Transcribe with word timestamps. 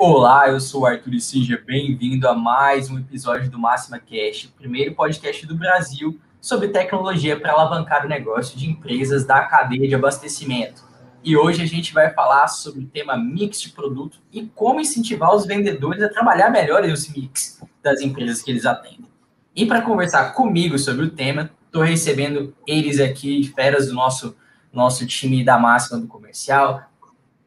Olá, 0.00 0.48
eu 0.48 0.60
sou 0.60 0.82
o 0.82 0.86
Arthur 0.86 1.18
seja 1.18 1.60
bem-vindo 1.66 2.28
a 2.28 2.32
mais 2.32 2.88
um 2.88 3.00
episódio 3.00 3.50
do 3.50 3.58
Máxima 3.58 3.98
Cash, 3.98 4.44
o 4.44 4.52
primeiro 4.52 4.94
podcast 4.94 5.44
do 5.44 5.56
Brasil 5.56 6.20
sobre 6.40 6.68
tecnologia 6.68 7.38
para 7.38 7.50
alavancar 7.50 8.06
o 8.06 8.08
negócio 8.08 8.56
de 8.56 8.70
empresas 8.70 9.24
da 9.24 9.42
cadeia 9.46 9.88
de 9.88 9.96
abastecimento. 9.96 10.84
E 11.24 11.36
hoje 11.36 11.64
a 11.64 11.66
gente 11.66 11.92
vai 11.92 12.14
falar 12.14 12.46
sobre 12.46 12.84
o 12.84 12.86
tema 12.86 13.16
mix 13.16 13.60
de 13.60 13.70
produto 13.70 14.18
e 14.32 14.46
como 14.54 14.80
incentivar 14.80 15.34
os 15.34 15.44
vendedores 15.44 16.00
a 16.00 16.08
trabalhar 16.08 16.48
melhor 16.48 16.84
os 16.84 17.08
mix 17.08 17.60
das 17.82 18.00
empresas 18.00 18.40
que 18.40 18.52
eles 18.52 18.66
atendem. 18.66 19.08
E 19.52 19.66
para 19.66 19.82
conversar 19.82 20.32
comigo 20.32 20.78
sobre 20.78 21.06
o 21.06 21.10
tema, 21.10 21.50
estou 21.66 21.82
recebendo 21.82 22.54
eles 22.64 23.00
aqui, 23.00 23.52
feras 23.52 23.88
do 23.88 23.94
nosso, 23.94 24.36
nosso 24.72 25.04
time 25.08 25.42
da 25.42 25.58
Máxima 25.58 25.98
do 25.98 26.06
Comercial, 26.06 26.87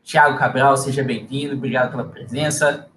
Tiago 0.03 0.37
Cabral, 0.37 0.75
seja 0.77 1.03
bem-vindo, 1.03 1.53
obrigado 1.53 1.91
pela 1.91 2.03
presença. 2.03 2.87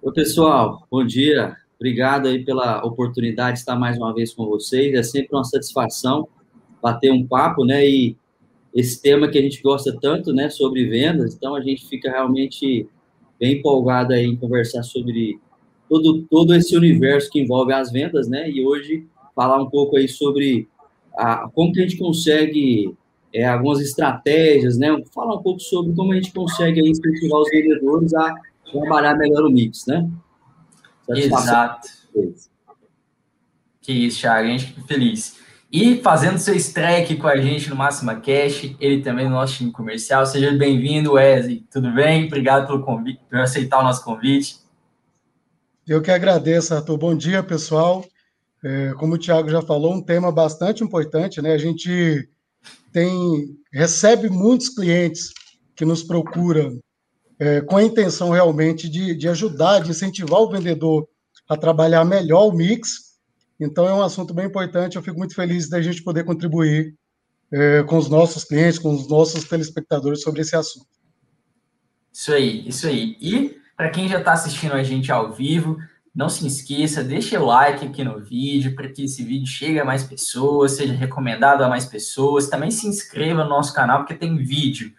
Oi, 0.00 0.12
pessoal, 0.12 0.86
bom 0.90 1.04
dia. 1.04 1.56
Obrigado 1.74 2.28
aí 2.28 2.44
pela 2.44 2.84
oportunidade 2.84 3.54
de 3.54 3.58
estar 3.58 3.76
mais 3.76 3.98
uma 3.98 4.14
vez 4.14 4.32
com 4.32 4.46
vocês. 4.46 4.94
É 4.94 5.02
sempre 5.02 5.34
uma 5.36 5.44
satisfação 5.44 6.28
bater 6.80 7.10
um 7.10 7.26
papo, 7.26 7.64
né? 7.64 7.86
E 7.86 8.16
esse 8.72 9.02
tema 9.02 9.28
que 9.28 9.36
a 9.36 9.42
gente 9.42 9.60
gosta 9.60 9.96
tanto, 10.00 10.32
né, 10.32 10.48
sobre 10.48 10.86
vendas, 10.86 11.34
então 11.34 11.54
a 11.54 11.60
gente 11.60 11.88
fica 11.88 12.10
realmente 12.10 12.88
bem 13.38 13.58
empolgado 13.58 14.12
aí 14.12 14.24
em 14.24 14.36
conversar 14.36 14.82
sobre 14.84 15.40
todo, 15.88 16.22
todo 16.30 16.54
esse 16.54 16.76
universo 16.76 17.30
que 17.30 17.40
envolve 17.40 17.72
as 17.72 17.90
vendas, 17.90 18.28
né? 18.28 18.48
E 18.48 18.64
hoje 18.64 19.06
falar 19.34 19.60
um 19.60 19.68
pouco 19.68 19.96
aí 19.96 20.08
sobre 20.08 20.68
a, 21.16 21.48
como 21.48 21.72
que 21.72 21.80
a 21.80 21.82
gente 21.82 21.98
consegue 21.98 22.94
é, 23.32 23.46
algumas 23.46 23.80
estratégias, 23.80 24.78
né? 24.78 24.88
Falar 25.14 25.36
um 25.36 25.42
pouco 25.42 25.60
sobre 25.60 25.94
como 25.94 26.12
a 26.12 26.16
gente 26.16 26.32
consegue 26.32 26.80
incentivar 26.80 27.40
os 27.40 27.50
vendedores 27.50 28.14
a 28.14 28.34
trabalhar 28.70 29.14
melhor 29.16 29.44
o 29.44 29.50
mix, 29.50 29.86
né? 29.86 30.08
Exato. 31.08 31.88
Que 33.80 33.92
isso, 33.92 34.20
Thiago, 34.20 34.48
a 34.48 34.50
gente 34.50 34.66
fica 34.66 34.82
feliz. 34.82 35.36
E 35.70 35.96
fazendo 35.96 36.38
seu 36.38 36.54
estreia 36.54 37.02
aqui 37.02 37.16
com 37.16 37.26
a 37.26 37.36
gente 37.36 37.68
no 37.68 37.76
Máxima 37.76 38.16
Cash, 38.16 38.74
ele 38.80 39.02
também 39.02 39.26
no 39.26 39.32
nosso 39.32 39.56
time 39.56 39.70
comercial. 39.70 40.24
Seja 40.24 40.52
bem-vindo, 40.52 41.12
Wesley. 41.12 41.64
Tudo 41.70 41.92
bem? 41.92 42.26
Obrigado 42.26 42.66
pelo 42.66 42.82
convite, 42.82 43.20
por 43.28 43.38
aceitar 43.38 43.80
o 43.80 43.82
nosso 43.82 44.02
convite. 44.04 44.56
Eu 45.86 46.00
que 46.00 46.10
agradeço, 46.10 46.74
Arthur. 46.74 46.96
Bom 46.96 47.16
dia, 47.16 47.42
pessoal. 47.42 48.04
É, 48.64 48.94
como 48.94 49.14
o 49.14 49.18
Thiago 49.18 49.48
já 49.48 49.60
falou, 49.60 49.92
um 49.92 50.02
tema 50.02 50.32
bastante 50.32 50.82
importante, 50.82 51.42
né? 51.42 51.52
A 51.52 51.58
gente 51.58 52.28
tem 52.92 53.56
recebe 53.72 54.28
muitos 54.28 54.68
clientes 54.68 55.32
que 55.74 55.84
nos 55.84 56.02
procuram 56.02 56.80
é, 57.38 57.60
com 57.60 57.76
a 57.76 57.82
intenção 57.82 58.30
realmente 58.30 58.88
de, 58.88 59.14
de 59.14 59.28
ajudar, 59.28 59.80
de 59.80 59.90
incentivar 59.90 60.40
o 60.40 60.50
vendedor 60.50 61.06
a 61.48 61.56
trabalhar 61.56 62.04
melhor 62.04 62.46
o 62.46 62.52
mix. 62.52 63.16
Então, 63.60 63.86
é 63.86 63.92
um 63.92 64.02
assunto 64.02 64.34
bem 64.34 64.46
importante. 64.46 64.96
Eu 64.96 65.02
fico 65.02 65.18
muito 65.18 65.34
feliz 65.34 65.68
da 65.68 65.80
gente 65.80 66.02
poder 66.02 66.24
contribuir 66.24 66.94
é, 67.52 67.82
com 67.82 67.96
os 67.96 68.08
nossos 68.08 68.44
clientes, 68.44 68.78
com 68.78 68.94
os 68.94 69.08
nossos 69.08 69.44
telespectadores 69.44 70.22
sobre 70.22 70.40
esse 70.40 70.56
assunto. 70.56 70.86
Isso 72.12 72.32
aí, 72.32 72.66
isso 72.66 72.86
aí. 72.86 73.16
E 73.20 73.60
para 73.76 73.90
quem 73.90 74.08
já 74.08 74.18
está 74.18 74.32
assistindo 74.32 74.72
a 74.72 74.82
gente 74.82 75.12
ao 75.12 75.32
vivo, 75.32 75.76
não 76.16 76.30
se 76.30 76.46
esqueça, 76.46 77.04
deixe 77.04 77.36
o 77.36 77.44
like 77.44 77.84
aqui 77.84 78.02
no 78.02 78.18
vídeo 78.18 78.74
para 78.74 78.88
que 78.88 79.04
esse 79.04 79.22
vídeo 79.22 79.46
chegue 79.46 79.78
a 79.78 79.84
mais 79.84 80.02
pessoas, 80.02 80.72
seja 80.72 80.94
recomendado 80.94 81.62
a 81.62 81.68
mais 81.68 81.84
pessoas. 81.84 82.48
Também 82.48 82.70
se 82.70 82.88
inscreva 82.88 83.44
no 83.44 83.50
nosso 83.50 83.74
canal, 83.74 83.98
porque 83.98 84.14
tem 84.14 84.34
vídeo 84.38 84.94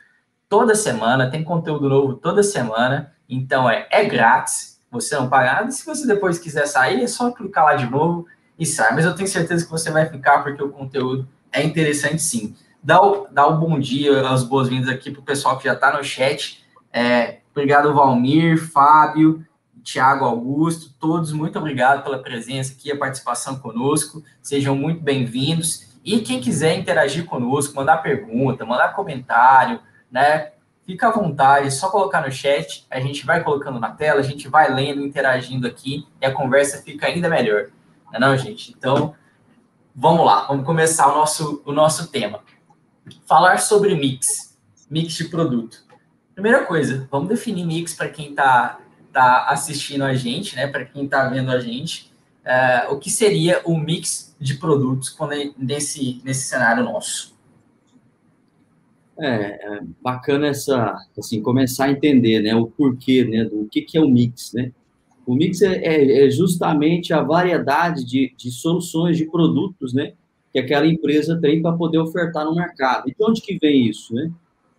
toda 0.48 0.76
semana, 0.76 1.32
tem 1.32 1.44
conteúdo 1.44 1.90
novo 1.90 2.14
toda 2.14 2.44
semana. 2.44 3.12
Então 3.28 3.68
é, 3.68 3.88
é 3.90 4.06
grátis, 4.06 4.80
você 4.92 5.16
não 5.16 5.28
paga 5.28 5.54
nada. 5.54 5.72
Se 5.72 5.84
você 5.84 6.06
depois 6.06 6.38
quiser 6.38 6.68
sair, 6.68 7.02
é 7.02 7.08
só 7.08 7.32
clicar 7.32 7.66
lá 7.66 7.74
de 7.74 7.90
novo 7.90 8.28
e 8.58 8.64
sai. 8.64 8.94
Mas 8.94 9.04
eu 9.04 9.16
tenho 9.16 9.28
certeza 9.28 9.66
que 9.66 9.72
você 9.72 9.90
vai 9.90 10.06
ficar, 10.06 10.44
porque 10.44 10.62
o 10.62 10.70
conteúdo 10.70 11.28
é 11.52 11.64
interessante 11.64 12.22
sim. 12.22 12.56
Dá 12.84 13.02
o, 13.02 13.28
dá 13.32 13.48
o 13.48 13.58
bom 13.58 13.80
dia, 13.80 14.30
as 14.30 14.44
boas-vindas 14.44 14.88
aqui 14.88 15.10
para 15.10 15.22
o 15.22 15.26
pessoal 15.26 15.58
que 15.58 15.64
já 15.64 15.74
está 15.74 15.98
no 15.98 16.04
chat. 16.04 16.64
É, 16.94 17.40
obrigado, 17.52 17.92
Valmir, 17.92 18.64
Fábio. 18.72 19.44
Tiago 19.88 20.26
Augusto, 20.26 20.94
todos 21.00 21.32
muito 21.32 21.58
obrigado 21.58 22.04
pela 22.04 22.22
presença 22.22 22.74
aqui, 22.74 22.92
a 22.92 22.98
participação 22.98 23.58
conosco. 23.58 24.22
Sejam 24.42 24.76
muito 24.76 25.02
bem-vindos. 25.02 25.88
E 26.04 26.20
quem 26.20 26.42
quiser 26.42 26.78
interagir 26.78 27.24
conosco, 27.24 27.74
mandar 27.74 28.00
pergunta, 28.00 28.66
mandar 28.66 28.90
comentário, 28.90 29.80
né? 30.12 30.52
Fica 30.86 31.08
à 31.08 31.12
vontade, 31.12 31.68
é 31.68 31.70
só 31.70 31.90
colocar 31.90 32.20
no 32.20 32.30
chat, 32.30 32.86
a 32.92 33.00
gente 33.00 33.26
vai 33.26 33.42
colocando 33.42 33.80
na 33.80 33.92
tela, 33.92 34.20
a 34.20 34.24
gente 34.24 34.50
vai 34.50 34.70
lendo, 34.70 35.06
interagindo 35.06 35.66
aqui 35.66 36.06
e 36.22 36.26
a 36.26 36.34
conversa 36.34 36.84
fica 36.84 37.08
ainda 37.08 37.30
melhor. 37.30 37.70
Não 38.08 38.16
é 38.16 38.20
não, 38.20 38.38
gente? 38.38 38.76
Então, 38.78 39.16
vamos 39.96 40.26
lá, 40.26 40.48
vamos 40.48 40.66
começar 40.66 41.08
o 41.08 41.16
nosso, 41.16 41.64
o 41.66 41.72
nosso 41.72 42.12
tema. 42.12 42.42
Falar 43.26 43.60
sobre 43.60 43.96
mix, 43.96 44.60
mix 44.92 45.14
de 45.14 45.30
produto. 45.30 45.78
Primeira 46.34 46.66
coisa, 46.66 47.08
vamos 47.10 47.30
definir 47.30 47.66
mix 47.66 47.94
para 47.94 48.10
quem 48.10 48.32
está 48.32 48.82
está 49.18 49.48
assistindo 49.50 50.04
a 50.04 50.14
gente, 50.14 50.56
né, 50.56 50.68
para 50.68 50.86
quem 50.86 51.06
está 51.06 51.28
vendo 51.28 51.50
a 51.50 51.60
gente, 51.60 52.12
uh, 52.46 52.94
o 52.94 53.00
que 53.00 53.10
seria 53.10 53.62
o 53.66 53.76
mix 53.76 54.36
de 54.40 54.56
produtos 54.56 55.10
quando 55.10 55.34
é 55.34 55.52
nesse, 55.58 56.22
nesse 56.24 56.48
cenário 56.48 56.84
nosso? 56.84 57.36
É, 59.20 59.28
é, 59.28 59.80
bacana 60.00 60.46
essa, 60.46 60.96
assim, 61.18 61.42
começar 61.42 61.86
a 61.86 61.92
entender, 61.92 62.42
né, 62.42 62.56
o 62.56 62.68
porquê, 62.68 63.26
né, 63.26 63.46
do 63.46 63.68
que, 63.68 63.82
que 63.82 63.98
é 63.98 64.02
o 64.02 64.08
mix, 64.08 64.54
né? 64.54 64.72
O 65.26 65.36
mix 65.36 65.62
é, 65.62 65.76
é, 65.76 66.26
é 66.26 66.30
justamente 66.30 67.12
a 67.12 67.22
variedade 67.22 68.06
de, 68.06 68.34
de 68.38 68.52
soluções 68.52 69.18
de 69.18 69.26
produtos, 69.26 69.92
né, 69.92 70.14
que 70.54 70.60
aquela 70.60 70.86
empresa 70.86 71.38
tem 71.42 71.62
para 71.62 71.76
poder 71.76 71.98
ofertar 71.98 72.46
no 72.46 72.56
mercado. 72.56 73.10
E 73.10 73.16
de 73.16 73.24
onde 73.26 73.42
que 73.42 73.58
vem 73.58 73.88
isso, 73.88 74.14
né? 74.14 74.32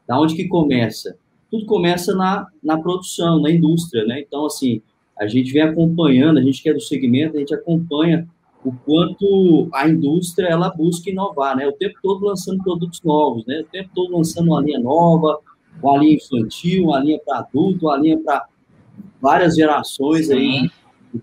Da 0.06 0.19
onde 0.19 0.34
que 0.34 0.48
começa? 0.48 1.19
Tudo 1.50 1.66
começa 1.66 2.14
na, 2.14 2.47
na 2.62 2.78
produção, 2.78 3.41
na 3.41 3.50
indústria, 3.50 4.04
né? 4.04 4.20
Então, 4.20 4.47
assim, 4.47 4.82
a 5.19 5.26
gente 5.26 5.53
vem 5.53 5.62
acompanhando, 5.62 6.38
a 6.38 6.42
gente 6.42 6.62
que 6.62 6.69
é 6.69 6.75
do 6.75 6.81
segmento, 6.81 7.36
a 7.36 7.41
gente 7.41 7.54
acompanha 7.54 8.28
o 8.64 8.72
quanto 8.84 9.69
a 9.72 9.88
indústria 9.88 10.47
ela 10.47 10.70
busca 10.70 11.10
inovar, 11.10 11.56
né? 11.56 11.66
O 11.66 11.72
tempo 11.72 11.98
todo 12.03 12.25
lançando 12.25 12.62
produtos 12.62 13.00
novos, 13.03 13.47
né? 13.47 13.60
O 13.60 13.64
tempo 13.64 13.91
todo 13.94 14.16
lançando 14.16 14.48
uma 14.48 14.60
linha 14.60 14.81
nova, 14.81 15.38
uma 15.82 15.98
linha 15.98 16.16
infantil, 16.16 16.84
uma 16.84 17.00
linha 17.00 17.19
para 17.25 17.38
adulto, 17.38 17.86
uma 17.86 17.97
linha 17.97 18.19
para 18.19 18.47
várias 19.20 19.54
gerações 19.54 20.30
aí 20.30 20.69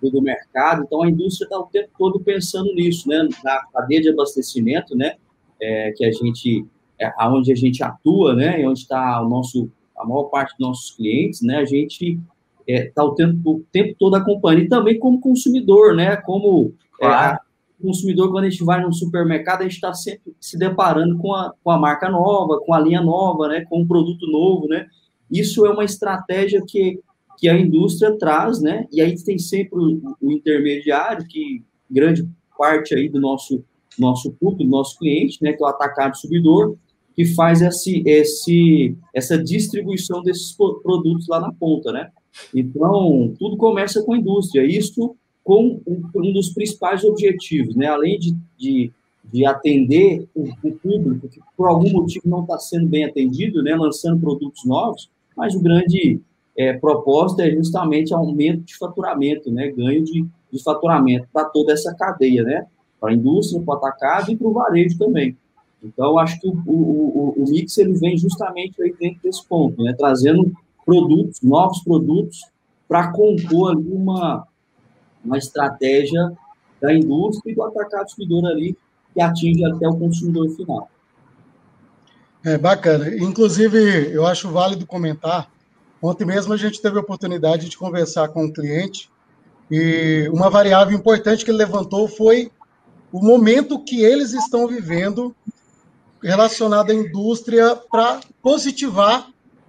do 0.02 0.22
mercado. 0.22 0.84
Então 0.84 1.04
a 1.04 1.10
indústria 1.10 1.46
está 1.46 1.60
o 1.60 1.68
tempo 1.68 1.90
todo 1.98 2.20
pensando 2.20 2.74
nisso, 2.74 3.08
né? 3.08 3.28
Na 3.44 3.66
cadeia 3.74 4.02
de 4.02 4.10
abastecimento, 4.10 4.96
né? 4.96 5.16
É, 5.62 5.92
que 5.92 6.04
a 6.06 6.12
gente, 6.12 6.66
é, 7.00 7.12
aonde 7.18 7.52
a 7.52 7.56
gente 7.56 7.84
atua, 7.84 8.34
né? 8.34 8.62
E 8.62 8.68
onde 8.68 8.80
está 8.80 9.22
o 9.22 9.30
nosso 9.30 9.70
a 9.98 10.06
maior 10.06 10.26
parte 10.26 10.56
dos 10.58 10.68
nossos 10.68 10.92
clientes, 10.92 11.42
né, 11.42 11.58
a 11.58 11.66
gente 11.66 12.20
está 12.68 12.84
é, 12.84 12.92
tá 12.92 13.04
o, 13.04 13.14
tempo, 13.14 13.52
o 13.52 13.66
tempo 13.72 13.96
todo 14.00 14.16
acompanhando. 14.16 14.64
E 14.64 14.70
também 14.70 15.00
como 15.00 15.20
consumidor, 15.20 15.96
né, 15.96 16.16
como 16.18 16.74
é, 17.00 17.06
claro. 17.06 17.36
é, 17.36 17.84
consumidor, 17.84 18.32
quando 18.32 18.46
a 18.46 18.50
gente 18.50 18.64
vai 18.64 18.82
no 18.82 18.94
supermercado, 18.94 19.62
a 19.62 19.64
gente 19.64 19.74
está 19.74 19.94
sempre 19.94 20.36
se 20.40 20.58
deparando 20.58 21.18
com 21.18 21.34
a, 21.34 21.54
com 21.64 21.72
a 21.72 21.78
marca 21.78 22.10
nova, 22.10 22.60
com 22.60 22.74
a 22.74 22.80
linha 22.80 23.02
nova, 23.02 23.48
né, 23.48 23.66
com 23.70 23.82
um 23.82 23.88
produto 23.88 24.26
novo, 24.28 24.68
né. 24.68 24.88
Isso 25.32 25.66
é 25.66 25.70
uma 25.70 25.84
estratégia 25.84 26.64
que, 26.68 27.00
que 27.38 27.50
a 27.50 27.58
indústria 27.58 28.18
traz, 28.18 28.62
né, 28.62 28.88
e 28.92 29.02
aí 29.02 29.16
tem 29.24 29.38
sempre 29.38 29.78
o, 29.78 30.16
o 30.22 30.32
intermediário, 30.32 31.28
que 31.28 31.64
grande 31.90 32.28
parte 32.58 32.96
aí 32.96 33.10
do 33.10 33.20
nosso 33.20 33.64
nosso 33.98 34.32
público, 34.34 34.64
do 34.64 34.70
nosso 34.70 34.98
cliente, 34.98 35.42
né, 35.42 35.54
que 35.54 35.64
é 35.64 35.66
o 35.66 35.70
atacado 35.70 36.18
subidor, 36.18 36.76
que 37.16 37.26
faz 37.26 37.62
esse, 37.62 38.04
esse, 38.06 38.96
essa 39.14 39.42
distribuição 39.42 40.22
desses 40.22 40.52
produtos 40.52 41.28
lá 41.28 41.40
na 41.40 41.52
ponta, 41.52 41.92
né? 41.92 42.12
Então, 42.54 43.34
tudo 43.40 43.56
começa 43.56 44.04
com 44.04 44.14
a 44.14 44.18
indústria, 44.18 44.66
isso 44.66 45.16
com 45.44 45.80
um 45.86 46.34
dos 46.34 46.50
principais 46.50 47.04
objetivos, 47.04 47.76
né? 47.76 47.88
Além 47.88 48.20
de, 48.20 48.36
de, 48.58 48.92
de 49.32 49.46
atender 49.46 50.28
o, 50.36 50.50
o, 50.64 50.72
público 50.74 51.30
que 51.30 51.40
por 51.56 51.68
algum 51.68 51.90
motivo 51.92 52.28
não 52.28 52.42
está 52.42 52.58
sendo 52.58 52.88
bem 52.88 53.06
atendido, 53.06 53.64
né? 53.64 53.76
Lançando 53.76 54.20
produtos 54.20 54.66
novos, 54.66 55.10
mas 55.38 55.56
o 55.56 55.62
grande 55.62 56.20
é, 56.58 56.74
propósito 56.74 57.42
é 57.42 57.52
justamente 57.52 58.14
aumento 58.14 58.62
de 58.62 58.76
faturamento, 58.76 59.52
né? 59.52 59.70
Ganho 59.70 60.04
de, 60.04 60.26
de 60.52 60.64
faturamento 60.64 61.28
para 61.32 61.46
toda 61.46 61.72
essa 61.72 61.94
cadeia, 61.94 62.44
né? 62.44 62.66
Para 63.00 63.12
a 63.12 63.14
indústria, 63.16 63.62
para 63.62 63.76
o 63.76 63.78
atacado 63.78 64.32
e 64.32 64.36
para 64.36 64.48
o 64.48 64.54
varejo 64.54 64.98
também. 64.98 65.38
Então, 65.86 66.18
acho 66.18 66.40
que 66.40 66.48
o, 66.48 66.54
o, 66.66 67.34
o, 67.38 67.46
mix 67.50 67.78
ele 67.78 67.94
vem 67.94 68.18
justamente 68.18 68.82
aí 68.82 68.94
dentro 69.00 69.20
desse 69.24 69.46
ponto, 69.46 69.84
né? 69.84 69.94
trazendo 69.98 70.52
produtos, 70.84 71.42
novos 71.42 71.80
produtos, 71.84 72.42
para 72.88 73.12
compor 73.12 73.72
ali 73.72 73.92
uma, 73.92 74.48
uma 75.24 75.38
estratégia 75.38 76.32
da 76.82 76.94
indústria 76.94 77.52
e 77.52 77.56
do 77.56 77.64
atacado 77.64 78.04
consumidor 78.04 78.46
ali, 78.48 78.76
que 79.14 79.22
atinge 79.22 79.64
até 79.66 79.88
o 79.88 79.96
consumidor 79.96 80.50
final. 80.50 80.90
É 82.44 82.58
bacana. 82.58 83.16
Inclusive, 83.16 84.12
eu 84.12 84.26
acho 84.26 84.52
válido 84.52 84.86
comentar 84.86 85.50
Ontem 86.06 86.24
mesmo 86.24 86.54
a 86.54 86.58
gente 86.58 86.80
teve 86.80 86.98
a 86.98 87.02
oportunidade 87.02 87.68
de 87.68 87.76
conversar 87.76 88.28
com 88.28 88.46
um 88.46 88.54
cliente 88.54 89.10
e 89.72 90.30
uma 90.32 90.52
variável 90.52 90.96
importante 90.96 91.44
que 91.44 91.50
ele 91.50 91.58
levantou 91.58 92.08
foi 92.08 92.52
o 93.12 93.20
momento 93.20 93.84
que 93.84 94.04
eles 94.04 94.32
estão 94.32 94.68
vivendo 94.68 95.36
relacionado 96.26 96.92
à 96.92 96.94
indústria 96.94 97.76
para 97.76 98.20
positivar 98.42 99.28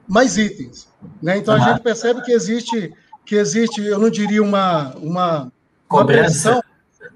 mais 0.08 0.38
itens. 0.38 0.88
Né? 1.22 1.36
Então, 1.38 1.54
uhum. 1.54 1.62
a 1.62 1.68
gente 1.68 1.82
percebe 1.82 2.22
que 2.22 2.32
existe, 2.32 2.92
que 3.24 3.34
existe, 3.34 3.82
eu 3.82 3.98
não 3.98 4.08
diria 4.08 4.42
uma, 4.42 4.94
uma, 4.96 5.52
uma 5.90 6.06
pressão, 6.06 6.62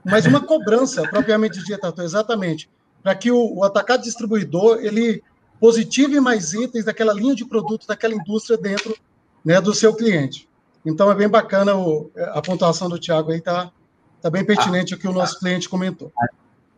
mas 0.05 0.27
uma 0.27 0.41
cobrança 0.41 1.03
propriamente 1.09 1.63
dita, 1.65 1.93
exatamente, 1.99 2.69
para 3.03 3.15
que 3.15 3.31
o, 3.31 3.57
o 3.57 3.65
atacado 3.65 4.03
distribuidor 4.03 4.79
ele 4.83 5.23
positive 5.59 6.21
mais 6.21 6.53
itens 6.53 6.85
daquela 6.85 7.13
linha 7.13 7.35
de 7.35 7.45
produtos 7.45 7.87
daquela 7.87 8.15
indústria 8.15 8.57
dentro 8.57 8.97
né, 9.45 9.61
do 9.61 9.75
seu 9.75 9.95
cliente. 9.95 10.49
Então 10.85 11.11
é 11.11 11.15
bem 11.15 11.29
bacana 11.29 11.75
o, 11.77 12.11
a 12.17 12.41
pontuação 12.41 12.89
do 12.89 12.99
Tiago 12.99 13.31
aí, 13.31 13.39
está 13.39 13.71
tá 14.21 14.31
bem 14.31 14.45
pertinente 14.45 14.95
ah, 14.95 14.97
o 14.97 15.01
que 15.01 15.09
o 15.09 15.13
nosso 15.13 15.39
cliente 15.39 15.69
comentou. 15.69 16.11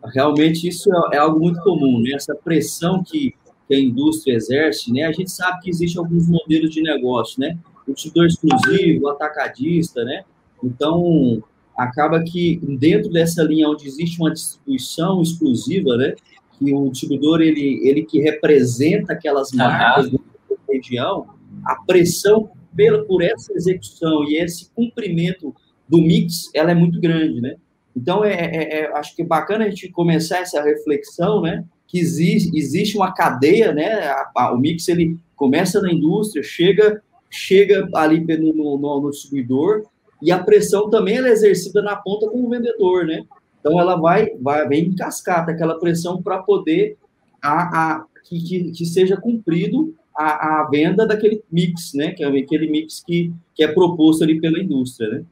Realmente 0.07 0.69
isso 0.69 0.93
é, 0.93 1.17
é 1.17 1.19
algo 1.19 1.39
muito 1.39 1.61
comum, 1.63 2.01
né? 2.01 2.13
Essa 2.15 2.35
pressão 2.35 3.03
que, 3.03 3.35
que 3.69 3.75
a 3.75 3.81
indústria 3.81 4.35
exerce, 4.35 4.93
né? 4.93 5.05
A 5.05 5.13
gente 5.13 5.31
sabe 5.31 5.61
que 5.63 5.71
existem 5.71 6.03
alguns 6.03 6.29
modelos 6.29 6.71
de 6.71 6.83
negócio, 6.83 7.41
né? 7.41 7.59
O 7.87 7.93
distribuidor 7.93 8.27
exclusivo, 8.27 9.05
o 9.05 9.09
atacadista, 9.09 10.05
né? 10.05 10.25
Então, 10.63 11.43
acaba 11.77 12.23
que 12.23 12.61
dentro 12.79 13.11
dessa 13.11 13.43
linha 13.43 13.69
onde 13.69 13.87
existe 13.87 14.21
uma 14.21 14.33
distribuição 14.33 15.23
exclusiva, 15.23 15.97
né? 15.97 16.15
Que 16.59 16.75
o 16.75 16.91
distribuidor, 16.91 17.41
ele, 17.41 17.81
ele 17.89 18.05
que 18.05 18.21
representa 18.21 19.13
aquelas 19.13 19.53
marcas 19.53 20.07
uhum. 20.07 20.19
da 20.49 20.57
região, 20.69 21.27
a 21.65 21.77
pressão 21.85 22.51
pela, 22.75 23.05
por 23.05 23.23
essa 23.23 23.53
execução 23.53 24.25
e 24.25 24.37
esse 24.37 24.71
cumprimento 24.75 25.55
do 25.89 25.99
mix, 25.99 26.51
ela 26.55 26.71
é 26.71 26.75
muito 26.75 27.01
grande, 27.01 27.41
né? 27.41 27.57
Então, 27.97 28.25
é, 28.25 28.33
é, 28.33 28.81
é, 28.81 28.93
acho 28.97 29.15
que 29.15 29.23
é 29.23 29.25
bacana 29.25 29.65
a 29.65 29.71
gente 29.71 29.91
começar 29.91 30.39
essa 30.39 30.62
reflexão, 30.62 31.43
né? 31.43 31.65
Que 31.87 31.99
existe, 31.99 32.56
existe 32.56 32.97
uma 32.97 33.12
cadeia, 33.12 33.73
né? 33.73 34.05
A, 34.05 34.31
a, 34.35 34.53
o 34.53 34.59
mix, 34.59 34.89
ele 34.89 35.17
começa 35.37 35.81
na 35.81 35.93
indústria, 35.93 36.43
chega, 36.43 37.03
chega 37.31 37.89
ali 37.94 38.21
no, 38.39 38.79
no, 38.79 39.00
no 39.00 39.11
distribuidor, 39.11 39.85
e 40.21 40.31
a 40.31 40.43
pressão 40.43 40.89
também 40.89 41.19
é 41.19 41.29
exercida 41.29 41.83
na 41.83 41.97
ponta 41.97 42.29
com 42.29 42.44
o 42.44 42.49
vendedor, 42.49 43.05
né? 43.06 43.25
Então, 43.61 43.79
ela 43.79 43.97
vai, 43.97 44.31
vai 44.41 44.67
vem 44.67 44.87
em 44.87 44.97
cascata, 44.97 45.53
aquela 45.53 45.79
pressão 45.79 46.23
para 46.23 46.43
poder 46.43 46.97
a, 47.43 47.97
a, 47.97 48.05
que, 48.25 48.73
que, 48.73 48.87
seja 48.87 49.17
cumprido 49.17 49.94
a, 50.17 50.61
a 50.61 50.69
venda 50.69 51.06
daquele 51.06 51.43
mix, 51.50 51.93
né? 51.94 52.12
Que 52.12 52.25
é 52.25 52.27
aquele 52.27 52.71
mix 52.71 53.03
que, 53.05 53.33
que 53.55 53.62
é 53.62 53.69
proposto 53.69 54.25
ali 54.25 54.41
pela 54.41 54.59
indústria, 54.59 55.11
né? 55.11 55.25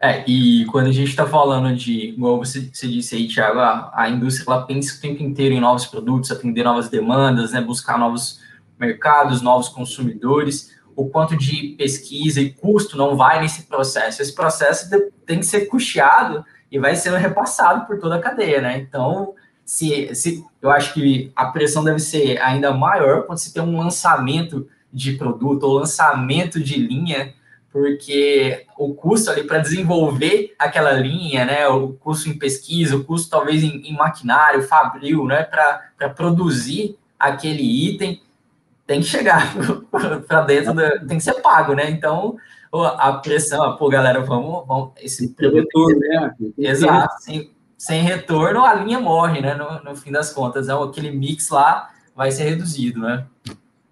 É, 0.00 0.24
e 0.30 0.64
quando 0.66 0.86
a 0.86 0.92
gente 0.92 1.08
está 1.08 1.26
falando 1.26 1.74
de, 1.74 2.10
igual 2.10 2.38
você, 2.38 2.70
você 2.72 2.86
disse 2.86 3.16
aí, 3.16 3.26
Thiago, 3.26 3.58
a, 3.58 3.90
a 3.92 4.08
indústria 4.08 4.44
ela 4.46 4.64
pensa 4.64 4.96
o 4.96 5.00
tempo 5.00 5.22
inteiro 5.22 5.54
em 5.54 5.60
novos 5.60 5.86
produtos, 5.86 6.30
atender 6.30 6.62
novas 6.62 6.88
demandas, 6.88 7.52
né, 7.52 7.60
buscar 7.60 7.98
novos 7.98 8.40
mercados, 8.78 9.42
novos 9.42 9.68
consumidores, 9.68 10.78
o 10.94 11.08
quanto 11.08 11.36
de 11.36 11.74
pesquisa 11.76 12.40
e 12.40 12.52
custo 12.52 12.96
não 12.96 13.16
vai 13.16 13.40
nesse 13.40 13.64
processo. 13.64 14.22
Esse 14.22 14.34
processo 14.34 14.88
tem 15.26 15.40
que 15.40 15.46
ser 15.46 15.66
custeado 15.66 16.44
e 16.70 16.78
vai 16.78 16.94
sendo 16.94 17.16
repassado 17.16 17.86
por 17.86 17.98
toda 17.98 18.16
a 18.16 18.20
cadeia, 18.20 18.60
né? 18.60 18.78
Então, 18.78 19.34
se, 19.64 20.14
se 20.14 20.44
eu 20.62 20.70
acho 20.70 20.94
que 20.94 21.32
a 21.34 21.46
pressão 21.46 21.82
deve 21.82 21.98
ser 21.98 22.40
ainda 22.40 22.72
maior 22.72 23.26
quando 23.26 23.38
se 23.38 23.52
tem 23.52 23.62
um 23.62 23.78
lançamento 23.78 24.68
de 24.92 25.12
produto 25.12 25.64
ou 25.64 25.78
lançamento 25.78 26.60
de 26.60 26.76
linha, 26.78 27.34
porque 27.78 28.66
o 28.76 28.92
custo 28.92 29.30
ali 29.30 29.44
para 29.44 29.60
desenvolver 29.60 30.52
aquela 30.58 30.92
linha, 30.92 31.44
né, 31.44 31.68
o 31.68 31.92
custo 31.92 32.28
em 32.28 32.36
pesquisa, 32.36 32.96
o 32.96 33.04
custo 33.04 33.30
talvez 33.30 33.62
em, 33.62 33.88
em 33.88 33.96
maquinário, 33.96 34.62
fabril, 34.62 35.24
né, 35.24 35.44
para 35.44 36.08
produzir 36.10 36.98
aquele 37.16 37.62
item, 37.62 38.20
tem 38.84 39.00
que 39.00 39.06
chegar 39.06 39.54
para 40.26 40.40
dentro, 40.40 40.74
da, 40.74 40.98
tem 40.98 41.18
que 41.18 41.22
ser 41.22 41.34
pago, 41.34 41.74
né? 41.74 41.90
Então, 41.90 42.36
a 42.72 43.12
pressão, 43.12 43.76
pô, 43.76 43.88
galera, 43.88 44.20
vamos, 44.20 44.66
vamos 44.66 44.92
esse 45.00 45.34
retorno, 45.38 45.98
né? 45.98 46.34
Exato, 46.58 47.22
sem, 47.22 47.52
sem 47.76 48.02
retorno, 48.02 48.64
a 48.64 48.74
linha 48.74 48.98
morre, 48.98 49.40
né? 49.40 49.54
No, 49.54 49.82
no 49.84 49.94
fim 49.94 50.10
das 50.10 50.32
contas, 50.32 50.68
é 50.68 50.72
aquele 50.72 51.10
mix 51.10 51.50
lá 51.50 51.90
vai 52.16 52.32
ser 52.32 52.44
reduzido, 52.44 53.00
né? 53.00 53.24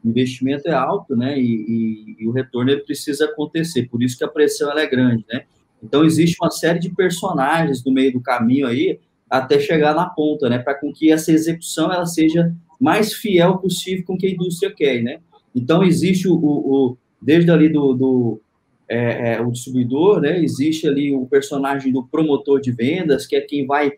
O 0.07 0.11
investimento 0.11 0.69
é 0.69 0.73
alto, 0.73 1.17
né? 1.17 1.37
E, 1.37 1.43
e, 1.43 2.17
e 2.21 2.29
o 2.29 2.31
retorno 2.31 2.71
ele 2.71 2.83
precisa 2.83 3.25
acontecer, 3.25 3.89
por 3.89 4.01
isso 4.01 4.17
que 4.17 4.23
a 4.23 4.29
pressão 4.29 4.71
é 4.79 4.87
grande, 4.87 5.25
né? 5.29 5.43
Então 5.83 6.05
existe 6.05 6.37
uma 6.41 6.51
série 6.51 6.79
de 6.79 6.91
personagens 6.91 7.85
no 7.85 7.93
meio 7.93 8.13
do 8.13 8.21
caminho 8.21 8.69
aí 8.69 9.01
até 9.29 9.59
chegar 9.59 9.95
na 9.97 10.07
ponta, 10.07 10.49
né? 10.49 10.61
Para 10.61 10.77
com 10.77 10.93
que 10.93 11.11
essa 11.11 11.33
execução 11.33 11.93
ela 11.93 12.07
seja 12.07 12.55
mais 12.81 13.15
fiel 13.15 13.59
possível 13.59 14.05
com 14.05 14.15
o 14.15 14.19
que 14.19 14.29
a 14.29 14.31
indústria 14.31 14.73
quer, 14.73 15.03
né? 15.03 15.19
Então 15.53 15.83
existe 15.83 16.29
o, 16.29 16.35
o, 16.35 16.97
desde 17.21 17.51
ali 17.51 17.69
do, 17.69 17.93
do 17.93 18.41
é, 18.89 19.33
é, 19.33 19.41
o 19.41 19.51
distribuidor, 19.51 20.21
né? 20.21 20.41
Existe 20.41 20.87
ali 20.87 21.13
o 21.13 21.27
personagem 21.27 21.93
do 21.93 22.05
promotor 22.05 22.61
de 22.61 22.71
vendas, 22.71 23.27
que 23.27 23.35
é 23.35 23.41
quem 23.41 23.67
vai 23.67 23.93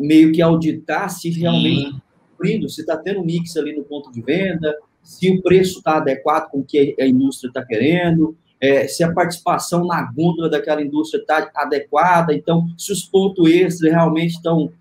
meio 0.00 0.32
que 0.32 0.40
auditar 0.40 1.10
se 1.10 1.28
realmente 1.28 1.94
cumprindo, 2.30 2.68
se 2.68 2.80
está 2.80 2.96
tendo 2.96 3.22
mix 3.22 3.56
ali 3.56 3.76
no 3.76 3.84
ponto 3.84 4.10
de 4.10 4.22
venda, 4.22 4.74
se 5.04 5.30
o 5.30 5.42
preço 5.42 5.78
está 5.78 5.98
adequado 5.98 6.50
com 6.50 6.60
o 6.60 6.64
que 6.64 6.96
a 6.98 7.06
indústria 7.06 7.48
está 7.48 7.64
querendo, 7.64 8.36
é, 8.60 8.88
se 8.88 9.04
a 9.04 9.12
participação 9.12 9.86
na 9.86 10.10
gôndola 10.10 10.48
daquela 10.48 10.82
indústria 10.82 11.20
está 11.20 11.50
adequada, 11.54 12.34
então 12.34 12.66
se 12.78 12.90
os 12.90 13.04
pontos 13.04 13.48
extras 13.50 13.92
realmente 13.92 14.32
estão 14.32 14.72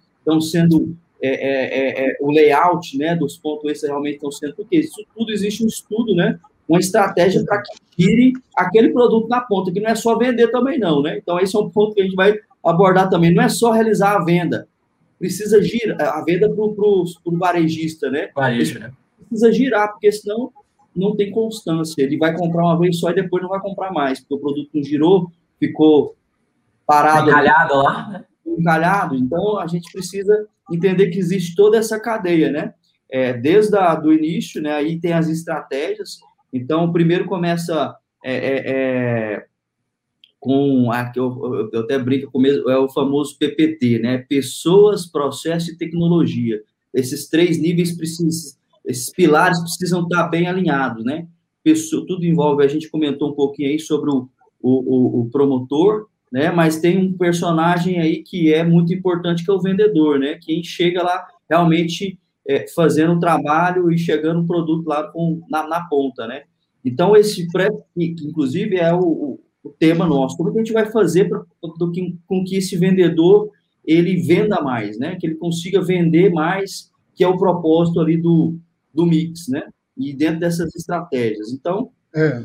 sendo 0.41 0.95
é, 1.21 1.29
é, 1.29 1.79
é, 1.79 2.09
é, 2.09 2.17
o 2.19 2.31
layout 2.31 2.97
né, 2.97 3.15
dos 3.15 3.37
pontos 3.37 3.69
extras 3.69 3.89
realmente 3.89 4.15
estão 4.15 4.31
sendo, 4.31 4.55
porque 4.55 4.77
isso 4.77 5.05
tudo 5.15 5.31
existe 5.31 5.63
um 5.63 5.67
estudo, 5.67 6.15
né, 6.15 6.39
uma 6.67 6.79
estratégia 6.79 7.43
para 7.45 7.61
que 7.61 7.71
tire 7.95 8.33
aquele 8.55 8.89
produto 8.89 9.27
na 9.27 9.41
ponta, 9.41 9.71
que 9.71 9.79
não 9.79 9.89
é 9.89 9.95
só 9.95 10.17
vender 10.17 10.49
também 10.49 10.79
não, 10.79 11.01
né? 11.01 11.17
Então, 11.17 11.39
esse 11.39 11.55
é 11.55 11.59
um 11.59 11.69
ponto 11.69 11.93
que 11.93 12.01
a 12.01 12.03
gente 12.03 12.15
vai 12.15 12.39
abordar 12.63 13.09
também. 13.09 13.33
Não 13.33 13.43
é 13.43 13.49
só 13.49 13.71
realizar 13.71 14.15
a 14.15 14.23
venda, 14.23 14.67
precisa 15.19 15.61
girar 15.61 16.17
a 16.17 16.23
venda 16.23 16.49
para 16.49 16.63
o 16.63 17.05
varejista, 17.37 18.09
né? 18.09 18.29
Varejo, 18.33 18.79
né? 18.79 18.91
Precisa 19.33 19.51
girar, 19.51 19.91
porque 19.91 20.11
senão 20.11 20.51
não 20.95 21.15
tem 21.15 21.31
constância. 21.31 22.01
Ele 22.01 22.17
vai 22.17 22.35
comprar 22.35 22.63
uma 22.63 22.79
vez 22.79 22.99
só 22.99 23.09
e 23.09 23.15
depois 23.15 23.41
não 23.41 23.49
vai 23.49 23.59
comprar 23.59 23.91
mais, 23.91 24.19
porque 24.19 24.35
o 24.35 24.39
produto 24.39 24.69
não 24.73 24.83
girou, 24.83 25.31
ficou 25.59 26.15
parado. 26.85 27.29
Encalhado 27.29 27.75
lá, 27.75 28.09
né? 28.09 28.25
Encalhado. 28.45 29.15
Então, 29.15 29.57
a 29.57 29.67
gente 29.67 29.91
precisa 29.91 30.47
entender 30.71 31.07
que 31.07 31.17
existe 31.17 31.55
toda 31.55 31.77
essa 31.77 31.99
cadeia, 31.99 32.51
né? 32.51 32.73
É, 33.09 33.33
desde 33.33 33.75
o 33.75 33.95
do 33.95 34.13
início, 34.13 34.61
né? 34.61 34.73
Aí 34.73 34.99
tem 34.99 35.13
as 35.13 35.27
estratégias, 35.29 36.19
então, 36.53 36.91
primeiro 36.91 37.25
começa 37.25 37.95
é, 38.23 38.35
é, 38.35 38.63
é, 38.67 39.45
com 40.39 40.91
a 40.91 41.11
eu, 41.15 41.69
eu, 41.73 41.79
até 41.81 41.97
brinco 41.97 42.31
com 42.31 42.39
o 42.39 42.69
é 42.69 42.77
o 42.77 42.87
famoso 42.87 43.35
PPT, 43.39 43.99
né? 43.99 44.19
Pessoas, 44.19 45.07
processo 45.07 45.71
e 45.71 45.77
tecnologia. 45.77 46.61
Esses 46.93 47.27
três 47.27 47.59
níveis 47.59 47.97
precisam, 47.97 48.55
esses 48.85 49.11
pilares 49.11 49.59
precisam 49.59 50.03
estar 50.03 50.27
bem 50.27 50.47
alinhados, 50.47 51.03
né? 51.03 51.27
Tudo 52.07 52.25
envolve, 52.25 52.63
a 52.63 52.67
gente 52.67 52.89
comentou 52.89 53.31
um 53.31 53.35
pouquinho 53.35 53.69
aí 53.69 53.79
sobre 53.79 54.09
o, 54.09 54.29
o, 54.61 55.21
o, 55.21 55.29
promotor, 55.29 56.07
né? 56.31 56.51
Mas 56.51 56.79
tem 56.79 56.97
um 56.97 57.13
personagem 57.17 57.99
aí 57.99 58.21
que 58.21 58.53
é 58.53 58.63
muito 58.63 58.93
importante, 58.93 59.45
que 59.45 59.49
é 59.49 59.53
o 59.53 59.61
vendedor, 59.61 60.19
né? 60.19 60.37
Quem 60.41 60.61
chega 60.63 61.01
lá 61.01 61.25
realmente 61.49 62.19
é, 62.47 62.67
fazendo 62.67 63.13
o 63.13 63.19
trabalho 63.19 63.91
e 63.91 63.97
chegando 63.97 64.41
o 64.41 64.47
produto 64.47 64.85
lá 64.85 65.03
com, 65.09 65.41
na, 65.49 65.65
na 65.67 65.87
ponta, 65.87 66.27
né? 66.27 66.43
Então, 66.83 67.15
esse 67.15 67.47
pré, 67.49 67.69
inclusive, 67.95 68.75
é 68.75 68.93
o, 68.93 69.39
o, 69.63 69.69
tema 69.79 70.05
nosso. 70.05 70.35
Como 70.35 70.51
que 70.51 70.59
a 70.59 70.63
gente 70.63 70.73
vai 70.73 70.91
fazer 70.91 71.29
pra, 71.29 71.41
que, 71.93 72.17
com 72.27 72.43
que 72.43 72.57
esse 72.57 72.75
vendedor 72.75 73.49
ele 73.85 74.17
venda 74.17 74.61
mais, 74.61 74.99
né? 74.99 75.15
Que 75.15 75.27
ele 75.27 75.35
consiga 75.35 75.81
vender 75.81 76.31
mais, 76.33 76.91
que 77.15 77.23
é 77.23 77.27
o 77.27 77.37
propósito 77.37 78.01
ali 78.01 78.17
do, 78.17 78.57
do 78.93 79.05
mix, 79.05 79.47
né? 79.47 79.63
E 79.97 80.13
dentro 80.13 80.39
dessas 80.39 80.73
estratégias. 80.75 81.51
Então, 81.51 81.89
é. 82.15 82.43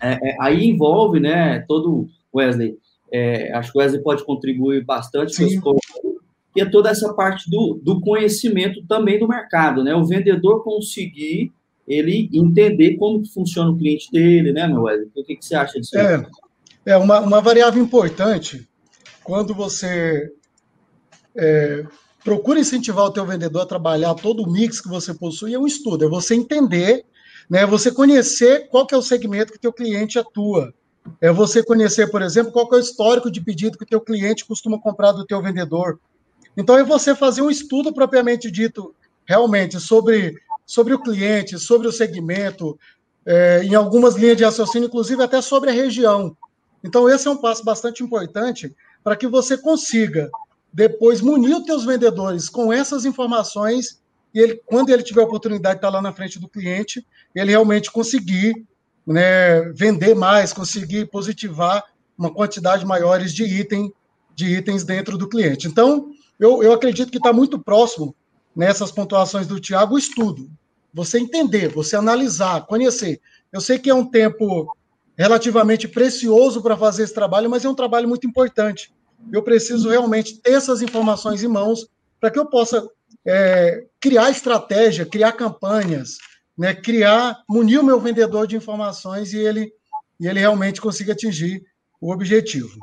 É, 0.00 0.30
é, 0.30 0.36
aí 0.40 0.64
envolve, 0.64 1.20
né? 1.20 1.60
Todo 1.68 2.08
Wesley, 2.34 2.78
é, 3.12 3.52
acho 3.52 3.72
que 3.72 3.78
o 3.78 3.80
Wesley 3.80 4.02
pode 4.02 4.24
contribuir 4.24 4.84
bastante 4.84 5.60
com 5.60 5.76
que 6.52 6.60
é 6.60 6.64
toda 6.68 6.90
essa 6.90 7.14
parte 7.14 7.48
do, 7.48 7.80
do 7.80 8.00
conhecimento 8.00 8.84
também 8.86 9.18
do 9.18 9.28
mercado, 9.28 9.84
né? 9.84 9.94
O 9.94 10.04
vendedor 10.04 10.64
conseguir 10.64 11.52
ele 11.86 12.28
entender 12.32 12.96
como 12.96 13.24
funciona 13.24 13.70
o 13.70 13.76
cliente 13.76 14.10
dele, 14.10 14.52
né, 14.52 14.66
meu 14.66 14.82
Wesley? 14.82 15.10
O 15.14 15.24
que, 15.24 15.36
que 15.36 15.44
você 15.44 15.54
acha 15.54 15.78
disso? 15.78 15.96
É, 15.98 16.26
é 16.86 16.96
uma, 16.96 17.20
uma 17.20 17.40
variável 17.40 17.82
importante 17.82 18.68
quando 19.22 19.54
você 19.54 20.32
é, 21.36 21.84
procura 22.24 22.60
incentivar 22.60 23.04
o 23.04 23.10
teu 23.10 23.24
vendedor 23.24 23.62
a 23.62 23.66
trabalhar 23.66 24.14
todo 24.14 24.42
o 24.42 24.50
mix 24.50 24.80
que 24.80 24.88
você 24.88 25.14
possui, 25.14 25.54
é 25.54 25.58
um 25.58 25.66
estudo, 25.66 26.04
é 26.04 26.08
você 26.08 26.34
entender 26.34 27.04
né? 27.50 27.66
Você 27.66 27.90
conhecer 27.90 28.68
qual 28.68 28.86
que 28.86 28.94
é 28.94 28.98
o 28.98 29.02
segmento 29.02 29.52
que 29.52 29.58
teu 29.58 29.72
cliente 29.72 30.16
atua. 30.20 30.72
É 31.20 31.32
você 31.32 31.64
conhecer, 31.64 32.08
por 32.08 32.22
exemplo, 32.22 32.52
qual 32.52 32.68
que 32.68 32.76
é 32.76 32.78
o 32.78 32.80
histórico 32.80 33.28
de 33.28 33.40
pedido 33.40 33.76
que 33.76 33.82
o 33.82 33.86
teu 33.86 34.00
cliente 34.00 34.44
costuma 34.44 34.78
comprar 34.78 35.10
do 35.10 35.26
teu 35.26 35.42
vendedor. 35.42 35.98
Então 36.56 36.78
é 36.78 36.84
você 36.84 37.14
fazer 37.14 37.42
um 37.42 37.50
estudo 37.50 37.92
propriamente 37.92 38.48
dito, 38.50 38.94
realmente 39.24 39.80
sobre 39.80 40.36
sobre 40.64 40.94
o 40.94 41.02
cliente, 41.02 41.58
sobre 41.58 41.88
o 41.88 41.92
segmento, 41.92 42.78
é, 43.26 43.64
em 43.64 43.74
algumas 43.74 44.14
linhas 44.14 44.36
de 44.36 44.44
raciocínio, 44.44 44.86
inclusive 44.86 45.20
até 45.20 45.42
sobre 45.42 45.70
a 45.70 45.72
região. 45.72 46.36
Então 46.84 47.08
esse 47.08 47.26
é 47.26 47.30
um 47.30 47.36
passo 47.36 47.64
bastante 47.64 48.04
importante 48.04 48.72
para 49.02 49.16
que 49.16 49.26
você 49.26 49.58
consiga 49.58 50.30
depois 50.72 51.20
munir 51.20 51.56
os 51.56 51.64
teus 51.64 51.84
vendedores 51.84 52.48
com 52.48 52.72
essas 52.72 53.04
informações 53.04 54.00
e 54.32 54.38
ele, 54.38 54.60
quando 54.64 54.90
ele 54.90 55.02
tiver 55.02 55.22
oportunidade 55.22 55.74
de 55.74 55.78
estar 55.78 55.90
lá 55.90 56.00
na 56.00 56.12
frente 56.12 56.38
do 56.38 56.48
cliente, 56.48 57.04
ele 57.34 57.50
realmente 57.50 57.90
conseguir 57.90 58.54
né, 59.06 59.62
vender 59.72 60.14
mais, 60.14 60.52
conseguir 60.52 61.06
positivar 61.10 61.84
uma 62.16 62.32
quantidade 62.32 62.86
maiores 62.86 63.34
de, 63.34 63.44
item, 63.44 63.92
de 64.34 64.46
itens 64.56 64.84
dentro 64.84 65.18
do 65.18 65.28
cliente. 65.28 65.66
Então, 65.66 66.10
eu, 66.38 66.62
eu 66.62 66.72
acredito 66.72 67.10
que 67.10 67.16
está 67.16 67.32
muito 67.32 67.58
próximo 67.58 68.14
nessas 68.54 68.92
pontuações 68.92 69.46
do 69.46 69.58
Tiago 69.58 69.94
o 69.94 69.98
estudo. 69.98 70.50
Você 70.92 71.18
entender, 71.18 71.68
você 71.68 71.96
analisar, 71.96 72.66
conhecer. 72.66 73.20
Eu 73.52 73.60
sei 73.60 73.78
que 73.78 73.90
é 73.90 73.94
um 73.94 74.06
tempo 74.06 74.76
relativamente 75.16 75.88
precioso 75.88 76.62
para 76.62 76.76
fazer 76.76 77.02
esse 77.02 77.14
trabalho, 77.14 77.50
mas 77.50 77.64
é 77.64 77.68
um 77.68 77.74
trabalho 77.74 78.08
muito 78.08 78.26
importante. 78.26 78.92
Eu 79.32 79.42
preciso 79.42 79.88
realmente 79.88 80.40
ter 80.40 80.52
essas 80.52 80.82
informações 80.82 81.42
em 81.42 81.48
mãos 81.48 81.86
para 82.20 82.30
que 82.30 82.38
eu 82.38 82.46
possa 82.46 82.86
é, 83.26 83.84
criar 84.00 84.30
estratégia, 84.30 85.06
criar 85.06 85.32
campanhas, 85.32 86.18
né, 86.56 86.74
criar, 86.74 87.42
munir 87.48 87.80
o 87.80 87.84
meu 87.84 88.00
vendedor 88.00 88.46
de 88.46 88.56
informações 88.56 89.32
e 89.32 89.38
ele, 89.38 89.72
e 90.18 90.26
ele 90.26 90.40
realmente 90.40 90.80
consiga 90.80 91.12
atingir 91.12 91.62
o 92.00 92.12
objetivo. 92.12 92.78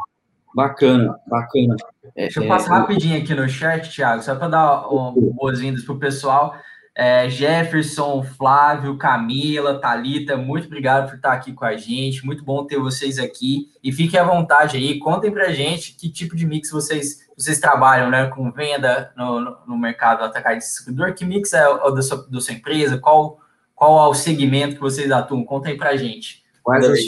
Bacana, 0.55 1.19
bacana. 1.27 1.75
É, 2.15 2.23
Deixa 2.23 2.41
eu 2.41 2.47
passar 2.47 2.75
é, 2.75 2.79
rapidinho 2.79 3.21
aqui 3.21 3.33
no 3.35 3.47
chat, 3.47 3.93
Thiago, 3.93 4.23
só 4.23 4.35
para 4.35 4.47
dar 4.47 4.87
um, 4.91 5.13
boas-vindas 5.33 5.83
para 5.83 5.93
o 5.93 5.99
pessoal. 5.99 6.55
É, 6.99 7.29
Jefferson, 7.29 8.23
Flávio, 8.23 8.97
Camila, 8.97 9.79
Talita, 9.79 10.35
muito 10.35 10.65
obrigado 10.65 11.07
por 11.07 11.17
estar 11.17 11.31
aqui 11.31 11.53
com 11.53 11.63
a 11.63 11.77
gente. 11.77 12.25
Muito 12.25 12.43
bom 12.43 12.65
ter 12.65 12.79
vocês 12.79 13.19
aqui. 13.19 13.69
E 13.83 13.91
fiquem 13.91 14.19
à 14.19 14.23
vontade 14.23 14.77
aí, 14.77 14.97
contem 14.97 15.29
para 15.29 15.45
a 15.45 15.53
gente 15.53 15.93
que 15.93 16.09
tipo 16.09 16.35
de 16.35 16.47
mix 16.47 16.71
vocês, 16.71 17.19
vocês 17.37 17.59
trabalham, 17.59 18.09
né? 18.09 18.25
Com 18.25 18.51
venda 18.51 19.13
no, 19.15 19.39
no, 19.39 19.57
no 19.67 19.77
mercado 19.77 20.23
atacado 20.23 20.53
de 20.53 20.63
distribuidor. 20.63 21.13
Que 21.13 21.23
mix 21.23 21.53
é 21.53 21.69
o 21.69 21.91
da 21.91 22.01
sua, 22.01 22.27
da 22.27 22.41
sua 22.41 22.55
empresa? 22.55 22.97
Qual, 22.97 23.39
qual 23.75 24.03
é 24.03 24.09
o 24.09 24.15
segmento 24.15 24.73
que 24.73 24.81
vocês 24.81 25.11
atuam? 25.11 25.45
Contem 25.45 25.77
para 25.77 25.91
a 25.91 25.95
gente. 25.95 26.43
Quais 26.63 26.83
as, 26.83 26.99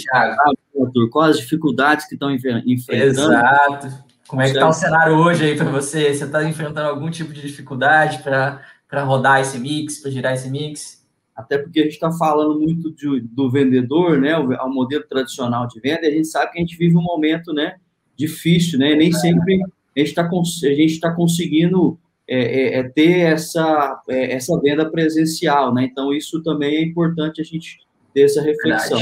quais 1.12 1.32
as 1.32 1.40
dificuldades 1.40 2.08
que 2.08 2.14
estão 2.14 2.32
enfrentando? 2.32 3.34
Exato. 3.34 4.04
Como 4.28 4.44
é 4.44 4.46
que 4.46 4.52
está 4.52 4.70
o 4.70 4.74
cenário 4.74 5.16
hoje 5.16 5.46
aí 5.46 5.58
para 5.58 5.72
você? 5.72 6.14
Você 6.14 6.26
está 6.26 6.44
enfrentando 6.44 6.88
algum 6.88 7.10
tipo 7.10 7.34
de 7.34 7.42
dificuldade 7.42 8.20
para 8.20 8.62
para 8.90 9.04
rodar 9.04 9.40
esse 9.40 9.60
mix, 9.60 10.00
para 10.00 10.12
girar 10.12 10.34
esse 10.34 10.50
mix? 10.50 11.08
Até 11.36 11.58
porque 11.58 11.80
a 11.80 11.84
gente 11.84 11.94
está 11.94 12.12
falando 12.12 12.60
muito 12.60 12.92
de, 12.92 13.22
do 13.22 13.50
vendedor, 13.50 14.20
né, 14.20 14.38
o, 14.38 14.70
modelo 14.70 15.06
tradicional 15.08 15.68
de 15.68 15.80
venda, 15.80 16.06
e 16.06 16.08
a 16.08 16.12
gente 16.12 16.28
sabe 16.28 16.52
que 16.52 16.58
a 16.58 16.62
gente 16.62 16.76
vive 16.76 16.98
um 16.98 17.02
momento, 17.02 17.54
né, 17.54 17.78
difícil, 18.18 18.78
né, 18.78 18.94
nem 18.96 19.14
sempre 19.14 19.62
a 19.96 20.00
gente 20.00 20.10
está 20.10 21.10
tá 21.10 21.16
conseguindo 21.16 21.98
é, 22.28 22.38
é, 22.38 22.80
é, 22.80 22.84
ter 22.84 23.20
essa, 23.20 24.02
é, 24.10 24.34
essa 24.34 24.60
venda 24.60 24.90
presencial, 24.90 25.74
né, 25.74 25.86
então 25.86 26.14
isso 26.14 26.44
também 26.44 26.76
é 26.76 26.84
importante 26.84 27.40
a 27.40 27.46
gente 27.46 27.80
ter 28.14 28.24
essa 28.24 28.42
reflexão. 28.42 29.00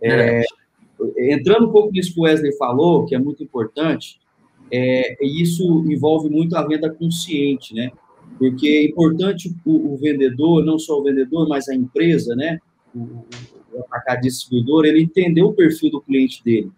É, 0.00 0.42
entrando 1.18 1.68
um 1.68 1.72
pouco 1.72 1.92
nisso 1.92 2.14
que 2.14 2.20
o 2.20 2.22
Wesley 2.22 2.56
falou, 2.56 3.04
que 3.04 3.14
é 3.14 3.18
muito 3.18 3.42
importante, 3.42 4.18
é, 4.72 5.16
isso 5.22 5.84
envolve 5.86 6.30
muito 6.30 6.56
a 6.56 6.66
venda 6.66 6.90
consciente, 6.90 7.74
né? 7.74 7.90
Porque 8.38 8.68
é 8.68 8.84
importante 8.84 9.54
o, 9.64 9.94
o, 9.94 9.96
vendedor, 9.96 10.64
não 10.64 10.78
só 10.78 10.98
o 10.98 11.02
vendedor, 11.02 11.48
mas 11.48 11.68
a 11.68 11.74
empresa, 11.74 12.34
né, 12.34 12.58
o, 12.94 13.24
o 13.72 13.80
atacado 13.80 14.22
distribuidor, 14.22 14.84
ele 14.84 15.02
entender 15.02 15.42
o 15.42 15.52
perfil 15.52 15.90
do 15.90 16.00
cliente 16.00 16.42
dele. 16.44 16.70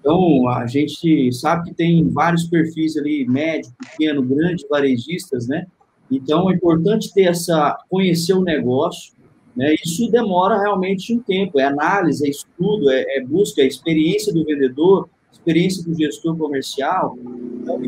Então, 0.00 0.48
a 0.48 0.66
gente 0.66 1.32
sabe 1.32 1.70
que 1.70 1.74
tem 1.74 2.08
vários 2.08 2.44
perfis 2.44 2.96
ali, 2.96 3.26
médio, 3.26 3.70
pequeno, 3.78 4.22
grande, 4.22 4.66
varejistas, 4.68 5.48
né? 5.48 5.66
Então, 6.10 6.50
é 6.50 6.54
importante 6.54 7.12
ter 7.12 7.24
essa, 7.24 7.76
conhecer 7.90 8.32
o 8.32 8.42
negócio, 8.42 9.12
né? 9.54 9.74
Isso 9.84 10.08
demora 10.10 10.60
realmente 10.60 11.12
um 11.12 11.18
tempo, 11.18 11.58
é 11.58 11.64
análise, 11.64 12.26
é 12.26 12.30
estudo, 12.30 12.90
é, 12.90 13.18
é 13.18 13.20
busca, 13.24 13.60
é 13.60 13.66
experiência 13.66 14.32
do 14.32 14.44
vendedor, 14.44 15.08
experiência 15.32 15.82
do 15.84 15.94
gestor 15.94 16.36
comercial. 16.36 17.18
Então, 17.60 17.80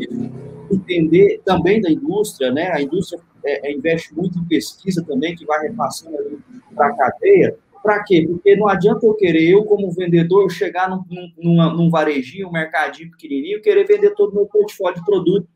entender 0.73 1.41
também 1.45 1.81
da 1.81 1.89
indústria, 1.89 2.51
né? 2.51 2.71
A 2.71 2.81
indústria 2.81 3.21
é, 3.45 3.69
é, 3.69 3.73
investe 3.73 4.13
muito 4.13 4.37
em 4.39 4.45
pesquisa 4.45 5.03
também, 5.03 5.35
que 5.35 5.45
vai 5.45 5.67
repassando 5.67 6.41
para 6.75 6.87
a 6.87 6.95
cadeia. 6.95 7.55
Para 7.81 8.03
quê? 8.03 8.27
Porque 8.29 8.55
não 8.55 8.67
adianta 8.67 9.05
eu 9.05 9.15
querer, 9.15 9.49
eu 9.49 9.63
como 9.65 9.91
vendedor, 9.91 10.49
chegar 10.51 10.89
num, 10.89 11.03
num, 11.37 11.73
num 11.75 11.89
varejinho, 11.89 12.47
um 12.47 12.51
mercadinho 12.51 13.09
pequenininho, 13.11 13.61
querer 13.61 13.85
vender 13.85 14.11
todo 14.11 14.31
o 14.31 14.35
meu 14.35 14.45
portfólio 14.45 14.99
de 14.99 15.05
produto, 15.05 15.47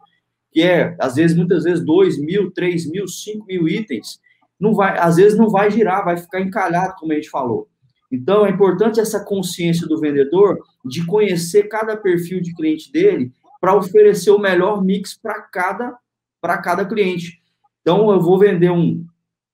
que 0.51 0.61
é, 0.61 0.95
às 0.99 1.15
vezes, 1.15 1.37
muitas 1.37 1.63
vezes, 1.63 1.85
2 1.85 2.17
mil, 2.17 2.49
3 2.51 2.89
mil, 2.89 3.07
5 3.07 3.45
mil 3.45 3.67
itens. 3.67 4.19
Não 4.59 4.73
vai, 4.73 4.97
às 4.97 5.17
vezes 5.17 5.37
não 5.37 5.49
vai 5.49 5.69
girar, 5.69 6.03
vai 6.03 6.17
ficar 6.17 6.41
encalhado, 6.41 6.95
como 6.97 7.11
a 7.11 7.15
gente 7.15 7.29
falou. 7.29 7.67
Então, 8.11 8.45
é 8.45 8.49
importante 8.49 8.99
essa 8.99 9.23
consciência 9.23 9.87
do 9.87 9.99
vendedor 9.99 10.59
de 10.83 11.05
conhecer 11.05 11.63
cada 11.63 11.97
perfil 11.97 12.41
de 12.41 12.53
cliente 12.55 12.91
dele 12.91 13.31
para 13.59 13.75
oferecer 13.75 14.31
o 14.31 14.39
melhor 14.39 14.83
mix 14.83 15.17
para 15.17 15.41
cada, 15.41 15.97
cada 16.41 16.85
cliente. 16.85 17.41
Então, 17.81 18.11
eu 18.11 18.19
vou 18.19 18.37
vender 18.37 18.71
um, 18.71 19.05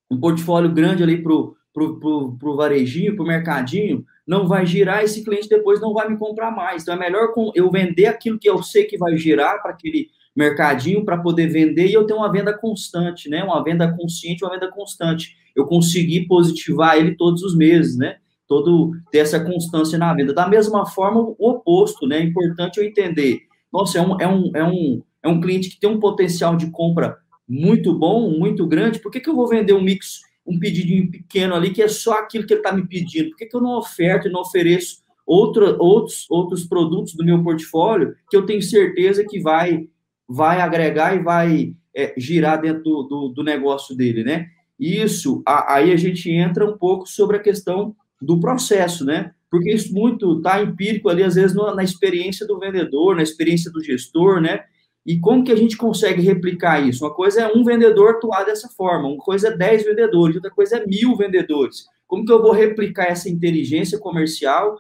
um 0.10 0.20
portfólio 0.20 0.72
grande 0.72 1.04
ali 1.04 1.22
para 1.22 1.34
o 1.34 1.56
pro, 1.74 2.00
pro, 2.00 2.38
pro 2.38 2.56
varejinho, 2.56 3.16
para 3.16 3.24
o 3.24 3.28
mercadinho, 3.28 4.06
não 4.28 4.48
vai 4.48 4.66
girar, 4.66 5.04
esse 5.04 5.24
cliente 5.24 5.50
depois 5.50 5.80
não 5.82 5.94
vai 5.94 6.10
me 6.10 6.18
comprar 6.18 6.52
mais. 6.52 6.84
Então, 6.84 6.96
é 6.96 7.00
melhor 7.00 7.34
eu 7.56 7.70
vender 7.72 8.06
aquilo 8.06 8.40
que 8.40 8.50
eu 8.50 8.62
sei 8.62 8.86
que 8.86 8.98
vai 8.98 9.18
girar 9.18 9.62
para 9.62 9.72
aquele 9.72 10.10
mercadinho 10.36 11.04
para 11.04 11.18
poder 11.18 11.48
vender 11.48 11.88
e 11.88 11.94
eu 11.94 12.06
ter 12.06 12.14
uma 12.14 12.32
venda 12.32 12.54
constante, 12.54 13.30
né? 13.30 13.44
Uma 13.44 13.64
venda 13.64 13.92
consciente, 13.94 14.44
uma 14.44 14.54
venda 14.54 14.72
constante. 14.72 15.36
Eu 15.56 15.66
conseguir 15.66 16.26
positivar 16.28 16.98
ele 16.98 17.16
todos 17.16 17.44
os 17.44 17.56
meses, 17.56 17.98
né? 17.98 18.18
Todo 18.48 18.92
ter 19.12 19.20
essa 19.20 19.40
constância 19.40 19.98
na 19.98 20.14
venda. 20.14 20.34
Da 20.34 20.48
mesma 20.48 20.86
forma, 20.86 21.20
o 21.20 21.36
oposto, 21.40 22.08
né? 22.08 22.20
É 22.20 22.24
importante 22.24 22.78
eu 22.78 22.86
entender 22.86 23.42
nossa, 23.72 24.00
é 24.00 24.02
um, 24.02 24.20
é 24.20 24.28
um, 24.28 24.52
é 24.56 24.64
um, 24.64 25.04
é 25.24 25.30
um 25.30 25.42
cliente 25.42 25.70
que 25.70 25.80
tem 25.80 25.90
um 25.90 26.00
potencial 26.00 26.56
de 26.56 26.70
compra 26.70 27.18
muito 27.48 27.94
bom, 27.94 28.30
muito 28.38 28.66
grande, 28.66 29.00
por 29.00 29.12
que, 29.12 29.20
que 29.20 29.30
eu 29.30 29.36
vou 29.36 29.48
vender 29.48 29.74
um 29.74 29.82
mix, 29.82 30.22
um 30.46 30.58
pedidinho 30.58 31.12
pequeno 31.12 31.54
ali, 31.54 31.72
que 31.72 31.82
é 31.82 31.88
só 31.88 32.14
aquilo 32.14 32.46
que 32.46 32.54
ele 32.54 32.62
está 32.62 32.72
me 32.72 32.88
pedindo? 32.88 33.30
Por 33.30 33.38
que, 33.38 33.46
que 33.46 33.56
eu 33.56 33.62
não 33.62 33.78
oferto 33.78 34.28
e 34.28 34.32
não 34.32 34.42
ofereço 34.42 35.02
outro, 35.26 35.76
outros, 35.80 36.26
outros 36.30 36.66
produtos 36.66 37.14
do 37.14 37.26
meu 37.26 37.44
portfólio 37.44 38.16
que 38.30 38.38
eu 38.38 38.46
tenho 38.46 38.62
certeza 38.62 39.26
que 39.28 39.40
vai, 39.40 39.88
vai 40.28 40.62
agregar 40.62 41.16
e 41.16 41.20
vai 41.20 41.74
é, 41.96 42.14
girar 42.18 42.62
dentro 42.62 42.84
do, 42.84 43.04
do, 43.04 43.28
do, 43.30 43.44
negócio 43.44 43.96
dele, 43.96 44.24
né? 44.24 44.48
Isso, 44.80 45.44
a, 45.46 45.76
aí 45.76 45.92
a 45.92 45.98
gente 45.98 46.32
entra 46.32 46.66
um 46.66 46.78
pouco 46.78 47.06
sobre 47.08 47.38
a 47.38 47.42
questão 47.42 47.96
do 48.22 48.40
processo, 48.40 49.06
né? 49.06 49.34
Porque 49.52 49.70
isso 49.70 49.94
muito 49.94 50.38
está 50.38 50.64
empírico 50.64 51.10
ali, 51.10 51.22
às 51.22 51.36
vezes, 51.36 51.54
na 51.54 51.84
experiência 51.84 52.48
do 52.48 52.58
vendedor, 52.58 53.18
na 53.18 53.22
experiência 53.22 53.70
do 53.70 53.84
gestor, 53.84 54.40
né? 54.40 54.64
E 55.06 55.20
como 55.20 55.44
que 55.44 55.52
a 55.52 55.56
gente 55.56 55.76
consegue 55.76 56.22
replicar 56.22 56.80
isso? 56.80 57.04
Uma 57.04 57.14
coisa 57.14 57.42
é 57.42 57.54
um 57.54 57.64
vendedor 57.64 58.12
atuar 58.12 58.46
dessa 58.46 58.70
forma, 58.70 59.10
uma 59.10 59.18
coisa 59.18 59.50
é 59.50 59.58
dez 59.58 59.84
vendedores, 59.84 60.36
outra 60.38 60.52
coisa 60.52 60.78
é 60.78 60.86
mil 60.86 61.18
vendedores. 61.18 61.86
Como 62.08 62.24
que 62.24 62.32
eu 62.32 62.42
vou 62.42 62.54
replicar 62.54 63.08
essa 63.08 63.30
inteligência 63.30 64.00
comercial 64.00 64.78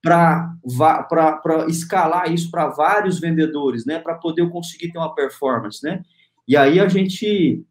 para 0.00 0.56
escalar 1.68 2.32
isso 2.32 2.48
para 2.50 2.68
vários 2.68 3.18
vendedores, 3.18 3.84
né? 3.84 3.98
Para 3.98 4.14
poder 4.14 4.42
eu 4.42 4.50
conseguir 4.50 4.92
ter 4.92 4.98
uma 4.98 5.14
performance, 5.14 5.82
né? 5.82 6.00
E 6.46 6.56
aí 6.56 6.78
a 6.78 6.86
gente 6.86 7.64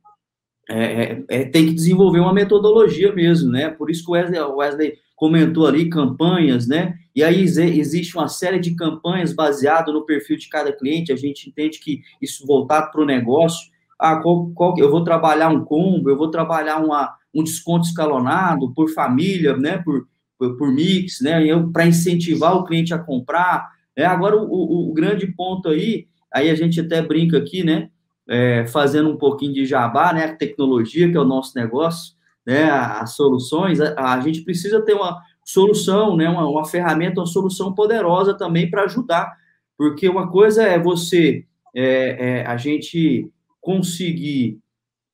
é, 0.70 0.84
é, 0.84 1.24
é 1.30 1.46
tem 1.46 1.68
que 1.68 1.74
desenvolver 1.74 2.20
uma 2.20 2.34
metodologia 2.34 3.14
mesmo, 3.14 3.50
né? 3.52 3.70
Por 3.70 3.90
isso 3.90 4.04
que 4.04 4.12
o 4.12 4.14
Wesley, 4.14 4.42
Wesley 4.42 4.94
comentou 5.22 5.68
ali 5.68 5.88
campanhas, 5.88 6.68
né? 6.68 6.96
E 7.16 7.24
aí 7.24 7.44
existe 7.44 8.18
uma 8.18 8.28
série 8.28 8.58
de 8.58 8.74
campanhas 8.74 9.32
baseado 9.34 9.94
no 9.94 10.04
perfil 10.04 10.36
de 10.36 10.50
cada 10.50 10.74
cliente. 10.74 11.14
A 11.14 11.16
gente 11.16 11.48
entende 11.48 11.78
que 11.78 12.02
isso 12.20 12.44
voltado 12.48 12.90
para 12.92 13.04
o 13.04 13.06
negócio. 13.06 13.70
Ah, 14.00 14.16
qual, 14.16 14.50
qual, 14.56 14.74
eu 14.80 14.90
vou 14.90 15.04
trabalhar 15.04 15.50
um 15.50 15.64
combo, 15.64 16.10
eu 16.10 16.18
vou 16.18 16.32
trabalhar 16.32 16.84
uma, 16.84 17.14
um 17.32 17.44
desconto 17.44 17.86
escalonado 17.86 18.74
por 18.74 18.90
família, 18.90 19.56
né? 19.56 19.78
Por, 19.78 20.08
por, 20.40 20.58
por 20.58 20.74
mix, 20.74 21.22
né? 21.22 21.40
Para 21.72 21.86
incentivar 21.86 22.58
o 22.58 22.64
cliente 22.64 22.92
a 22.92 22.98
comprar. 22.98 23.70
É, 23.96 24.04
agora, 24.04 24.36
o, 24.36 24.52
o, 24.52 24.90
o, 24.90 24.94
grande 24.94 25.28
ponto 25.28 25.70
aí, 25.70 26.08
aí 26.34 26.50
a 26.50 26.56
gente 26.56 26.82
até 26.82 27.00
brinca 27.00 27.38
aqui, 27.38 27.64
né? 27.64 27.90
É, 28.28 28.66
fazendo 28.66 29.12
um 29.12 29.18
pouquinho 29.18 29.54
de 29.54 29.68
jabá, 29.68 30.14
né? 30.14 30.26
A 30.26 30.36
tecnologia, 30.36 31.12
que 31.12 31.16
é 31.16 31.22
o 31.22 31.26
nosso 31.26 31.56
negócio 31.56 32.20
né, 32.46 32.70
as 32.70 33.16
soluções, 33.16 33.80
a, 33.80 34.14
a 34.14 34.20
gente 34.22 34.42
precisa 34.42 34.82
ter 34.82 34.94
uma 34.94 35.22
solução, 35.44 36.16
né, 36.16 36.30
uma, 36.30 36.48
uma 36.48 36.66
ferramenta, 36.66 37.20
uma 37.20 37.28
solução 37.28 37.74
poderosa 37.74 38.34
também 38.34 38.70
para 38.70 38.84
ajudar, 38.84 39.36
porque 39.78 40.08
uma 40.08 40.30
coisa 40.30 40.64
é 40.64 40.80
você, 40.80 41.46
é, 41.76 42.42
é, 42.42 42.46
a 42.46 42.58
gente 42.58 43.30
conseguir 43.60 44.60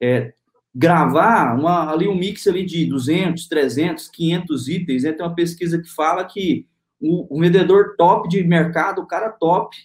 é, 0.01 0.34
gravar 0.74 1.57
uma, 1.57 1.91
ali 1.91 2.07
um 2.07 2.15
mix 2.15 2.48
ali 2.48 2.65
de 2.65 2.86
200, 2.86 3.48
300, 3.48 4.07
500 4.10 4.67
itens, 4.67 5.03
né? 5.03 5.12
Tem 5.12 5.25
uma 5.25 5.34
pesquisa 5.34 5.81
que 5.81 5.89
fala 5.89 6.24
que 6.24 6.67
o, 7.00 7.36
o, 7.36 7.39
vendedor 7.39 7.96
top 7.98 8.29
de 8.29 8.43
mercado, 8.43 9.01
o 9.01 9.07
cara 9.07 9.29
top, 9.29 9.75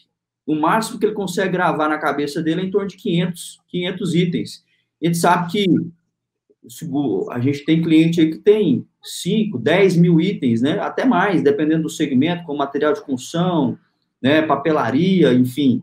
o 0.46 0.54
máximo 0.54 0.99
que 0.99 1.06
ele 1.06 1.14
consegue 1.14 1.52
gravar 1.52 1.88
na 1.88 1.99
cabeça 1.99 2.42
dele 2.42 2.62
é 2.62 2.64
em 2.64 2.70
torno 2.70 2.88
de 2.88 2.96
500, 2.96 3.61
500 3.68 4.14
itens. 4.14 4.64
A 5.02 5.06
gente 5.06 5.18
sabe 5.18 5.50
que 5.50 5.66
a 7.31 7.40
gente 7.40 7.64
tem 7.64 7.83
cliente 7.83 8.25
que 8.26 8.38
tem 8.38 8.87
5, 9.02 9.59
10 9.59 9.97
mil 9.97 10.21
itens, 10.21 10.62
né? 10.62 10.78
Até 10.78 11.04
mais, 11.04 11.42
dependendo 11.42 11.83
do 11.83 11.90
segmento, 11.90 12.45
como 12.45 12.59
material 12.59 12.92
de 12.92 13.00
construção, 13.00 13.78
né? 14.21 14.42
papelaria, 14.42 15.33
enfim. 15.33 15.83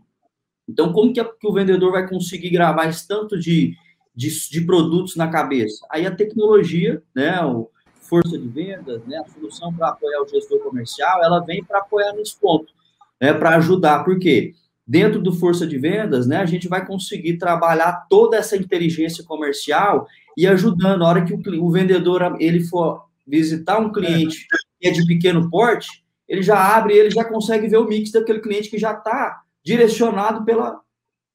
Então, 0.68 0.92
como 0.92 1.12
que, 1.12 1.20
é 1.20 1.24
que 1.24 1.46
o 1.46 1.52
vendedor 1.52 1.92
vai 1.92 2.08
conseguir 2.08 2.50
gravar 2.50 2.88
esse 2.88 3.06
tanto 3.06 3.38
de, 3.38 3.74
de, 4.14 4.50
de 4.50 4.60
produtos 4.60 5.16
na 5.16 5.28
cabeça. 5.28 5.84
Aí 5.90 6.06
a 6.06 6.14
tecnologia, 6.14 7.02
né, 7.14 7.44
o 7.44 7.68
força 8.00 8.36
de 8.36 8.48
vendas, 8.48 9.04
né, 9.06 9.18
a 9.18 9.24
solução 9.32 9.72
para 9.72 9.90
apoiar 9.90 10.22
o 10.22 10.28
gestor 10.28 10.58
comercial, 10.60 11.22
ela 11.22 11.40
vem 11.40 11.62
para 11.62 11.78
apoiar 11.78 12.12
nesse 12.12 12.38
ponto, 12.38 12.72
né, 13.20 13.32
para 13.32 13.56
ajudar, 13.56 14.04
porque 14.04 14.52
dentro 14.90 15.22
do 15.22 15.32
força 15.32 15.64
de 15.64 15.78
vendas, 15.78 16.26
né, 16.26 16.38
a 16.38 16.46
gente 16.46 16.66
vai 16.66 16.84
conseguir 16.84 17.38
trabalhar 17.38 18.08
toda 18.10 18.36
essa 18.36 18.56
inteligência 18.56 19.22
comercial 19.22 20.08
e 20.36 20.48
ajudando, 20.48 21.04
a 21.04 21.08
hora 21.08 21.24
que 21.24 21.32
o, 21.32 21.64
o 21.64 21.70
vendedor 21.70 22.36
ele 22.40 22.64
for 22.64 23.04
visitar 23.24 23.78
um 23.78 23.92
cliente 23.92 24.48
que 24.80 24.88
é 24.88 24.90
de 24.90 25.06
pequeno 25.06 25.48
porte, 25.48 26.02
ele 26.28 26.42
já 26.42 26.76
abre, 26.76 26.94
ele 26.94 27.08
já 27.08 27.22
consegue 27.22 27.68
ver 27.68 27.76
o 27.76 27.86
mix 27.86 28.10
daquele 28.10 28.40
cliente 28.40 28.68
que 28.68 28.78
já 28.78 28.90
está 28.90 29.42
direcionado 29.64 30.44
pela, 30.44 30.80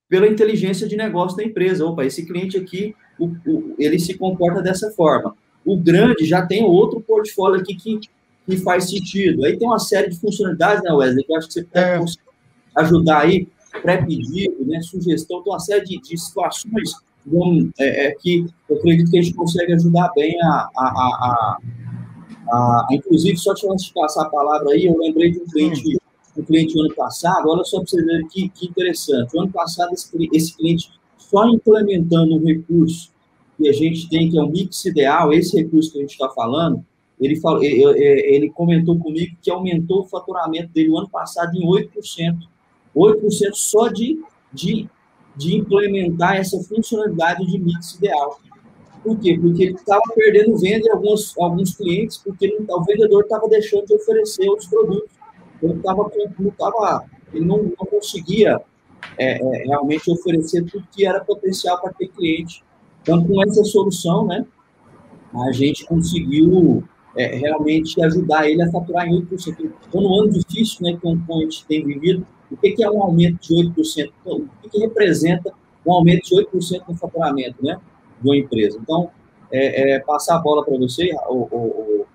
pela 0.10 0.28
inteligência 0.28 0.86
de 0.86 0.98
negócio 0.98 1.38
da 1.38 1.44
empresa. 1.46 1.86
Opa, 1.86 2.04
esse 2.04 2.26
cliente 2.26 2.58
aqui, 2.58 2.94
o, 3.18 3.28
o, 3.48 3.76
ele 3.80 3.98
se 4.00 4.18
comporta 4.18 4.62
dessa 4.62 4.92
forma. 4.92 5.34
O 5.66 5.78
grande 5.78 6.26
já 6.26 6.46
tem 6.46 6.62
outro 6.62 7.00
portfólio 7.00 7.62
aqui 7.62 7.74
que, 7.76 8.02
que 8.46 8.58
faz 8.58 8.90
sentido. 8.90 9.46
Aí 9.46 9.58
tem 9.58 9.66
uma 9.66 9.80
série 9.80 10.10
de 10.10 10.20
funcionalidades, 10.20 10.84
né, 10.84 10.92
Wesley, 10.92 11.24
que 11.24 11.32
eu 11.32 11.38
acho 11.38 11.48
que 11.48 11.54
você 11.54 11.64
pode 11.64 11.86
é. 11.86 12.25
Ajudar 12.76 13.22
aí, 13.22 13.48
pré-pedido, 13.82 14.66
né, 14.66 14.82
sugestão, 14.82 15.42
tem 15.42 15.52
uma 15.52 15.60
série 15.60 15.86
de, 15.86 16.02
de 16.02 16.18
situações 16.18 16.94
é, 17.80 18.08
é, 18.08 18.12
que 18.16 18.46
eu 18.70 18.78
acredito 18.78 19.10
que 19.10 19.18
a 19.18 19.22
gente 19.22 19.36
consegue 19.36 19.74
ajudar 19.74 20.12
bem 20.16 20.40
a, 20.42 20.70
a, 20.78 20.86
a, 20.86 21.58
a, 22.52 22.88
inclusive, 22.92 23.36
só 23.38 23.54
te 23.54 23.68
antes 23.68 23.86
de 23.86 23.94
passar 23.94 24.24
a 24.24 24.30
palavra 24.30 24.72
aí, 24.72 24.86
eu 24.86 24.98
lembrei 24.98 25.32
de 25.32 25.40
um 25.40 25.46
cliente 25.46 25.98
um 26.38 26.44
cliente 26.44 26.78
ano 26.80 26.94
passado, 26.94 27.50
olha 27.50 27.64
só 27.64 27.80
para 27.80 27.88
você 27.88 28.04
ver 28.04 28.28
que, 28.28 28.50
que 28.50 28.68
interessante. 28.68 29.36
O 29.36 29.42
ano 29.42 29.52
passado, 29.52 29.94
esse, 29.94 30.10
esse 30.34 30.56
cliente, 30.56 30.92
só 31.18 31.48
implementando 31.48 32.36
um 32.36 32.46
recurso 32.46 33.10
que 33.58 33.70
a 33.70 33.72
gente 33.72 34.10
tem, 34.10 34.30
que 34.30 34.38
é 34.38 34.44
o 34.44 34.50
mix 34.50 34.84
ideal, 34.86 35.32
esse 35.32 35.58
recurso 35.58 35.94
que 35.94 36.00
a 36.00 36.02
gente 36.02 36.12
está 36.12 36.30
falando, 36.30 36.86
ele, 37.20 37.38
falou, 37.38 37.64
ele 37.64 38.50
comentou 38.50 39.00
comigo 39.00 39.38
que 39.42 39.50
aumentou 39.50 40.02
o 40.02 40.06
faturamento 40.06 40.74
dele 40.74 40.90
o 40.90 40.98
ano 40.98 41.10
passado 41.10 41.56
em 41.56 41.66
8%. 41.66 42.38
8% 42.96 43.54
só 43.54 43.88
de, 43.90 44.22
de, 44.54 44.90
de 45.36 45.58
implementar 45.58 46.38
essa 46.38 46.60
funcionalidade 46.64 47.46
de 47.46 47.60
mix 47.60 47.96
ideal. 47.96 48.40
Por 49.04 49.20
quê? 49.20 49.38
Porque 49.40 49.64
ele 49.64 49.76
estava 49.76 50.02
perdendo 50.16 50.58
venda 50.58 50.88
em 50.88 50.92
alguns, 50.92 51.38
alguns 51.38 51.76
clientes, 51.76 52.18
porque 52.18 52.58
o 52.68 52.84
vendedor 52.84 53.24
estava 53.24 53.48
deixando 53.48 53.86
de 53.86 53.96
oferecer 53.96 54.50
outros 54.50 54.68
produtos 54.68 55.16
ele, 55.62 55.80
tava, 55.82 56.12
não, 56.40 56.52
tava, 56.52 57.06
ele 57.34 57.46
não, 57.46 57.64
não 57.64 57.86
conseguia 57.86 58.62
é, 59.18 59.34
é, 59.34 59.64
realmente 59.66 60.12
oferecer 60.12 60.64
tudo 60.66 60.88
que 60.92 61.06
era 61.06 61.24
potencial 61.24 61.80
para 61.80 61.92
aquele 61.92 62.10
cliente. 62.10 62.64
Então, 63.02 63.26
com 63.26 63.42
essa 63.44 63.64
solução, 63.64 64.26
né, 64.26 64.46
a 65.48 65.52
gente 65.52 65.86
conseguiu 65.86 66.84
é, 67.16 67.36
realmente 67.36 68.02
ajudar 68.04 68.50
ele 68.50 68.62
a 68.64 68.72
faturar 68.72 69.08
em 69.08 69.22
8%. 69.22 69.72
Então, 69.88 70.02
no 70.02 70.22
ano 70.22 70.32
difícil 70.32 70.78
né, 70.82 70.98
que 71.00 71.08
a 71.08 71.40
gente 71.40 71.66
tem 71.66 71.86
vivido, 71.86 72.26
o 72.56 72.58
que, 72.58 72.72
que 72.72 72.84
é 72.84 72.90
um 72.90 73.04
aumento 73.04 73.40
de 73.42 73.54
8%? 73.54 74.12
Então, 74.22 74.38
o 74.38 74.50
que, 74.62 74.70
que 74.70 74.80
representa 74.80 75.54
um 75.86 75.92
aumento 75.92 76.24
de 76.24 76.36
8% 76.36 76.84
no 76.88 76.96
faturamento 76.96 77.64
né, 77.64 77.78
de 78.22 78.28
uma 78.28 78.38
empresa? 78.38 78.80
Então, 78.82 79.12
é, 79.52 79.94
é 79.94 80.00
passar 80.00 80.38
a 80.38 80.40
bola 80.40 80.64
para 80.64 80.78
você, 80.78 81.12
o, 81.30 82.06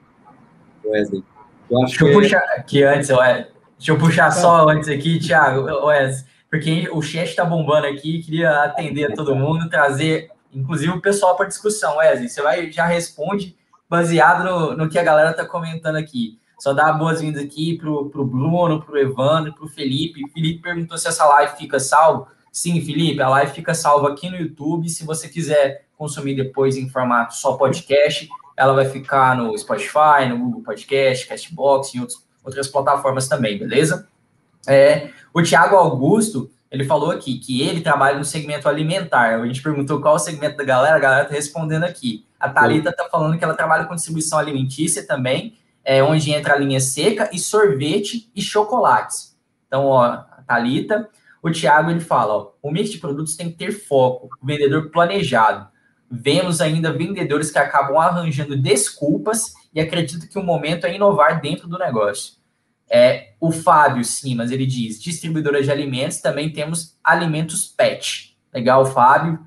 Wesley. 0.85 1.23
Eu 1.71 1.79
deixa 1.81 2.05
eu 2.05 2.13
puxar 2.13 2.43
aqui 2.57 2.83
antes, 2.83 3.11
Wes. 3.11 3.47
Deixa 3.79 3.93
eu 3.93 3.99
puxar 3.99 4.25
tá. 4.25 4.31
só 4.33 4.69
antes 4.69 4.89
aqui, 4.89 5.19
Thiago, 5.21 5.87
Wes, 5.87 6.25
porque 6.51 6.89
o 6.91 7.01
chat 7.01 7.29
está 7.29 7.45
bombando 7.45 7.87
aqui, 7.87 8.23
queria 8.23 8.65
atender 8.65 9.13
a 9.13 9.15
todo 9.15 9.37
mundo, 9.37 9.69
trazer, 9.69 10.31
inclusive, 10.53 10.91
o 10.93 11.01
pessoal 11.01 11.37
para 11.37 11.47
discussão. 11.47 11.99
Wesley, 11.99 12.29
você 12.29 12.43
vai 12.43 12.73
já 12.73 12.87
responde 12.87 13.57
baseado 13.89 14.45
no, 14.45 14.77
no 14.77 14.89
que 14.89 14.99
a 14.99 15.03
galera 15.03 15.31
está 15.31 15.45
comentando 15.45 15.97
aqui. 15.97 16.39
Só 16.61 16.75
dar 16.75 16.93
boas-vindas 16.93 17.43
aqui 17.43 17.79
para 17.79 17.91
o 17.91 18.25
Bruno, 18.25 18.83
para 18.83 18.95
o 18.95 18.99
Evandro, 18.99 19.55
para 19.55 19.65
o 19.65 19.69
Felipe. 19.69 20.31
Felipe 20.35 20.61
perguntou 20.61 20.99
se 20.99 21.09
essa 21.09 21.25
live 21.25 21.57
fica 21.57 21.81
salvo. 21.81 22.27
Sim, 22.53 22.83
Felipe, 22.83 23.23
a 23.23 23.31
live 23.31 23.53
fica 23.53 23.73
salva 23.73 24.11
aqui 24.11 24.29
no 24.29 24.37
YouTube. 24.37 24.87
Se 24.91 25.03
você 25.03 25.27
quiser 25.27 25.87
consumir 25.97 26.37
depois 26.37 26.77
em 26.77 26.87
formato 26.91 27.35
só 27.35 27.55
podcast, 27.55 28.29
ela 28.55 28.75
vai 28.75 28.85
ficar 28.85 29.35
no 29.35 29.57
Spotify, 29.57 30.29
no 30.29 30.37
Google 30.37 30.63
Podcast, 30.63 31.27
Castbox 31.27 31.95
e 31.95 32.01
outros, 32.01 32.23
outras 32.45 32.69
plataformas 32.69 33.27
também, 33.27 33.59
beleza? 33.59 34.07
É, 34.69 35.09
o 35.33 35.43
Thiago 35.43 35.77
Augusto, 35.77 36.51
ele 36.71 36.85
falou 36.85 37.11
aqui 37.11 37.39
que 37.39 37.63
ele 37.63 37.81
trabalha 37.81 38.19
no 38.19 38.25
segmento 38.25 38.69
alimentar. 38.69 39.41
A 39.41 39.47
gente 39.47 39.63
perguntou 39.63 39.99
qual 40.03 40.17
o 40.17 40.19
segmento 40.19 40.59
da 40.59 40.65
galera, 40.65 40.97
a 40.97 41.01
galera 41.01 41.25
tá 41.25 41.33
respondendo 41.33 41.85
aqui. 41.85 42.27
A 42.39 42.51
Thalita 42.51 42.93
tá 42.93 43.09
falando 43.11 43.39
que 43.39 43.45
ela 43.45 43.55
trabalha 43.55 43.87
com 43.87 43.95
distribuição 43.95 44.39
alimentícia 44.39 45.07
também, 45.07 45.55
é, 45.85 46.03
onde 46.03 46.31
entra 46.31 46.55
a 46.55 46.59
linha 46.59 46.81
seca 46.81 47.31
e 47.33 47.39
sorvete 47.39 48.31
e 48.35 48.43
chocolates. 48.43 49.37
Então, 49.67 49.87
ó, 49.87 50.05
a 50.05 50.43
Thalita, 50.47 51.09
o 51.43 51.51
Thiago, 51.51 51.91
ele 51.91 52.01
fala, 52.01 52.35
ó, 52.35 52.53
o 52.63 52.71
mix 52.71 52.91
de 52.91 52.99
produtos 52.99 53.37
tem 53.37 53.51
que 53.51 53.57
ter 53.57 53.73
foco, 53.73 54.29
o 54.41 54.47
vendedor 54.47 54.91
planejado 54.91 55.71
vemos 56.11 56.61
ainda 56.61 56.93
vendedores 56.93 57.51
que 57.51 57.59
acabam 57.59 57.97
arranjando 57.99 58.57
desculpas 58.57 59.55
e 59.73 59.81
acredito 59.81 60.29
que 60.29 60.39
o 60.39 60.43
momento 60.43 60.87
é 60.87 60.95
inovar 60.95 61.41
dentro 61.41 61.69
do 61.69 61.79
negócio. 61.79 62.35
É, 62.91 63.35
o 63.39 63.53
Fábio 63.53 64.05
Simas, 64.05 64.51
ele 64.51 64.67
diz, 64.67 65.01
distribuidora 65.01 65.63
de 65.63 65.71
alimentos, 65.71 66.21
também 66.21 66.53
temos 66.53 66.99
alimentos 67.05 67.65
pet. 67.65 68.37
Legal, 68.53 68.85
Fábio. 68.85 69.39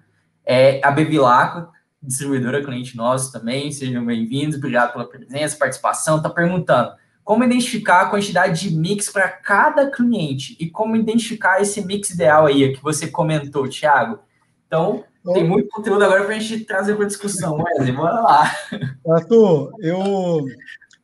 É, 0.46 0.80
a 0.82 0.92
Bevilacqua, 0.92 1.70
distribuidora 2.04 2.64
cliente 2.64 2.98
nosso 2.98 3.32
também, 3.32 3.72
sejam 3.72 4.06
bem-vindos, 4.06 4.58
obrigado 4.58 4.92
pela 4.92 5.08
presença, 5.08 5.58
participação. 5.58 6.18
Está 6.18 6.30
perguntando, 6.30 6.92
como 7.24 7.44
identificar 7.44 8.02
a 8.02 8.10
quantidade 8.10 8.70
de 8.70 8.76
mix 8.76 9.10
para 9.10 9.30
cada 9.30 9.90
cliente 9.90 10.58
e 10.60 10.70
como 10.70 10.96
identificar 10.96 11.62
esse 11.62 11.86
mix 11.86 12.10
ideal 12.10 12.46
aí, 12.46 12.74
que 12.74 12.84
você 12.84 13.08
comentou, 13.08 13.70
Thiago. 13.70 14.20
Então, 14.68 15.06
tem 15.34 15.48
muito 15.48 15.70
conteúdo 15.70 16.04
agora 16.04 16.26
para 16.26 16.36
a 16.36 16.40
gente 16.40 16.66
trazer 16.66 16.96
para 16.96 17.06
discussão, 17.06 17.58
Wesley, 17.58 17.94
bora 17.94 18.20
lá. 18.20 18.52
Arthur, 19.10 19.72
eu, 19.80 20.46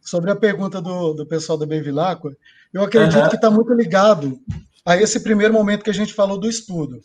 sobre 0.01 0.31
a 0.31 0.35
pergunta 0.35 0.81
do, 0.81 1.13
do 1.13 1.25
pessoal 1.25 1.57
da 1.57 1.65
Bevilacqua, 1.65 2.35
eu 2.73 2.83
acredito 2.83 3.23
uhum. 3.23 3.29
que 3.29 3.35
está 3.35 3.49
muito 3.49 3.73
ligado 3.73 4.37
a 4.85 4.97
esse 4.97 5.21
primeiro 5.21 5.53
momento 5.53 5.83
que 5.83 5.89
a 5.89 5.93
gente 5.93 6.13
falou 6.13 6.37
do 6.37 6.49
estudo. 6.49 6.99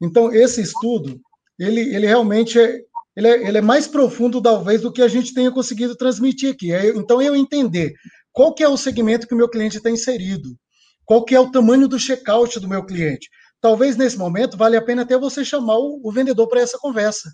Então, 0.00 0.30
esse 0.32 0.60
estudo, 0.60 1.18
ele, 1.58 1.80
ele 1.94 2.06
realmente 2.06 2.60
é, 2.60 2.84
ele 3.18 3.28
é, 3.28 3.48
ele 3.48 3.58
é 3.58 3.62
mais 3.62 3.86
profundo, 3.86 4.40
talvez, 4.40 4.80
do 4.80 4.92
que 4.92 5.02
a 5.02 5.08
gente 5.08 5.34
tenha 5.34 5.50
conseguido 5.50 5.96
transmitir 5.96 6.52
aqui. 6.52 6.72
É, 6.72 6.88
então, 6.88 7.20
eu 7.20 7.34
entender 7.34 7.92
qual 8.32 8.54
que 8.54 8.62
é 8.62 8.68
o 8.68 8.76
segmento 8.76 9.26
que 9.26 9.34
o 9.34 9.36
meu 9.36 9.48
cliente 9.48 9.76
está 9.76 9.90
inserido, 9.90 10.56
qual 11.04 11.24
que 11.24 11.34
é 11.34 11.40
o 11.40 11.50
tamanho 11.50 11.88
do 11.88 11.98
checkout 11.98 12.58
do 12.60 12.68
meu 12.68 12.84
cliente 12.84 13.28
talvez 13.60 13.96
nesse 13.96 14.16
momento 14.16 14.56
vale 14.56 14.76
a 14.76 14.82
pena 14.82 15.02
até 15.02 15.16
você 15.18 15.44
chamar 15.44 15.76
o, 15.76 16.00
o 16.02 16.12
vendedor 16.12 16.48
para 16.48 16.60
essa 16.60 16.78
conversa. 16.78 17.30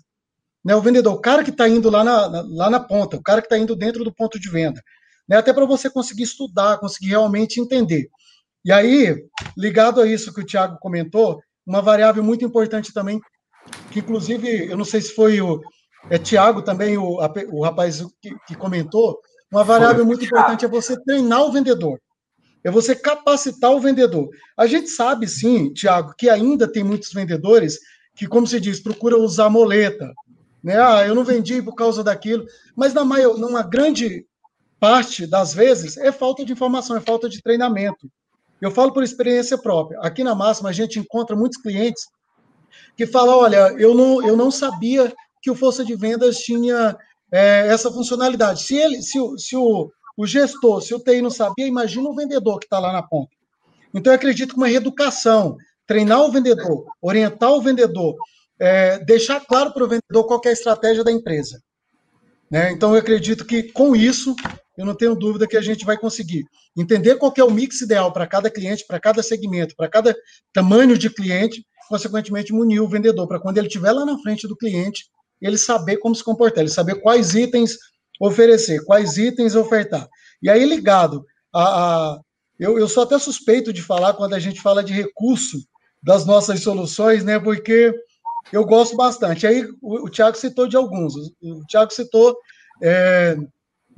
Né? 0.63 0.75
O 0.75 0.81
vendedor, 0.81 1.13
o 1.13 1.21
cara 1.21 1.43
que 1.43 1.51
está 1.51 1.67
indo 1.67 1.89
lá 1.89 2.03
na, 2.03 2.29
na, 2.29 2.41
lá 2.41 2.69
na 2.69 2.79
ponta, 2.79 3.17
o 3.17 3.23
cara 3.23 3.41
que 3.41 3.47
está 3.47 3.57
indo 3.57 3.75
dentro 3.75 4.03
do 4.03 4.13
ponto 4.13 4.39
de 4.39 4.49
venda. 4.49 4.81
Né? 5.27 5.37
Até 5.37 5.53
para 5.53 5.65
você 5.65 5.89
conseguir 5.89 6.23
estudar, 6.23 6.79
conseguir 6.79 7.09
realmente 7.09 7.59
entender. 7.59 8.09
E 8.63 8.71
aí, 8.71 9.15
ligado 9.55 10.01
a 10.01 10.07
isso 10.07 10.33
que 10.33 10.41
o 10.41 10.45
Tiago 10.45 10.77
comentou, 10.79 11.39
uma 11.65 11.81
variável 11.81 12.23
muito 12.23 12.43
importante 12.43 12.91
também, 12.91 13.19
que 13.91 13.99
inclusive, 13.99 14.67
eu 14.69 14.77
não 14.77 14.85
sei 14.85 15.01
se 15.01 15.13
foi 15.13 15.41
o 15.41 15.61
é, 16.09 16.17
Tiago 16.17 16.61
também, 16.61 16.97
o, 16.97 17.19
o 17.51 17.63
rapaz 17.63 18.01
que, 18.21 18.35
que 18.47 18.55
comentou, 18.55 19.19
uma 19.51 19.63
variável 19.63 20.05
muito 20.05 20.25
importante 20.25 20.65
é 20.65 20.67
você 20.67 21.01
treinar 21.03 21.43
o 21.43 21.51
vendedor 21.51 21.99
é 22.65 22.71
você 22.71 22.95
capacitar 22.95 23.71
o 23.71 23.79
vendedor. 23.79 24.27
A 24.57 24.65
gente 24.65 24.89
sabe, 24.89 25.27
sim, 25.27 25.71
Tiago, 25.71 26.15
que 26.17 26.27
ainda 26.27 26.67
tem 26.67 26.83
muitos 26.83 27.13
vendedores 27.13 27.77
que, 28.15 28.25
como 28.27 28.47
se 28.47 28.59
diz, 28.59 28.79
procuram 28.79 29.19
usar 29.19 29.51
moleta, 29.51 30.11
né? 30.63 30.81
Ah, 30.81 31.05
eu 31.05 31.13
não 31.13 31.23
vendi 31.23 31.61
por 31.61 31.75
causa 31.75 32.03
daquilo. 32.03 32.43
Mas 32.75 32.91
na 32.91 33.05
maior, 33.05 33.37
numa 33.37 33.61
grande 33.61 34.25
parte 34.79 35.27
das 35.27 35.53
vezes 35.53 35.95
é 35.95 36.11
falta 36.11 36.43
de 36.43 36.53
informação, 36.53 36.97
é 36.97 37.01
falta 37.01 37.29
de 37.29 37.39
treinamento. 37.39 38.09
Eu 38.59 38.71
falo 38.71 38.91
por 38.91 39.03
experiência 39.03 39.59
própria. 39.59 39.99
Aqui 39.99 40.23
na 40.23 40.33
Máxima 40.33 40.69
a 40.69 40.73
gente 40.73 40.97
encontra 40.97 41.35
muitos 41.35 41.61
clientes 41.61 42.03
que 42.97 43.05
falam, 43.05 43.37
olha, 43.37 43.75
eu 43.77 43.93
não, 43.93 44.25
eu 44.25 44.35
não 44.35 44.49
sabia 44.49 45.13
que 45.45 45.51
o 45.51 45.55
força 45.55 45.85
de 45.85 45.95
vendas 45.95 46.39
tinha 46.39 46.97
é, 47.31 47.67
essa 47.67 47.91
funcionalidade. 47.91 48.63
Se 48.63 48.75
ele, 48.75 48.99
se, 49.03 49.19
se 49.37 49.55
o, 49.55 49.91
o 50.17 50.25
gestor, 50.25 50.81
se 50.81 50.91
o 50.91 50.99
TI 50.99 51.21
não 51.21 51.29
sabia, 51.29 51.67
imagina 51.67 52.09
o 52.09 52.15
vendedor 52.15 52.57
que 52.57 52.65
está 52.65 52.79
lá 52.79 52.91
na 52.91 53.03
ponta. 53.03 53.29
Então, 53.93 54.11
eu 54.11 54.15
acredito 54.15 54.55
que 54.55 54.57
uma 54.57 54.67
reeducação, 54.67 55.55
treinar 55.85 56.19
o 56.21 56.31
vendedor, 56.31 56.87
orientar 56.99 57.51
o 57.51 57.61
vendedor, 57.61 58.15
é, 58.59 58.97
deixar 59.05 59.39
claro 59.39 59.71
para 59.71 59.83
o 59.83 59.87
vendedor 59.87 60.25
qual 60.25 60.41
é 60.45 60.49
a 60.49 60.53
estratégia 60.53 61.03
da 61.03 61.11
empresa. 61.11 61.61
Né? 62.49 62.71
Então, 62.71 62.93
eu 62.93 62.99
acredito 62.99 63.45
que 63.45 63.71
com 63.71 63.95
isso, 63.95 64.35
eu 64.75 64.83
não 64.83 64.95
tenho 64.95 65.13
dúvida 65.13 65.47
que 65.47 65.57
a 65.57 65.61
gente 65.61 65.85
vai 65.85 65.95
conseguir 65.95 66.43
entender 66.75 67.17
qual 67.17 67.31
é 67.37 67.43
o 67.43 67.51
mix 67.51 67.81
ideal 67.81 68.11
para 68.11 68.25
cada 68.25 68.49
cliente, 68.49 68.83
para 68.87 68.99
cada 68.99 69.21
segmento, 69.21 69.75
para 69.75 69.87
cada 69.89 70.15
tamanho 70.51 70.97
de 70.97 71.07
cliente, 71.07 71.63
consequentemente 71.87 72.51
munir 72.51 72.81
o 72.81 72.89
vendedor, 72.89 73.27
para 73.27 73.39
quando 73.39 73.59
ele 73.59 73.67
estiver 73.67 73.91
lá 73.91 74.03
na 74.03 74.17
frente 74.17 74.47
do 74.47 74.57
cliente, 74.57 75.05
ele 75.41 75.57
saber 75.57 75.97
como 75.97 76.15
se 76.15 76.23
comportar, 76.23 76.63
ele 76.63 76.71
saber 76.71 77.01
quais 77.01 77.35
itens 77.35 77.77
oferecer, 78.19 78.83
quais 78.85 79.17
itens 79.17 79.55
ofertar. 79.55 80.07
E 80.41 80.49
aí, 80.49 80.65
ligado 80.65 81.25
a. 81.53 82.13
a 82.13 82.19
eu, 82.57 82.79
eu 82.79 82.87
sou 82.87 83.03
até 83.03 83.19
suspeito 83.19 83.73
de 83.73 83.81
falar 83.81 84.13
quando 84.13 84.33
a 84.33 84.39
gente 84.39 84.61
fala 84.61 84.81
de 84.81 84.93
recurso 84.93 85.57
das 86.01 86.25
nossas 86.25 86.61
soluções, 86.61 87.23
né? 87.25 87.37
Porque 87.37 87.93
eu 88.53 88.63
gosto 88.63 88.95
bastante. 88.95 89.45
Aí 89.45 89.67
o, 89.81 90.05
o 90.05 90.09
Tiago 90.09 90.37
citou 90.37 90.67
de 90.67 90.77
alguns. 90.77 91.15
O 91.41 91.65
Tiago 91.67 91.91
citou 91.91 92.37
é, 92.81 93.35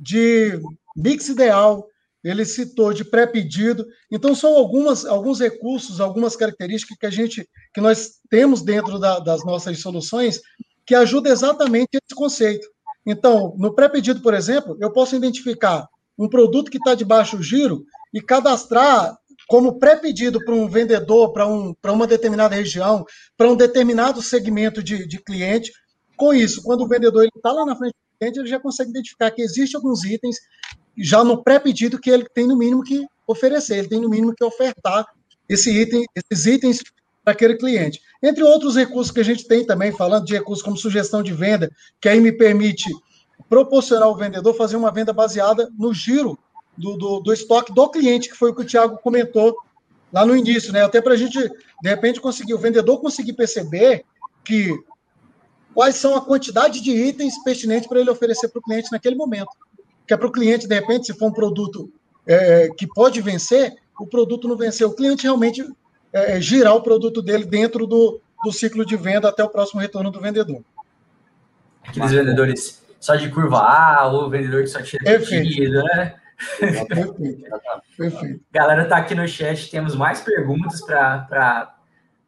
de 0.00 0.60
mix 0.96 1.28
ideal, 1.28 1.86
ele 2.24 2.44
citou 2.44 2.92
de 2.92 3.04
pré-pedido. 3.04 3.86
Então, 4.10 4.34
são 4.34 4.54
algumas, 4.56 5.04
alguns 5.04 5.38
recursos, 5.38 6.00
algumas 6.00 6.34
características 6.34 6.96
que 6.98 7.06
a 7.06 7.10
gente 7.10 7.48
que 7.72 7.80
nós 7.80 8.18
temos 8.28 8.62
dentro 8.62 8.98
da, 8.98 9.18
das 9.18 9.44
nossas 9.44 9.80
soluções 9.80 10.40
que 10.88 10.94
ajuda 10.94 11.28
exatamente 11.28 11.90
esse 11.92 12.14
conceito. 12.14 12.66
Então, 13.04 13.54
no 13.58 13.74
pré-pedido, 13.74 14.22
por 14.22 14.32
exemplo, 14.32 14.74
eu 14.80 14.90
posso 14.90 15.14
identificar 15.14 15.86
um 16.18 16.26
produto 16.26 16.70
que 16.70 16.78
está 16.78 16.94
de 16.94 17.04
baixo 17.04 17.42
giro 17.42 17.84
e 18.12 18.22
cadastrar 18.22 19.14
como 19.46 19.78
pré-pedido 19.78 20.42
para 20.42 20.54
um 20.54 20.66
vendedor, 20.66 21.34
para 21.34 21.46
um, 21.46 21.74
uma 21.86 22.06
determinada 22.06 22.54
região, 22.54 23.04
para 23.36 23.50
um 23.50 23.54
determinado 23.54 24.22
segmento 24.22 24.82
de, 24.82 25.06
de 25.06 25.18
cliente. 25.18 25.70
Com 26.16 26.32
isso, 26.32 26.62
quando 26.62 26.84
o 26.84 26.88
vendedor 26.88 27.26
está 27.26 27.52
lá 27.52 27.66
na 27.66 27.76
frente 27.76 27.92
do 27.92 28.18
cliente, 28.18 28.38
ele 28.38 28.48
já 28.48 28.58
consegue 28.58 28.90
identificar 28.90 29.30
que 29.30 29.42
existem 29.42 29.76
alguns 29.76 30.04
itens 30.04 30.36
já 30.96 31.22
no 31.22 31.44
pré-pedido 31.44 32.00
que 32.00 32.10
ele 32.10 32.26
tem 32.34 32.46
no 32.46 32.56
mínimo 32.56 32.82
que 32.82 33.06
oferecer, 33.26 33.76
ele 33.76 33.88
tem 33.88 34.00
no 34.00 34.08
mínimo 34.08 34.34
que 34.34 34.42
ofertar 34.42 35.06
esse 35.46 35.70
item, 35.70 36.06
esses 36.16 36.46
itens 36.46 36.82
para 37.22 37.34
aquele 37.34 37.56
cliente. 37.56 38.00
Entre 38.22 38.42
outros 38.42 38.74
recursos 38.74 39.12
que 39.12 39.20
a 39.20 39.24
gente 39.24 39.46
tem 39.46 39.64
também, 39.64 39.92
falando 39.92 40.24
de 40.24 40.34
recursos 40.34 40.62
como 40.62 40.76
sugestão 40.76 41.22
de 41.22 41.32
venda, 41.32 41.70
que 42.00 42.08
aí 42.08 42.20
me 42.20 42.32
permite 42.32 42.90
proporcionar 43.48 44.08
ao 44.08 44.16
vendedor 44.16 44.54
fazer 44.54 44.76
uma 44.76 44.90
venda 44.90 45.12
baseada 45.12 45.70
no 45.78 45.94
giro 45.94 46.38
do, 46.76 46.96
do, 46.96 47.20
do 47.20 47.32
estoque 47.32 47.72
do 47.72 47.88
cliente, 47.88 48.28
que 48.28 48.36
foi 48.36 48.50
o 48.50 48.54
que 48.54 48.62
o 48.62 48.66
Thiago 48.66 48.98
comentou 48.98 49.56
lá 50.12 50.24
no 50.26 50.36
início, 50.36 50.72
né? 50.72 50.82
Até 50.84 51.00
para 51.00 51.14
a 51.14 51.16
gente, 51.16 51.38
de 51.38 51.88
repente, 51.88 52.20
conseguir, 52.20 52.54
o 52.54 52.58
vendedor 52.58 53.00
conseguir 53.00 53.34
perceber 53.34 54.04
que 54.44 54.76
quais 55.74 55.96
são 55.96 56.16
a 56.16 56.20
quantidade 56.20 56.80
de 56.80 56.90
itens 56.90 57.40
pertinentes 57.44 57.88
para 57.88 58.00
ele 58.00 58.10
oferecer 58.10 58.48
para 58.48 58.58
o 58.58 58.62
cliente 58.62 58.90
naquele 58.90 59.14
momento. 59.14 59.50
Que 60.06 60.14
é 60.14 60.16
para 60.16 60.26
o 60.26 60.32
cliente, 60.32 60.66
de 60.66 60.74
repente, 60.74 61.06
se 61.06 61.14
for 61.14 61.26
um 61.26 61.32
produto 61.32 61.92
é, 62.26 62.68
que 62.76 62.86
pode 62.86 63.20
vencer, 63.20 63.74
o 64.00 64.06
produto 64.06 64.48
não 64.48 64.56
venceu. 64.56 64.88
O 64.88 64.94
cliente 64.94 65.24
realmente 65.24 65.64
é, 66.12 66.36
é, 66.36 66.40
girar 66.40 66.74
o 66.74 66.82
produto 66.82 67.20
dele 67.22 67.44
dentro 67.44 67.86
do, 67.86 68.20
do 68.44 68.52
ciclo 68.52 68.84
de 68.84 68.96
venda 68.96 69.28
até 69.28 69.44
o 69.44 69.48
próximo 69.48 69.80
retorno 69.80 70.10
do 70.10 70.20
vendedor. 70.20 70.62
Aqueles 71.86 72.12
vendedores 72.12 72.82
só 73.00 73.14
de 73.14 73.28
curva 73.30 73.58
A, 73.58 74.06
ou 74.06 74.28
vendedor 74.28 74.62
que 74.62 74.68
só 74.68 74.82
tira 74.82 75.02
pedido, 75.20 75.82
né? 75.84 76.14
Perfeito. 76.58 77.16
Perfeito. 77.96 78.40
Galera, 78.52 78.84
tá 78.84 78.96
aqui 78.96 79.14
no 79.14 79.26
chat, 79.26 79.70
temos 79.70 79.94
mais 79.94 80.20
perguntas 80.20 80.80
para 80.82 81.74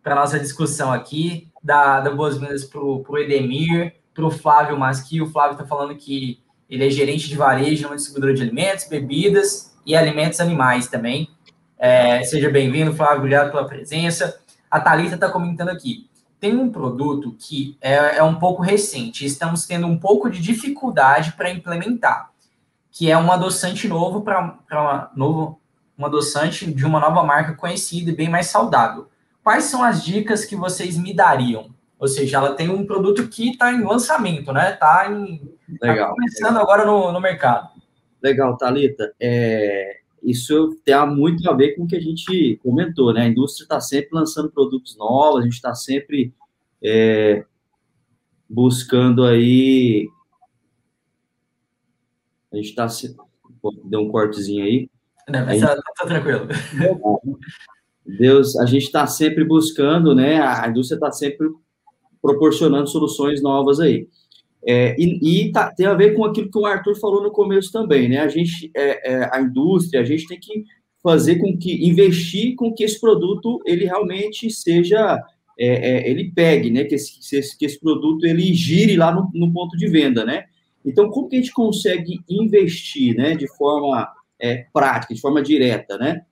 a 0.04 0.14
nossa 0.14 0.38
discussão 0.38 0.92
aqui. 0.92 1.48
Da, 1.62 2.00
da 2.00 2.10
boas-vindas 2.10 2.64
para 2.64 2.80
o 2.80 3.18
Edemir, 3.18 3.94
para 4.14 4.24
o 4.24 4.30
Flávio 4.30 4.78
Masqui. 4.78 5.20
O 5.20 5.26
Flávio 5.26 5.52
está 5.52 5.66
falando 5.66 5.94
que 5.94 6.42
ele 6.70 6.86
é 6.86 6.90
gerente 6.90 7.28
de 7.28 7.36
varejo 7.36 7.82
numa 7.82 7.96
distribuidora 7.96 8.32
de 8.32 8.42
alimentos, 8.42 8.88
bebidas 8.88 9.76
e 9.84 9.94
alimentos 9.94 10.40
animais 10.40 10.88
também. 10.88 11.28
É, 11.82 12.22
seja 12.24 12.50
bem-vindo, 12.50 12.92
Flávio, 12.92 13.20
obrigado 13.20 13.50
pela 13.50 13.66
presença. 13.66 14.38
A 14.70 14.78
Thalita 14.78 15.14
está 15.14 15.30
comentando 15.30 15.70
aqui. 15.70 16.06
Tem 16.38 16.54
um 16.54 16.70
produto 16.70 17.34
que 17.38 17.78
é, 17.80 18.18
é 18.18 18.22
um 18.22 18.34
pouco 18.34 18.62
recente, 18.62 19.24
estamos 19.24 19.66
tendo 19.66 19.86
um 19.86 19.98
pouco 19.98 20.28
de 20.28 20.42
dificuldade 20.42 21.32
para 21.32 21.50
implementar, 21.50 22.32
que 22.92 23.10
é 23.10 23.16
um 23.16 23.32
adoçante 23.32 23.88
novo 23.88 24.20
para 24.20 24.58
uma, 24.70 25.10
novo, 25.16 25.58
um 25.98 26.04
adoçante 26.04 26.70
de 26.70 26.84
uma 26.84 27.00
nova 27.00 27.22
marca 27.22 27.54
conhecida 27.54 28.10
e 28.10 28.14
bem 28.14 28.28
mais 28.28 28.48
saudável. 28.48 29.08
Quais 29.42 29.64
são 29.64 29.82
as 29.82 30.04
dicas 30.04 30.44
que 30.44 30.54
vocês 30.54 30.98
me 30.98 31.14
dariam? 31.14 31.70
Ou 31.98 32.08
seja, 32.08 32.36
ela 32.36 32.54
tem 32.54 32.68
um 32.68 32.84
produto 32.84 33.26
que 33.26 33.52
está 33.52 33.72
em 33.72 33.82
lançamento, 33.82 34.52
né? 34.52 34.74
Está 34.74 35.04
tá 35.80 36.08
começando 36.10 36.50
legal. 36.50 36.62
agora 36.62 36.84
no, 36.84 37.10
no 37.10 37.20
mercado. 37.22 37.70
Legal, 38.22 38.54
Thalita. 38.58 39.14
É, 39.18 39.99
isso 40.22 40.76
tem 40.84 40.94
muito 41.14 41.48
a 41.48 41.54
ver 41.54 41.74
com 41.74 41.84
o 41.84 41.86
que 41.86 41.96
a 41.96 42.00
gente 42.00 42.58
comentou, 42.62 43.12
né? 43.12 43.22
A 43.22 43.28
indústria 43.28 43.64
está 43.64 43.80
sempre 43.80 44.10
lançando 44.12 44.50
produtos 44.50 44.96
novos, 44.96 45.40
a 45.40 45.44
gente 45.44 45.54
está 45.54 45.74
sempre 45.74 46.32
é, 46.82 47.44
buscando 48.48 49.24
aí. 49.24 50.08
A 52.52 52.56
gente 52.56 52.70
está. 52.70 52.86
Deu 53.84 54.00
um 54.00 54.10
cortezinho 54.10 54.64
aí. 54.64 54.90
Não, 55.28 55.46
mas 55.46 55.60
tá, 55.60 55.76
tá, 55.76 56.06
tranquilo. 56.06 56.46
Deus, 58.18 58.56
a 58.56 58.66
gente 58.66 58.84
está 58.84 59.06
sempre 59.06 59.44
buscando, 59.44 60.14
né? 60.14 60.40
A 60.40 60.68
indústria 60.68 60.96
está 60.96 61.12
sempre 61.12 61.48
proporcionando 62.20 62.88
soluções 62.88 63.42
novas 63.42 63.78
aí. 63.78 64.08
É, 64.66 64.94
e, 64.98 65.46
e 65.46 65.52
tá, 65.52 65.70
tem 65.70 65.86
a 65.86 65.94
ver 65.94 66.14
com 66.14 66.24
aquilo 66.24 66.50
que 66.50 66.58
o 66.58 66.66
Arthur 66.66 66.94
falou 66.96 67.22
no 67.22 67.30
começo 67.30 67.72
também, 67.72 68.08
né? 68.08 68.18
A 68.18 68.28
gente, 68.28 68.70
é, 68.76 69.12
é, 69.12 69.30
a 69.32 69.40
indústria, 69.40 70.00
a 70.00 70.04
gente 70.04 70.26
tem 70.26 70.38
que 70.38 70.64
fazer 71.02 71.36
com 71.36 71.56
que 71.56 71.88
investir 71.88 72.54
com 72.56 72.74
que 72.74 72.84
esse 72.84 73.00
produto 73.00 73.60
ele 73.64 73.86
realmente 73.86 74.50
seja 74.50 75.18
é, 75.58 75.66
é, 75.66 76.10
ele 76.10 76.30
pegue, 76.32 76.70
né? 76.70 76.84
Que 76.84 76.94
esse, 76.94 77.58
que 77.58 77.64
esse 77.64 77.80
produto 77.80 78.24
ele 78.24 78.52
gire 78.54 78.96
lá 78.96 79.12
no, 79.12 79.30
no, 79.34 79.52
ponto 79.52 79.76
de 79.76 79.88
venda, 79.88 80.24
né? 80.24 80.44
Então, 80.84 81.10
como 81.10 81.28
que 81.28 81.36
a 81.36 81.38
gente 81.38 81.52
consegue 81.52 82.20
investir, 82.28 83.14
né? 83.14 83.34
De 83.34 83.46
forma 83.56 84.10
é, 84.38 84.66
prática, 84.72 85.14
de 85.14 85.20
forma 85.20 85.42
direta, 85.42 85.98
né? 85.98 86.22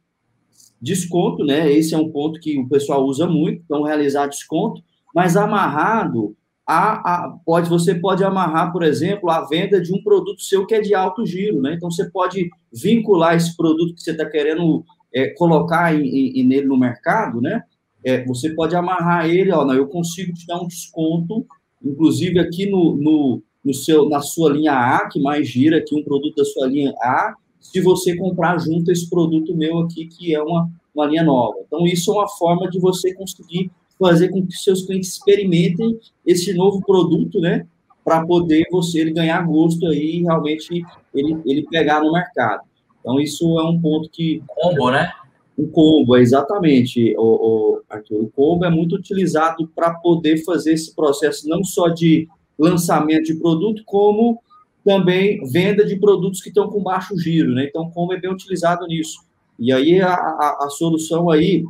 Desconto, 0.80 1.44
né? 1.44 1.70
Esse 1.70 1.94
é 1.94 1.98
um 1.98 2.10
ponto 2.10 2.40
que 2.40 2.58
o 2.58 2.68
pessoal 2.68 3.04
usa 3.04 3.26
muito, 3.26 3.62
então 3.64 3.82
realizar 3.82 4.26
desconto, 4.26 4.82
mas 5.14 5.36
amarrado 5.36 6.36
a, 6.70 7.14
a, 7.14 7.38
pode, 7.46 7.66
você 7.70 7.94
pode 7.94 8.22
amarrar, 8.22 8.70
por 8.70 8.82
exemplo, 8.82 9.30
a 9.30 9.40
venda 9.46 9.80
de 9.80 9.90
um 9.90 10.02
produto 10.02 10.42
seu 10.42 10.66
que 10.66 10.74
é 10.74 10.82
de 10.82 10.94
alto 10.94 11.24
giro, 11.24 11.62
né? 11.62 11.72
Então, 11.72 11.90
você 11.90 12.10
pode 12.10 12.50
vincular 12.70 13.34
esse 13.34 13.56
produto 13.56 13.94
que 13.94 14.02
você 14.02 14.10
está 14.10 14.26
querendo 14.26 14.84
é, 15.10 15.28
colocar 15.28 15.94
em, 15.94 16.06
em, 16.38 16.44
nele 16.44 16.66
no 16.66 16.76
mercado, 16.76 17.40
né? 17.40 17.62
É, 18.04 18.22
você 18.26 18.50
pode 18.50 18.76
amarrar 18.76 19.30
ele, 19.30 19.50
ó, 19.50 19.64
eu 19.72 19.88
consigo 19.88 20.34
te 20.34 20.46
dar 20.46 20.60
um 20.60 20.66
desconto, 20.66 21.46
inclusive 21.82 22.38
aqui 22.38 22.70
no, 22.70 22.94
no, 22.98 23.42
no 23.64 23.72
seu, 23.72 24.06
na 24.06 24.20
sua 24.20 24.52
linha 24.52 24.74
A, 24.74 25.08
que 25.08 25.18
mais 25.22 25.48
gira 25.48 25.78
aqui 25.78 25.94
um 25.94 26.04
produto 26.04 26.36
da 26.36 26.44
sua 26.44 26.66
linha 26.66 26.92
A, 27.00 27.34
se 27.58 27.80
você 27.80 28.14
comprar 28.14 28.58
junto 28.58 28.92
esse 28.92 29.08
produto 29.08 29.56
meu 29.56 29.78
aqui, 29.78 30.04
que 30.04 30.34
é 30.34 30.42
uma, 30.42 30.70
uma 30.94 31.06
linha 31.06 31.22
nova. 31.22 31.56
Então, 31.66 31.86
isso 31.86 32.10
é 32.10 32.14
uma 32.14 32.28
forma 32.28 32.68
de 32.68 32.78
você 32.78 33.14
conseguir 33.14 33.70
fazer 33.98 34.28
com 34.28 34.46
que 34.46 34.52
seus 34.54 34.82
clientes 34.82 35.10
experimentem 35.10 35.98
esse 36.24 36.54
novo 36.54 36.80
produto, 36.80 37.40
né? 37.40 37.66
Para 38.04 38.24
poder 38.24 38.66
você 38.70 39.00
ele 39.00 39.12
ganhar 39.12 39.42
gosto 39.46 39.86
aí 39.86 40.16
e 40.16 40.22
realmente 40.22 40.82
ele, 41.14 41.36
ele 41.44 41.66
pegar 41.68 42.00
no 42.00 42.12
mercado. 42.12 42.62
Então, 43.00 43.20
isso 43.20 43.58
é 43.58 43.64
um 43.64 43.80
ponto 43.80 44.08
que. 44.10 44.42
Combo, 44.46 44.90
né? 44.90 45.10
Um 45.56 45.66
combo, 45.66 46.16
exatamente, 46.16 47.14
o, 47.18 47.22
o, 47.22 47.82
Arthur. 47.90 48.22
O 48.22 48.30
combo 48.30 48.64
é 48.64 48.70
muito 48.70 48.94
utilizado 48.94 49.66
para 49.74 49.94
poder 49.94 50.44
fazer 50.44 50.74
esse 50.74 50.94
processo 50.94 51.48
não 51.48 51.64
só 51.64 51.88
de 51.88 52.28
lançamento 52.56 53.24
de 53.24 53.34
produto, 53.34 53.82
como 53.84 54.40
também 54.84 55.40
venda 55.50 55.84
de 55.84 55.96
produtos 55.96 56.40
que 56.40 56.48
estão 56.48 56.70
com 56.70 56.82
baixo 56.82 57.18
giro, 57.18 57.52
né? 57.52 57.64
Então, 57.64 57.90
combo 57.90 58.12
é 58.12 58.20
bem 58.20 58.30
utilizado 58.30 58.86
nisso. 58.86 59.18
E 59.58 59.72
aí, 59.72 60.00
a, 60.00 60.14
a, 60.14 60.58
a 60.62 60.70
solução 60.70 61.28
aí, 61.28 61.64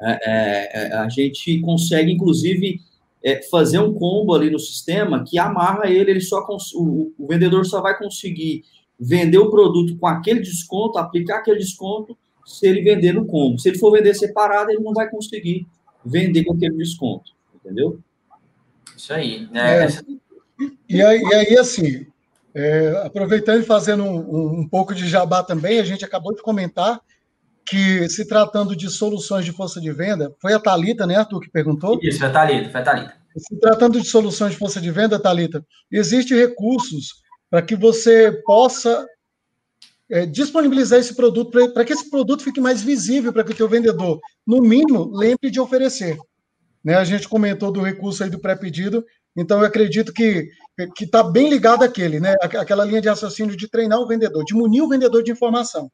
é, 0.00 0.18
é, 0.24 0.86
é, 0.88 0.94
a 0.94 1.08
gente 1.08 1.60
consegue, 1.60 2.10
inclusive, 2.10 2.80
é, 3.22 3.42
fazer 3.42 3.78
um 3.78 3.92
combo 3.92 4.34
ali 4.34 4.50
no 4.50 4.58
sistema 4.58 5.24
que 5.24 5.38
amarra 5.38 5.90
ele, 5.90 6.12
ele 6.12 6.20
só 6.20 6.46
o, 6.74 7.12
o 7.18 7.26
vendedor 7.26 7.66
só 7.66 7.82
vai 7.82 7.98
conseguir 7.98 8.64
vender 8.98 9.38
o 9.38 9.50
produto 9.50 9.96
com 9.96 10.06
aquele 10.06 10.40
desconto, 10.40 10.98
aplicar 10.98 11.38
aquele 11.38 11.58
desconto, 11.58 12.16
se 12.46 12.66
ele 12.66 12.82
vender 12.82 13.12
no 13.12 13.26
combo. 13.26 13.58
Se 13.58 13.68
ele 13.68 13.78
for 13.78 13.92
vender 13.92 14.14
separado, 14.14 14.70
ele 14.70 14.82
não 14.82 14.92
vai 14.92 15.08
conseguir 15.08 15.66
vender 16.04 16.44
com 16.44 16.54
aquele 16.54 16.76
desconto, 16.76 17.32
entendeu? 17.54 17.98
Isso 18.96 19.12
aí. 19.12 19.48
Né? 19.50 19.84
É, 19.84 19.88
e, 20.88 21.02
aí 21.02 21.20
e 21.20 21.34
aí, 21.34 21.58
assim, 21.58 22.06
é, 22.54 23.02
aproveitando 23.04 23.62
e 23.62 23.66
fazendo 23.66 24.04
um, 24.04 24.60
um, 24.60 24.68
pouco 24.68 24.94
de 24.94 25.06
jabá 25.08 25.42
também, 25.42 25.78
a 25.78 25.84
gente 25.84 26.04
acabou 26.04 26.34
de 26.34 26.42
comentar 26.42 27.00
que, 27.66 28.08
se 28.08 28.26
tratando 28.26 28.74
de 28.74 28.88
soluções 28.90 29.44
de 29.44 29.52
força 29.52 29.80
de 29.80 29.92
venda, 29.92 30.34
foi 30.40 30.52
a 30.52 30.58
Talita, 30.58 31.06
né, 31.06 31.16
Arthur, 31.16 31.40
que 31.40 31.50
perguntou? 31.50 31.98
Isso, 32.02 32.18
foi 32.18 32.28
a 32.28 32.32
Talita, 32.32 32.70
foi 32.70 32.80
a 32.80 32.84
Thalita. 32.84 33.14
Se 33.36 33.60
tratando 33.60 34.00
de 34.00 34.08
soluções 34.08 34.52
de 34.52 34.58
força 34.58 34.80
de 34.80 34.90
venda, 34.90 35.20
Talita, 35.20 35.64
existem 35.90 36.36
recursos 36.36 37.22
para 37.48 37.62
que 37.62 37.76
você 37.76 38.32
possa 38.44 39.06
é, 40.10 40.26
disponibilizar 40.26 40.98
esse 40.98 41.14
produto, 41.14 41.72
para 41.72 41.84
que 41.84 41.92
esse 41.92 42.10
produto 42.10 42.42
fique 42.42 42.60
mais 42.60 42.82
visível 42.82 43.32
para 43.32 43.44
que 43.44 43.52
o 43.52 43.56
teu 43.56 43.68
vendedor, 43.68 44.20
no 44.46 44.60
mínimo, 44.60 45.10
lembre 45.14 45.50
de 45.50 45.60
oferecer. 45.60 46.18
Né? 46.82 46.94
A 46.94 47.04
gente 47.04 47.28
comentou 47.28 47.70
do 47.70 47.80
recurso 47.80 48.24
aí 48.24 48.30
do 48.30 48.40
pré-pedido, 48.40 49.04
então 49.36 49.60
eu 49.60 49.66
acredito 49.66 50.12
que 50.12 50.48
está 51.00 51.22
bem 51.22 51.48
ligado 51.48 51.84
àquele, 51.84 52.18
né? 52.18 52.34
aquela 52.40 52.84
linha 52.84 53.00
de 53.00 53.08
raciocínio 53.08 53.56
de 53.56 53.68
treinar 53.68 54.00
o 54.00 54.06
vendedor, 54.06 54.44
de 54.44 54.54
munir 54.54 54.82
o 54.82 54.88
vendedor 54.88 55.22
de 55.22 55.30
informação. 55.30 55.90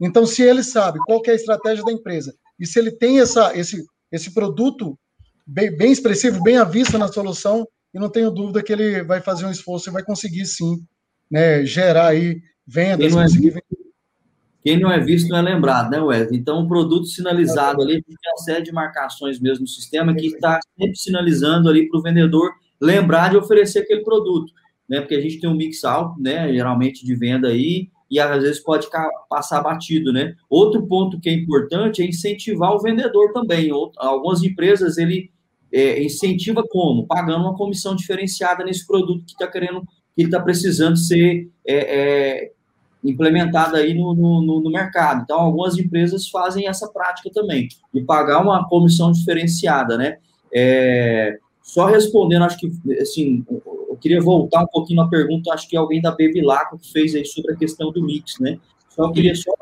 Então, 0.00 0.26
se 0.26 0.42
ele 0.42 0.62
sabe 0.62 0.98
qual 1.06 1.22
é 1.26 1.30
a 1.30 1.34
estratégia 1.34 1.84
da 1.84 1.92
empresa 1.92 2.34
e 2.58 2.66
se 2.66 2.78
ele 2.78 2.90
tem 2.90 3.20
essa, 3.20 3.56
esse, 3.56 3.84
esse 4.10 4.32
produto 4.32 4.98
bem, 5.46 5.76
bem 5.76 5.92
expressivo, 5.92 6.42
bem 6.42 6.56
à 6.56 6.64
vista 6.64 6.98
na 6.98 7.08
solução, 7.08 7.66
eu 7.92 8.00
não 8.00 8.08
tenho 8.08 8.30
dúvida 8.30 8.62
que 8.62 8.72
ele 8.72 9.02
vai 9.02 9.20
fazer 9.20 9.44
um 9.44 9.50
esforço 9.50 9.90
e 9.90 9.92
vai 9.92 10.02
conseguir 10.02 10.46
sim 10.46 10.84
né, 11.30 11.64
gerar 11.64 12.08
aí 12.08 12.40
vendas. 12.66 13.06
Quem 13.06 13.10
não, 13.10 13.20
é, 13.20 13.24
conseguir... 13.24 13.64
quem 14.62 14.80
não 14.80 14.92
é 14.92 15.00
visto 15.00 15.28
não 15.28 15.38
é 15.38 15.42
lembrado, 15.42 15.90
né, 15.90 16.00
Wesley? 16.00 16.38
Então, 16.38 16.60
um 16.60 16.68
produto 16.68 17.06
sinalizado 17.06 17.82
ali, 17.82 18.02
tem 18.02 18.16
uma 18.26 18.38
série 18.38 18.62
de 18.62 18.72
marcações 18.72 19.38
mesmo 19.40 19.62
no 19.62 19.68
sistema 19.68 20.14
que 20.14 20.26
está 20.26 20.58
sempre 20.78 20.96
sinalizando 20.96 21.68
ali 21.68 21.88
para 21.88 21.98
o 21.98 22.02
vendedor 22.02 22.50
lembrar 22.80 23.30
de 23.30 23.36
oferecer 23.36 23.80
aquele 23.80 24.02
produto, 24.02 24.52
né? 24.88 25.00
Porque 25.00 25.14
a 25.14 25.20
gente 25.20 25.40
tem 25.40 25.48
um 25.48 25.56
mix 25.56 25.84
alto, 25.84 26.20
né? 26.20 26.52
Geralmente 26.52 27.04
de 27.04 27.14
venda 27.14 27.48
aí, 27.48 27.88
e 28.12 28.20
às 28.20 28.42
vezes 28.42 28.60
pode 28.60 28.86
passar 29.26 29.62
batido, 29.62 30.12
né? 30.12 30.34
Outro 30.50 30.86
ponto 30.86 31.18
que 31.18 31.30
é 31.30 31.32
importante 31.32 32.02
é 32.02 32.06
incentivar 32.06 32.74
o 32.74 32.78
vendedor 32.78 33.32
também. 33.32 33.70
Algumas 33.96 34.42
empresas 34.42 34.98
ele 34.98 35.30
é, 35.72 36.04
incentiva 36.04 36.62
como? 36.62 37.06
Pagando 37.06 37.46
uma 37.46 37.56
comissão 37.56 37.96
diferenciada 37.96 38.62
nesse 38.64 38.86
produto 38.86 39.24
que 39.24 39.32
está 39.32 39.46
querendo, 39.46 39.82
que 40.14 40.24
está 40.24 40.38
precisando 40.38 40.98
ser 40.98 41.48
é, 41.66 41.74
é, 41.74 42.52
implementado 43.02 43.76
aí 43.76 43.94
no, 43.94 44.12
no, 44.12 44.60
no, 44.60 44.70
mercado. 44.70 45.22
Então, 45.22 45.40
algumas 45.40 45.78
empresas 45.78 46.28
fazem 46.28 46.68
essa 46.68 46.92
prática 46.92 47.30
também, 47.32 47.66
de 47.94 48.02
pagar 48.02 48.42
uma 48.42 48.68
comissão 48.68 49.10
diferenciada, 49.10 49.96
né? 49.96 50.18
É, 50.54 51.38
só 51.62 51.86
respondendo, 51.86 52.44
acho 52.44 52.58
que, 52.58 52.70
assim, 53.00 53.42
queria 54.02 54.20
voltar 54.20 54.62
um 54.62 54.66
pouquinho 54.66 55.02
na 55.02 55.08
pergunta, 55.08 55.52
acho 55.54 55.68
que 55.68 55.76
alguém 55.76 56.02
da 56.02 56.10
Bevilacqua 56.10 56.76
que 56.76 56.90
fez 56.90 57.14
aí 57.14 57.24
sobre 57.24 57.52
a 57.52 57.56
questão 57.56 57.92
do 57.92 58.04
mix, 58.04 58.38
né? 58.40 58.58
Só 58.90 59.10
queria 59.10 59.34
só 59.34 59.52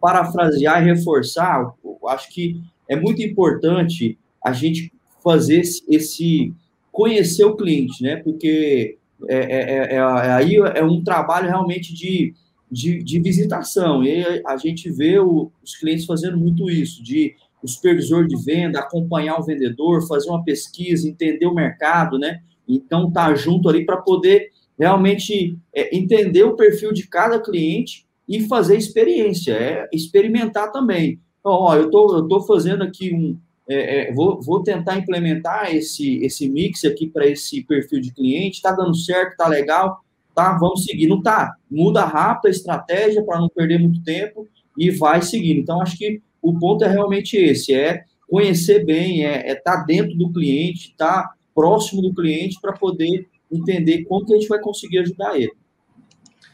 parafrasear 0.00 0.82
e 0.82 0.86
reforçar, 0.86 1.74
acho 2.08 2.30
que 2.30 2.60
é 2.88 2.96
muito 2.96 3.20
importante 3.22 4.18
a 4.44 4.52
gente 4.52 4.92
fazer 5.22 5.60
esse, 5.88 6.54
conhecer 6.90 7.44
o 7.44 7.56
cliente, 7.56 8.02
né? 8.02 8.16
Porque 8.16 8.98
é, 9.28 9.36
é, 9.36 9.94
é, 9.94 9.94
é, 9.96 10.00
aí 10.00 10.56
é 10.56 10.82
um 10.82 11.02
trabalho 11.02 11.48
realmente 11.48 11.94
de, 11.94 12.34
de, 12.70 13.02
de, 13.02 13.20
visitação, 13.20 14.02
e 14.02 14.42
a 14.46 14.56
gente 14.56 14.90
vê 14.90 15.18
o, 15.18 15.50
os 15.62 15.76
clientes 15.76 16.06
fazendo 16.06 16.36
muito 16.36 16.68
isso, 16.70 17.02
de 17.02 17.34
o 17.62 17.68
supervisor 17.68 18.26
de 18.26 18.36
venda 18.44 18.80
acompanhar 18.80 19.38
o 19.38 19.44
vendedor, 19.44 20.06
fazer 20.08 20.28
uma 20.28 20.42
pesquisa, 20.42 21.08
entender 21.08 21.46
o 21.46 21.54
mercado, 21.54 22.18
né? 22.18 22.42
Então, 22.76 23.10
tá 23.10 23.34
junto 23.34 23.68
ali 23.68 23.84
para 23.84 23.98
poder 23.98 24.50
realmente 24.78 25.56
é, 25.74 25.96
entender 25.96 26.44
o 26.44 26.56
perfil 26.56 26.92
de 26.92 27.06
cada 27.06 27.40
cliente 27.40 28.06
e 28.28 28.46
fazer 28.46 28.76
experiência, 28.76 29.52
é 29.52 29.88
experimentar 29.92 30.72
também. 30.72 31.20
Então, 31.40 31.52
ó, 31.52 31.76
eu 31.76 31.90
tô, 31.90 32.16
eu 32.16 32.28
tô 32.28 32.40
fazendo 32.42 32.82
aqui 32.82 33.14
um, 33.14 33.36
é, 33.68 34.08
é, 34.08 34.12
vou, 34.12 34.40
vou 34.40 34.62
tentar 34.62 34.96
implementar 34.96 35.74
esse, 35.74 36.16
esse 36.24 36.48
mix 36.48 36.84
aqui 36.84 37.08
para 37.08 37.26
esse 37.26 37.62
perfil 37.64 38.00
de 38.00 38.12
cliente, 38.12 38.56
está 38.56 38.72
dando 38.72 38.94
certo, 38.94 39.36
tá 39.36 39.46
legal, 39.46 40.00
tá, 40.34 40.56
vamos 40.58 40.84
seguir. 40.84 41.06
Não 41.06 41.22
tá, 41.22 41.54
muda 41.70 42.04
rápido 42.04 42.48
a 42.48 42.50
estratégia 42.50 43.24
para 43.24 43.40
não 43.40 43.48
perder 43.48 43.78
muito 43.78 44.02
tempo 44.02 44.48
e 44.76 44.90
vai 44.90 45.22
seguindo. 45.22 45.60
Então, 45.60 45.80
acho 45.80 45.96
que 45.96 46.20
o 46.40 46.58
ponto 46.58 46.84
é 46.84 46.88
realmente 46.88 47.36
esse, 47.36 47.72
é 47.72 48.04
conhecer 48.28 48.84
bem, 48.84 49.24
é 49.24 49.38
estar 49.38 49.50
é 49.50 49.54
tá 49.54 49.84
dentro 49.84 50.16
do 50.16 50.32
cliente, 50.32 50.94
tá 50.96 51.32
próximo 51.54 52.02
do 52.02 52.14
cliente 52.14 52.58
para 52.60 52.72
poder 52.72 53.28
entender 53.50 54.04
como 54.04 54.24
que 54.24 54.32
a 54.32 54.36
gente 54.36 54.48
vai 54.48 54.60
conseguir 54.60 54.98
ajudar 55.00 55.36
ele. 55.36 55.52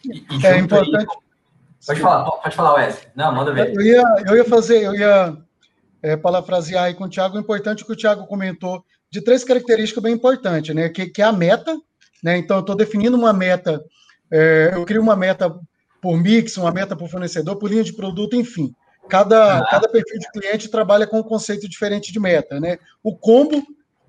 E, 0.05 0.25
e 0.41 0.47
é 0.47 0.59
importante. 0.59 1.07
Aí, 1.07 1.87
pode 1.87 2.01
falar, 2.01 2.31
pode 2.31 2.57
falar, 2.57 2.75
Wesley. 2.75 3.09
Não, 3.15 3.35
manda 3.35 3.53
ver. 3.53 3.75
Eu 3.75 3.83
ia, 3.83 4.03
eu 4.27 4.37
ia 4.37 4.45
fazer, 4.45 4.83
eu 4.83 4.95
ia 4.95 5.37
é, 6.03 6.17
parafrasear 6.17 6.85
aí 6.85 6.95
com 6.95 7.05
o 7.05 7.09
Thiago, 7.09 7.37
o 7.37 7.41
importante 7.41 7.85
que 7.85 7.93
o 7.93 7.97
Thiago 7.97 8.27
comentou 8.27 8.85
de 9.11 9.21
três 9.21 9.45
características 9.45 10.03
bem 10.03 10.15
importantes, 10.15 10.75
né? 10.75 10.89
Que, 10.89 11.07
que 11.07 11.23
é 11.23 11.25
a 11.25 11.33
meta, 11.33 11.77
né? 12.23 12.37
Então, 12.37 12.59
eu 12.59 12.61
estou 12.61 12.77
definindo 12.77 13.17
uma 13.17 13.33
meta, 13.33 13.83
é, 14.31 14.73
eu 14.75 14.85
crio 14.85 15.01
uma 15.01 15.17
meta 15.17 15.55
por 16.01 16.17
mix, 16.17 16.57
uma 16.57 16.71
meta 16.71 16.95
por 16.95 17.09
fornecedor, 17.09 17.57
por 17.57 17.71
linha 17.71 17.85
de 17.85 17.95
produto, 17.95 18.37
enfim. 18.37 18.75
Cada, 19.09 19.59
ah. 19.59 19.67
cada 19.71 19.89
perfil 19.89 20.19
de 20.19 20.31
cliente 20.31 20.69
trabalha 20.69 21.07
com 21.07 21.19
um 21.19 21.23
conceito 21.23 21.69
diferente 21.69 22.13
de 22.13 22.21
meta, 22.21 22.61
né? 22.61 22.79
O 23.03 23.17
combo 23.17 23.63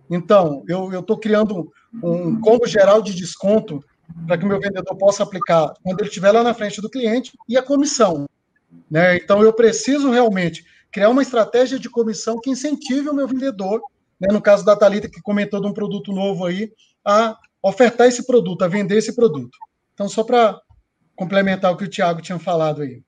então, 0.09 0.63
eu 0.67 0.99
estou 0.99 1.17
criando 1.17 1.71
um 2.01 2.39
combo 2.39 2.65
geral 2.65 3.01
de 3.01 3.13
desconto 3.13 3.83
para 4.25 4.37
que 4.37 4.45
o 4.45 4.47
meu 4.47 4.59
vendedor 4.59 4.95
possa 4.97 5.23
aplicar 5.23 5.71
quando 5.83 5.99
ele 5.99 6.07
estiver 6.07 6.31
lá 6.31 6.43
na 6.43 6.53
frente 6.53 6.81
do 6.81 6.89
cliente 6.89 7.31
e 7.47 7.57
a 7.57 7.63
comissão. 7.63 8.27
Né? 8.89 9.17
Então, 9.17 9.43
eu 9.43 9.53
preciso 9.53 10.09
realmente 10.09 10.65
criar 10.91 11.09
uma 11.09 11.21
estratégia 11.21 11.77
de 11.77 11.89
comissão 11.89 12.39
que 12.41 12.49
incentive 12.49 13.09
o 13.09 13.13
meu 13.13 13.27
vendedor, 13.27 13.81
né? 14.19 14.29
no 14.31 14.41
caso 14.41 14.65
da 14.65 14.75
Thalita, 14.75 15.09
que 15.09 15.21
comentou 15.21 15.61
de 15.61 15.67
um 15.67 15.73
produto 15.73 16.11
novo 16.11 16.45
aí, 16.45 16.71
a 17.05 17.37
ofertar 17.61 18.07
esse 18.07 18.25
produto, 18.25 18.63
a 18.63 18.67
vender 18.67 18.97
esse 18.97 19.15
produto. 19.15 19.57
Então, 19.93 20.09
só 20.09 20.23
para 20.23 20.59
complementar 21.15 21.71
o 21.71 21.77
que 21.77 21.83
o 21.83 21.89
Tiago 21.89 22.21
tinha 22.21 22.39
falado 22.39 22.81
aí. 22.81 23.03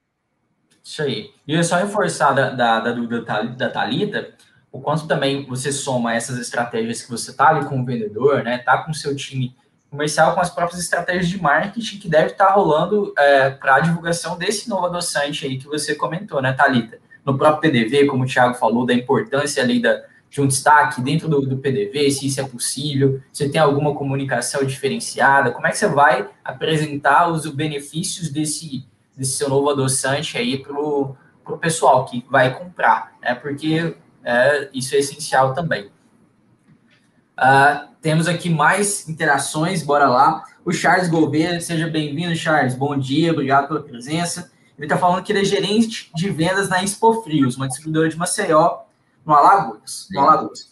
Isso 0.83 1.01
aí. 1.01 1.31
E 1.47 1.53
eu 1.53 1.63
só 1.63 1.77
reforçar 1.77 2.33
da, 2.33 2.49
da, 2.49 2.79
da 2.79 2.91
dúvida 2.91 3.21
da 3.21 3.69
Thalita, 3.69 4.33
o 4.71 4.79
quanto 4.79 5.07
também 5.07 5.45
você 5.45 5.71
soma 5.71 6.15
essas 6.15 6.39
estratégias 6.39 7.01
que 7.01 7.11
você 7.11 7.31
está 7.31 7.49
ali 7.49 7.65
com 7.65 7.81
o 7.81 7.85
vendedor, 7.85 8.43
né? 8.43 8.57
Tá 8.59 8.77
com 8.77 8.91
o 8.91 8.95
seu 8.95 9.15
time 9.15 9.53
comercial, 9.89 10.33
com 10.33 10.39
as 10.39 10.49
próprias 10.49 10.81
estratégias 10.81 11.27
de 11.27 11.41
marketing 11.41 11.99
que 11.99 12.07
deve 12.07 12.27
estar 12.27 12.47
tá 12.47 12.53
rolando 12.53 13.13
é, 13.17 13.49
para 13.49 13.75
a 13.75 13.79
divulgação 13.81 14.37
desse 14.37 14.69
novo 14.69 14.85
adoçante 14.85 15.45
aí 15.45 15.57
que 15.57 15.67
você 15.67 15.93
comentou, 15.93 16.41
né, 16.41 16.53
Thalita? 16.53 16.99
No 17.25 17.37
próprio 17.37 17.69
PDV, 17.69 18.05
como 18.05 18.23
o 18.23 18.27
Thiago 18.27 18.53
falou, 18.53 18.85
da 18.85 18.93
importância 18.93 19.61
ali 19.61 19.81
da, 19.81 20.01
de 20.29 20.39
um 20.39 20.47
destaque 20.47 21.01
dentro 21.01 21.27
do, 21.27 21.41
do 21.41 21.57
PDV, 21.57 22.09
se 22.09 22.25
isso 22.25 22.39
é 22.39 22.43
possível, 22.45 23.21
se 23.33 23.49
tem 23.49 23.59
alguma 23.59 23.93
comunicação 23.93 24.63
diferenciada, 24.63 25.51
como 25.51 25.67
é 25.67 25.71
que 25.71 25.77
você 25.77 25.89
vai 25.89 26.29
apresentar 26.43 27.27
os 27.27 27.45
benefícios 27.47 28.29
desse, 28.29 28.87
desse 29.15 29.33
seu 29.33 29.49
novo 29.49 29.69
adoçante 29.69 30.37
aí 30.37 30.57
para 30.57 30.73
o 30.73 31.17
pessoal 31.59 32.05
que 32.05 32.25
vai 32.29 32.57
comprar, 32.57 33.13
né? 33.21 33.35
Porque 33.35 33.93
é, 34.23 34.69
isso 34.73 34.95
é 34.95 34.99
essencial 34.99 35.53
também. 35.53 35.91
Uh, 37.37 37.89
temos 38.01 38.27
aqui 38.27 38.49
mais 38.49 39.07
interações, 39.07 39.83
bora 39.83 40.07
lá. 40.07 40.43
O 40.63 40.71
Charles 40.71 41.09
Gouveia, 41.09 41.59
seja 41.59 41.87
bem-vindo, 41.87 42.35
Charles. 42.35 42.75
Bom 42.75 42.97
dia, 42.97 43.31
obrigado 43.31 43.67
pela 43.67 43.81
presença. 43.81 44.51
Ele 44.77 44.85
está 44.85 44.97
falando 44.97 45.23
que 45.23 45.31
ele 45.31 45.41
é 45.41 45.45
gerente 45.45 46.11
de 46.15 46.29
vendas 46.29 46.69
na 46.69 46.83
Expo 46.83 47.21
Frios, 47.23 47.55
uma 47.55 47.67
distribuidora 47.67 48.09
de 48.09 48.17
Maceió, 48.17 48.79
no 49.25 49.33
Alagoas. 49.33 50.07
No 50.11 50.21
Alagoas. 50.21 50.71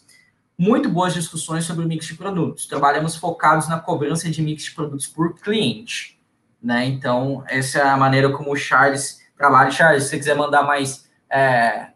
Muito 0.58 0.88
boas 0.88 1.14
discussões 1.14 1.64
sobre 1.64 1.84
o 1.84 1.88
mix 1.88 2.06
de 2.06 2.14
produtos. 2.14 2.66
Trabalhamos 2.66 3.16
focados 3.16 3.68
na 3.68 3.78
cobrança 3.78 4.28
de 4.28 4.42
mix 4.42 4.64
de 4.64 4.72
produtos 4.72 5.06
por 5.06 5.34
cliente. 5.40 6.20
Né? 6.62 6.86
Então, 6.86 7.42
essa 7.48 7.78
é 7.78 7.82
a 7.82 7.96
maneira 7.96 8.30
como 8.30 8.52
o 8.52 8.56
Charles 8.56 9.20
trabalha. 9.36 9.70
Charles, 9.70 10.04
se 10.04 10.10
você 10.10 10.18
quiser 10.18 10.36
mandar 10.36 10.62
mais 10.62 11.08
é, 11.30 11.90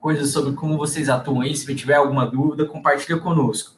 coisas 0.00 0.30
sobre 0.30 0.52
como 0.52 0.76
vocês 0.76 1.08
atuam 1.08 1.40
aí. 1.40 1.54
Se 1.56 1.74
tiver 1.74 1.94
alguma 1.94 2.26
dúvida, 2.26 2.66
compartilha 2.66 3.18
conosco. 3.18 3.76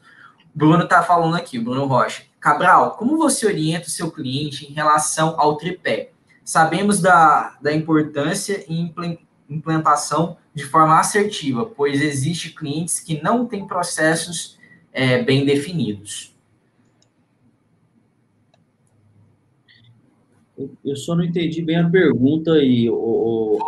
Bruno 0.54 0.85
está 0.85 1.02
falando 1.02 1.37
aqui, 1.37 1.59
Bruno 1.59 1.87
Rocha. 1.87 2.24
Cabral, 2.40 2.96
como 2.96 3.16
você 3.16 3.46
orienta 3.46 3.87
o 3.87 3.90
seu 3.90 4.11
cliente 4.11 4.70
em 4.70 4.72
relação 4.72 5.35
ao 5.38 5.56
tripé? 5.56 6.11
Sabemos 6.44 7.00
da, 7.00 7.56
da 7.61 7.72
importância 7.72 8.64
e 8.68 8.92
implantação 9.48 10.37
de 10.54 10.64
forma 10.64 10.98
assertiva, 10.98 11.66
pois 11.66 12.00
existe 12.02 12.50
clientes 12.50 12.98
que 12.98 13.22
não 13.22 13.46
têm 13.46 13.66
processos 13.66 14.59
é, 14.92 15.22
bem 15.22 15.44
definidos. 15.44 16.35
Eu 20.85 20.96
só 20.96 21.14
não 21.14 21.24
entendi 21.24 21.62
bem 21.62 21.76
a 21.76 21.88
pergunta 21.88 22.59
e 22.59 22.90
o, 22.90 23.59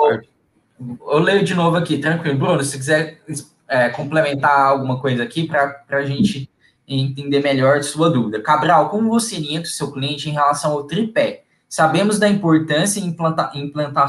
eu 1.00 1.18
leio 1.18 1.44
de 1.44 1.54
novo 1.54 1.76
aqui, 1.76 1.98
tranquilo. 1.98 2.38
Bruno, 2.38 2.62
se 2.62 2.76
quiser 2.76 3.22
é, 3.68 3.88
complementar 3.90 4.66
alguma 4.66 5.00
coisa 5.00 5.22
aqui 5.22 5.46
para 5.46 5.84
a 5.88 6.02
gente 6.02 6.50
entender 6.86 7.40
melhor 7.40 7.82
sua 7.82 8.10
dúvida. 8.10 8.40
Cabral, 8.40 8.88
como 8.90 9.08
você 9.08 9.36
orienta 9.36 9.68
o 9.68 9.72
seu 9.72 9.90
cliente 9.92 10.28
em 10.28 10.32
relação 10.32 10.72
ao 10.72 10.84
tripé? 10.84 11.44
Sabemos 11.68 12.18
da 12.18 12.28
importância 12.28 13.00
em 13.00 13.06
implanta, 13.06 13.50
implanta, 13.54 14.06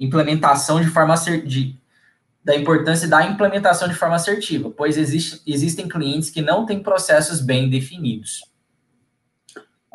implementação 0.00 0.80
de 0.80 0.86
forma 0.86 1.14
da 2.44 2.56
importância 2.56 3.06
da 3.06 3.26
implementação 3.26 3.88
de 3.88 3.94
forma 3.94 4.16
assertiva, 4.16 4.70
pois 4.70 4.96
existe, 4.96 5.42
existem 5.46 5.86
clientes 5.86 6.30
que 6.30 6.40
não 6.40 6.64
têm 6.64 6.82
processos 6.82 7.40
bem 7.40 7.68
definidos. 7.68 8.42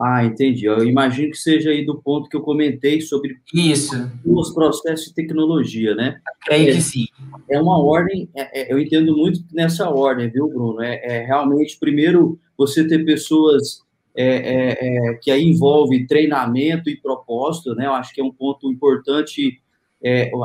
Ah, 0.06 0.26
entendi. 0.26 0.66
Eu 0.66 0.84
imagino 0.84 1.32
que 1.32 1.38
seja 1.38 1.70
aí 1.70 1.86
do 1.86 2.02
ponto 2.02 2.28
que 2.28 2.36
eu 2.36 2.42
comentei 2.42 3.00
sobre 3.00 3.38
Isso. 3.54 4.12
os 4.26 4.54
processos 4.54 5.08
de 5.08 5.14
tecnologia, 5.14 5.96
né? 5.96 6.20
Creio 6.42 6.72
é, 6.72 6.74
que 6.74 6.82
sim. 6.82 7.06
É 7.50 7.58
uma 7.62 7.82
ordem, 7.82 8.28
é, 8.36 8.62
é, 8.62 8.74
eu 8.74 8.80
entendo 8.80 9.16
muito 9.16 9.40
nessa 9.54 9.90
ordem, 9.90 10.30
viu, 10.30 10.50
Bruno? 10.50 10.82
É, 10.82 11.00
é 11.06 11.26
realmente, 11.26 11.78
primeiro, 11.80 12.38
você 12.58 12.86
ter 12.86 13.06
pessoas 13.06 13.80
é, 14.14 14.76
é, 15.10 15.14
que 15.22 15.32
aí 15.32 15.42
envolve 15.42 16.06
treinamento 16.06 16.90
e 16.90 16.98
propósito, 16.98 17.74
né? 17.74 17.86
Eu 17.86 17.94
acho 17.94 18.14
que 18.14 18.20
é 18.20 18.24
um 18.24 18.34
ponto 18.34 18.70
importante 18.70 19.62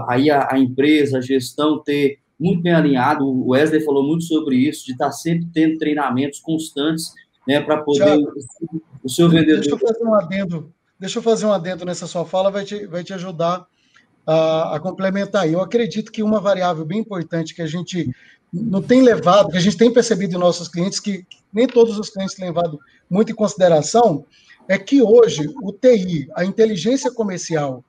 aí 0.09 0.31
a, 0.31 0.53
a, 0.53 0.59
empresa, 0.59 1.19
a 1.19 1.21
gestão 1.21 1.83
ter 1.83 2.21
muito 2.39 2.63
bem 2.63 2.73
alinhado. 2.73 3.27
O 3.27 3.49
Wesley 3.49 3.81
falou 3.81 4.07
muito 4.07 4.23
sobre 4.23 4.55
isso, 4.55 4.87
de 4.87 4.93
estar 4.93 5.11
sempre 5.11 5.49
tendo 5.53 5.79
treinamentos 5.79 6.39
constantes, 6.39 7.13
né, 7.49 7.63
para 7.63 7.79
poder 7.79 8.05
Tiago, 8.05 8.35
o 9.03 9.09
seu 9.09 9.31
vendedor. 9.31 9.61
Deixa 9.63 9.75
eu 9.75 9.79
fazer 9.79 10.05
um 10.05 10.15
adendo, 10.15 10.73
deixa 11.01 11.19
eu 11.19 11.23
fazer 11.23 11.47
um 11.47 11.53
adendo 11.53 11.87
nessa 11.87 12.07
sua 12.07 12.27
fala, 12.27 12.51
vai 12.51 12.63
te, 12.63 12.87
vai 12.87 13.03
te 13.03 13.15
ajudar 13.15 13.67
a, 14.27 14.77
a 14.77 14.81
complementar. 14.81 15.51
Eu 15.51 15.63
acredito 15.63 16.13
que 16.13 16.23
uma 16.23 16.41
variável 16.41 16.85
bem 16.85 16.99
importante 16.99 17.55
que 17.55 17.63
a 17.63 17.67
gente 17.67 18.15
não 18.53 18.83
tem 18.83 19.01
levado, 19.01 19.51
que 19.51 19.57
a 19.57 19.61
gente 19.61 19.79
tem 19.79 19.91
percebido 19.91 20.35
em 20.37 20.39
nossos 20.39 20.69
clientes, 20.69 21.01
que 21.01 21.27
nem 21.51 21.67
todos 21.67 21.99
os 21.99 22.11
clientes 22.11 22.35
têm 22.35 22.45
levado 22.45 22.79
muito 23.09 23.33
em 23.33 23.35
consideração, 23.35 24.27
é 24.69 24.77
que 24.77 25.01
hoje 25.01 25.51
o 25.63 25.73
TI, 25.73 26.29
a 26.35 26.45
inteligência 26.45 27.11
comercial 27.11 27.83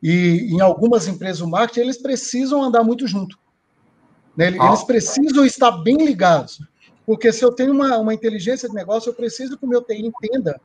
e 0.00 0.48
em 0.52 0.60
algumas 0.60 1.08
empresas 1.08 1.40
o 1.40 1.48
marketing, 1.48 1.80
eles 1.80 2.00
precisam 2.00 2.62
andar 2.62 2.84
muito 2.84 3.08
junto. 3.08 3.36
Né? 4.36 4.48
Eles 4.48 4.84
precisam 4.84 5.44
estar 5.44 5.72
bem 5.72 5.96
ligados. 5.96 6.60
Porque 7.10 7.32
se 7.32 7.44
eu 7.44 7.50
tenho 7.50 7.72
uma, 7.72 7.98
uma 7.98 8.14
inteligência 8.14 8.68
de 8.68 8.74
negócio, 8.76 9.10
eu 9.10 9.14
preciso 9.14 9.58
que 9.58 9.64
o 9.64 9.68
meu 9.68 9.82
TI 9.82 10.06
entenda 10.06 10.60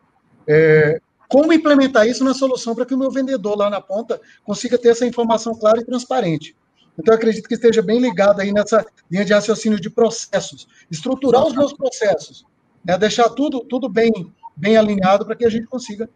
é, 0.47 1.01
como 1.27 1.51
implementar 1.51 2.07
isso 2.07 2.23
na 2.23 2.35
solução 2.35 2.75
para 2.75 2.85
que 2.85 2.93
o 2.93 2.97
meu 2.99 3.09
vendedor 3.09 3.57
lá 3.57 3.67
na 3.67 3.81
ponta 3.81 4.21
consiga 4.43 4.77
ter 4.77 4.89
essa 4.89 5.07
informação 5.07 5.57
clara 5.57 5.81
e 5.81 5.83
transparente. 5.83 6.55
Então, 6.99 7.15
eu 7.15 7.17
acredito 7.17 7.47
que 7.47 7.55
esteja 7.55 7.81
bem 7.81 7.99
ligado 7.99 8.41
aí 8.41 8.53
nessa 8.53 8.85
linha 9.09 9.25
de 9.25 9.33
raciocínio 9.33 9.79
de 9.79 9.89
processos. 9.89 10.67
Estruturar 10.91 11.47
os 11.47 11.55
meus 11.55 11.73
processos, 11.73 12.45
né? 12.85 12.95
deixar 12.95 13.27
tudo, 13.29 13.61
tudo 13.61 13.89
bem, 13.89 14.11
bem 14.55 14.77
alinhado 14.77 15.25
para 15.25 15.35
que 15.35 15.45
a 15.47 15.49
gente 15.49 15.65
consiga 15.65 16.07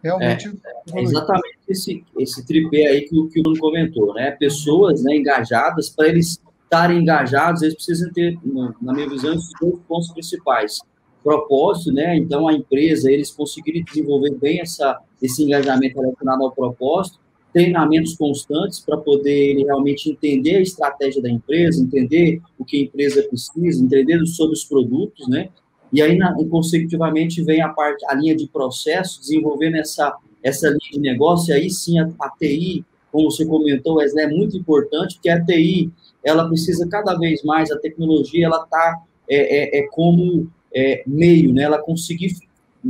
realmente. 0.00 0.46
É, 0.94 1.00
é 1.00 1.02
exatamente 1.02 1.58
esse, 1.66 2.04
esse 2.20 2.46
tripé 2.46 2.86
aí 2.86 3.00
que, 3.00 3.26
que 3.26 3.40
o 3.40 3.42
Bruno 3.42 3.58
comentou, 3.58 4.14
né? 4.14 4.30
Pessoas 4.30 5.02
né, 5.02 5.16
engajadas 5.16 5.90
para 5.90 6.06
eles 6.06 6.40
estarem 6.70 7.00
engajados, 7.00 7.62
eles 7.62 7.74
precisam 7.74 8.12
ter, 8.12 8.38
na 8.80 8.92
minha 8.92 9.08
visão, 9.08 9.34
esses 9.34 9.50
dois 9.60 9.74
pontos 9.88 10.12
principais. 10.12 10.80
Propósito, 11.22 11.92
né? 11.92 12.16
Então, 12.16 12.46
a 12.46 12.54
empresa, 12.54 13.10
eles 13.10 13.30
conseguirem 13.32 13.84
desenvolver 13.84 14.34
bem 14.36 14.60
essa, 14.60 14.98
esse 15.20 15.42
engajamento 15.42 16.00
relacionado 16.00 16.44
ao 16.44 16.52
propósito, 16.52 17.18
treinamentos 17.52 18.16
constantes 18.16 18.78
para 18.78 18.96
poder 18.96 19.56
realmente 19.64 20.08
entender 20.08 20.56
a 20.56 20.62
estratégia 20.62 21.20
da 21.20 21.28
empresa, 21.28 21.82
entender 21.82 22.40
o 22.56 22.64
que 22.64 22.78
a 22.78 22.82
empresa 22.84 23.22
precisa, 23.24 23.84
entender 23.84 24.24
sobre 24.26 24.54
os 24.54 24.64
produtos, 24.64 25.28
né? 25.28 25.48
E 25.92 26.00
aí, 26.00 26.16
na, 26.16 26.32
consecutivamente, 26.48 27.42
vem 27.42 27.60
a 27.60 27.68
parte, 27.68 28.06
a 28.06 28.14
linha 28.14 28.36
de 28.36 28.46
processo, 28.46 29.20
desenvolvendo 29.20 29.74
essa, 29.74 30.16
essa 30.40 30.68
linha 30.68 30.92
de 30.92 31.00
negócio, 31.00 31.50
e 31.50 31.54
aí 31.54 31.68
sim 31.68 31.98
a, 31.98 32.08
a 32.20 32.30
TI, 32.30 32.84
como 33.10 33.28
você 33.28 33.44
comentou, 33.44 34.00
é 34.00 34.28
muito 34.28 34.56
importante, 34.56 35.16
porque 35.16 35.28
a 35.28 35.44
TI, 35.44 35.90
ela 36.24 36.48
precisa 36.48 36.86
cada 36.88 37.14
vez 37.16 37.42
mais, 37.42 37.70
a 37.70 37.78
tecnologia, 37.78 38.46
ela 38.46 38.62
está 38.62 39.02
é, 39.28 39.78
é, 39.78 39.78
é, 39.78 39.88
como 39.88 40.50
é, 40.74 41.02
meio, 41.06 41.52
né? 41.52 41.62
Ela 41.62 41.78
conseguir, 41.78 42.36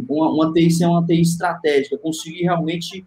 uma, 0.08 0.30
uma 0.30 0.52
TI 0.52 0.70
ser 0.70 0.86
uma 0.86 1.04
TI 1.04 1.20
estratégica, 1.20 1.98
conseguir 1.98 2.42
realmente 2.42 3.04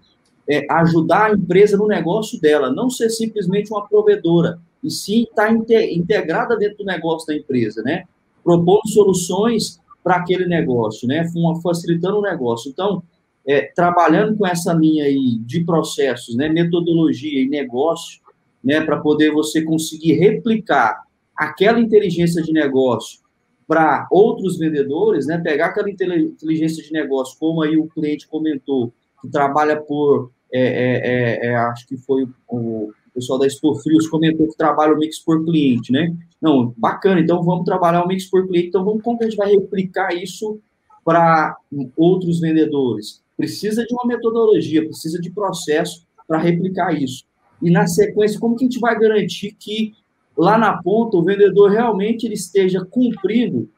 é, 0.47 0.65
ajudar 0.69 1.31
a 1.31 1.33
empresa 1.33 1.77
no 1.77 1.87
negócio 1.87 2.39
dela, 2.39 2.71
não 2.71 2.89
ser 2.89 3.09
simplesmente 3.09 3.71
uma 3.71 3.87
provedora, 3.87 4.59
e 4.83 4.91
sim 4.91 5.23
estar 5.23 5.47
tá 5.47 5.83
integrada 5.83 6.57
dentro 6.57 6.79
do 6.79 6.85
negócio 6.85 7.27
da 7.27 7.35
empresa, 7.35 7.81
né? 7.81 8.03
Propondo 8.43 8.87
soluções 8.87 9.79
para 10.03 10.17
aquele 10.17 10.45
negócio, 10.45 11.07
né? 11.07 11.25
Facilitando 11.63 12.19
o 12.19 12.21
negócio. 12.21 12.69
Então, 12.69 13.01
é, 13.47 13.71
trabalhando 13.73 14.37
com 14.37 14.45
essa 14.45 14.73
linha 14.73 15.05
aí 15.05 15.37
de 15.39 15.63
processos, 15.63 16.35
né? 16.35 16.49
Metodologia 16.49 17.41
e 17.41 17.47
negócio, 17.47 18.19
né, 18.63 18.81
para 18.81 18.99
poder 18.99 19.31
você 19.31 19.61
conseguir 19.61 20.13
replicar 20.13 21.03
aquela 21.35 21.79
inteligência 21.79 22.41
de 22.41 22.53
negócio 22.53 23.19
para 23.67 24.07
outros 24.11 24.57
vendedores, 24.57 25.25
né, 25.25 25.37
pegar 25.37 25.67
aquela 25.67 25.89
inteligência 25.89 26.83
de 26.83 26.91
negócio, 26.91 27.37
como 27.39 27.61
aí 27.61 27.77
o 27.77 27.87
cliente 27.87 28.27
comentou, 28.27 28.93
que 29.21 29.29
trabalha 29.29 29.79
por, 29.81 30.31
é, 30.51 30.61
é, 30.61 31.47
é, 31.47 31.47
é 31.47 31.55
acho 31.55 31.87
que 31.87 31.97
foi 31.97 32.27
o 32.47 32.91
pessoal 33.13 33.39
da 33.39 33.45
Expo 33.45 33.75
Frios 33.75 34.07
comentou 34.07 34.47
que 34.47 34.57
trabalha 34.57 34.93
o 34.93 34.97
mix 34.97 35.19
por 35.19 35.43
cliente, 35.45 35.91
né? 35.91 36.15
Não, 36.41 36.73
bacana, 36.75 37.21
então 37.21 37.43
vamos 37.43 37.63
trabalhar 37.63 38.03
o 38.03 38.07
mix 38.07 38.25
por 38.25 38.47
cliente, 38.47 38.69
então 38.69 38.83
vamos, 38.83 39.03
como 39.03 39.17
que 39.17 39.25
a 39.25 39.29
gente 39.29 39.37
vai 39.37 39.51
replicar 39.51 40.13
isso 40.15 40.59
para 41.05 41.55
outros 41.95 42.39
vendedores? 42.39 43.21
Precisa 43.37 43.85
de 43.85 43.93
uma 43.93 44.05
metodologia, 44.05 44.83
precisa 44.83 45.19
de 45.19 45.31
processo 45.31 46.05
para 46.27 46.39
replicar 46.39 46.91
isso. 46.93 47.23
E 47.63 47.71
na 47.71 47.87
sequência, 47.87 48.39
como 48.39 48.55
que 48.55 48.65
a 48.65 48.67
gente 48.67 48.79
vai 48.79 48.97
garantir 48.99 49.55
que 49.57 49.93
lá 50.37 50.57
na 50.57 50.81
ponta 50.81 51.17
o 51.17 51.23
vendedor 51.23 51.71
realmente 51.71 52.25
ele 52.25 52.33
esteja 52.33 52.83
cumprindo 52.85 53.69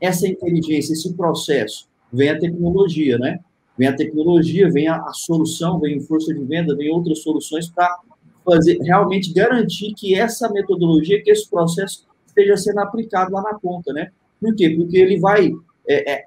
essa 0.00 0.26
inteligência, 0.26 0.92
esse 0.92 1.12
processo? 1.14 1.88
Vem 2.12 2.30
a 2.30 2.38
tecnologia, 2.38 3.18
né? 3.18 3.40
Vem 3.76 3.88
a 3.88 3.96
tecnologia, 3.96 4.70
vem 4.70 4.88
a, 4.88 4.96
a 4.96 5.12
solução, 5.12 5.80
vem 5.80 6.00
força 6.00 6.32
de 6.32 6.44
venda, 6.44 6.76
vem 6.76 6.90
outras 6.90 7.20
soluções 7.20 7.68
para 7.68 7.98
fazer 8.44 8.78
realmente 8.82 9.32
garantir 9.32 9.94
que 9.94 10.14
essa 10.14 10.50
metodologia, 10.50 11.22
que 11.22 11.30
esse 11.30 11.48
processo 11.48 12.06
esteja 12.26 12.56
sendo 12.56 12.80
aplicado 12.80 13.32
lá 13.32 13.42
na 13.42 13.54
ponta, 13.58 13.92
né? 13.92 14.10
Por 14.40 14.54
quê? 14.54 14.70
Porque 14.70 14.96
ele 14.96 15.18
vai 15.18 15.52
é, 15.88 16.12
é, 16.12 16.24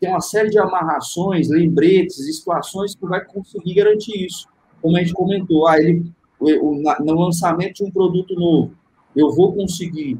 tem 0.00 0.08
uma 0.10 0.20
série 0.20 0.50
de 0.50 0.58
amarrações, 0.58 1.48
lembretes, 1.48 2.24
situações 2.24 2.94
que 2.94 3.06
vai 3.06 3.24
conseguir 3.24 3.74
garantir 3.74 4.26
isso. 4.26 4.46
Como 4.80 4.96
a 4.96 5.00
gente 5.00 5.12
comentou, 5.12 5.66
ah, 5.66 5.78
ele 5.78 6.10
no 6.40 7.20
lançamento 7.20 7.74
de 7.74 7.84
um 7.84 7.90
produto 7.90 8.34
novo, 8.34 8.72
eu 9.14 9.32
vou 9.32 9.54
conseguir 9.54 10.18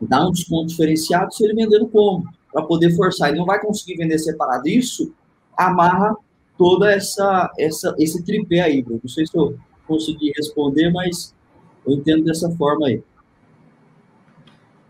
dar 0.00 0.26
um 0.26 0.32
desconto 0.32 0.68
diferenciado 0.68 1.32
se 1.34 1.44
ele 1.44 1.54
vendendo 1.54 1.88
como, 1.88 2.24
para 2.52 2.62
poder 2.62 2.94
forçar. 2.94 3.28
Ele 3.28 3.38
não 3.38 3.46
vai 3.46 3.60
conseguir 3.60 3.96
vender 3.96 4.18
separado. 4.18 4.68
Isso 4.68 5.12
amarra 5.56 6.16
toda 6.56 6.92
essa, 6.92 7.50
essa 7.58 7.94
esse 7.98 8.22
tripé 8.24 8.60
aí, 8.60 8.82
Bruno. 8.82 9.00
Não 9.02 9.10
sei 9.10 9.26
se 9.26 9.36
eu 9.36 9.58
consegui 9.86 10.32
responder, 10.36 10.90
mas 10.90 11.34
eu 11.86 11.94
entendo 11.94 12.24
dessa 12.24 12.50
forma 12.50 12.86
aí. 12.86 13.02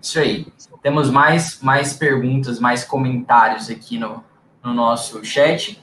Isso 0.00 0.18
aí. 0.18 0.46
Temos 0.82 1.10
mais, 1.10 1.60
mais 1.62 1.94
perguntas, 1.94 2.58
mais 2.58 2.84
comentários 2.84 3.70
aqui 3.70 3.98
no, 3.98 4.22
no 4.64 4.74
nosso 4.74 5.24
chat. 5.24 5.80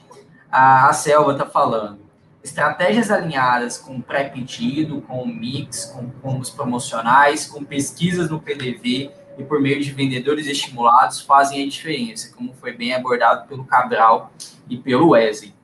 A, 0.50 0.90
a 0.90 0.92
Selva 0.92 1.32
está 1.32 1.46
falando 1.46 1.99
estratégias 2.42 3.10
alinhadas 3.10 3.76
com 3.76 4.00
pré-pedido, 4.00 5.02
com 5.02 5.26
mix, 5.26 5.84
com 5.86 6.10
combos 6.10 6.50
promocionais, 6.50 7.46
com 7.46 7.62
pesquisas 7.62 8.30
no 8.30 8.40
PDV 8.40 9.10
e 9.38 9.44
por 9.44 9.60
meio 9.60 9.80
de 9.82 9.92
vendedores 9.92 10.46
estimulados 10.46 11.20
fazem 11.20 11.62
a 11.62 11.68
diferença, 11.68 12.34
como 12.34 12.54
foi 12.54 12.72
bem 12.72 12.94
abordado 12.94 13.46
pelo 13.46 13.64
Cabral 13.64 14.32
e 14.68 14.76
pelo 14.76 15.10
Wesley. 15.10 15.54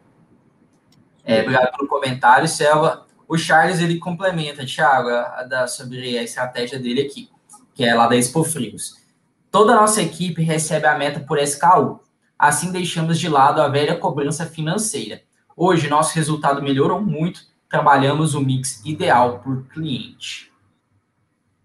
É, 1.24 1.41
obrigado 1.41 1.77
pelo 1.77 1.89
comentário, 1.89 2.47
Selva. 2.47 3.07
O 3.27 3.37
Charles 3.37 3.81
ele 3.81 3.99
complementa, 3.99 4.64
Thiago, 4.64 5.09
a, 5.09 5.62
a 5.62 5.66
sobre 5.66 6.16
a 6.16 6.22
estratégia 6.22 6.79
dele 6.79 7.03
aqui, 7.03 7.29
que 7.74 7.85
é 7.85 7.95
lá 7.95 8.07
da 8.07 8.16
Expo 8.16 8.45
Frios. 8.45 9.05
Toda 9.51 9.72
a 9.72 9.77
nossa 9.77 10.03
equipe 10.03 10.43
recebe 10.43 10.87
a 10.87 10.97
meta 10.97 11.20
por 11.20 11.39
SKU. 11.39 12.01
Assim 12.39 12.70
deixamos 12.70 13.18
de 13.18 13.29
lado 13.29 13.61
a 13.61 13.68
velha 13.68 13.97
cobrança 13.97 14.47
financeira 14.47 15.26
Hoje, 15.57 15.88
nosso 15.88 16.14
resultado 16.14 16.62
melhorou 16.62 17.00
muito, 17.00 17.40
trabalhamos 17.70 18.34
o 18.34 18.40
mix 18.40 18.84
ideal 18.84 19.40
por 19.40 19.66
cliente. 19.68 20.52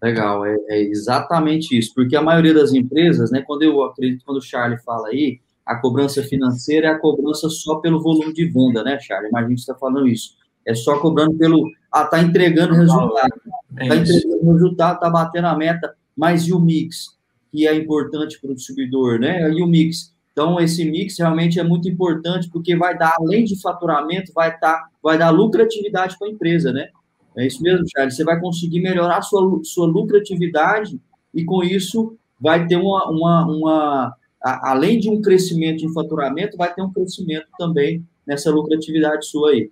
Legal, 0.02 0.44
é, 0.44 0.56
é, 0.68 0.82
exatamente 0.82 1.78
isso, 1.78 1.92
porque 1.94 2.16
a 2.16 2.22
maioria 2.22 2.54
das 2.54 2.72
empresas, 2.72 3.30
né, 3.30 3.42
quando 3.46 3.62
eu 3.62 3.82
acredito, 3.84 4.24
quando 4.24 4.38
o 4.38 4.42
Charlie 4.42 4.82
fala 4.82 5.08
aí, 5.08 5.40
a 5.64 5.76
cobrança 5.76 6.22
financeira 6.22 6.88
é 6.88 6.90
a 6.90 6.98
cobrança 6.98 7.48
só 7.48 7.76
pelo 7.76 8.02
volume 8.02 8.32
de 8.32 8.46
venda, 8.46 8.82
né, 8.82 8.98
Charlie? 8.98 9.28
Imagina 9.28 9.54
que 9.54 9.60
você 9.60 9.70
está 9.70 9.74
falando 9.78 10.08
isso. 10.08 10.36
É 10.66 10.74
só 10.74 10.98
cobrando 10.98 11.34
pelo. 11.34 11.70
Ah, 11.90 12.04
tá 12.04 12.20
entregando 12.20 12.74
resultado. 12.74 13.32
É 13.76 13.88
tá 13.88 13.96
entregando 13.96 14.52
resultado, 14.52 15.00
tá 15.00 15.10
batendo 15.10 15.46
a 15.46 15.56
meta, 15.56 15.94
mas 16.16 16.46
e 16.46 16.52
o 16.52 16.58
mix, 16.58 17.16
que 17.50 17.66
é 17.66 17.74
importante 17.74 18.40
para 18.40 18.50
o 18.50 18.54
distribuidor, 18.54 19.18
né? 19.18 19.50
E 19.52 19.62
o 19.62 19.66
mix. 19.66 20.11
Então, 20.32 20.58
esse 20.58 20.84
mix 20.90 21.18
realmente 21.18 21.60
é 21.60 21.62
muito 21.62 21.88
importante, 21.88 22.48
porque 22.50 22.74
vai 22.74 22.96
dar, 22.96 23.14
além 23.18 23.44
de 23.44 23.60
faturamento, 23.60 24.32
vai, 24.32 24.56
tá, 24.58 24.88
vai 25.02 25.18
dar 25.18 25.30
lucratividade 25.30 26.16
para 26.18 26.26
a 26.26 26.30
empresa, 26.30 26.72
né? 26.72 26.88
É 27.36 27.46
isso 27.46 27.62
mesmo, 27.62 27.84
Charles. 27.94 28.16
Você 28.16 28.24
vai 28.24 28.40
conseguir 28.40 28.80
melhorar 28.80 29.18
a 29.18 29.22
sua, 29.22 29.60
sua 29.62 29.86
lucratividade 29.86 30.98
e, 31.34 31.44
com 31.44 31.62
isso, 31.62 32.16
vai 32.40 32.66
ter 32.66 32.76
uma, 32.76 33.10
uma, 33.10 33.46
uma 33.46 34.16
a, 34.42 34.70
além 34.72 34.98
de 34.98 35.08
um 35.08 35.20
crescimento 35.20 35.84
em 35.84 35.92
faturamento, 35.92 36.56
vai 36.56 36.72
ter 36.72 36.82
um 36.82 36.92
crescimento 36.92 37.46
também 37.58 38.04
nessa 38.26 38.50
lucratividade 38.50 39.26
sua 39.26 39.50
aí. 39.50 39.70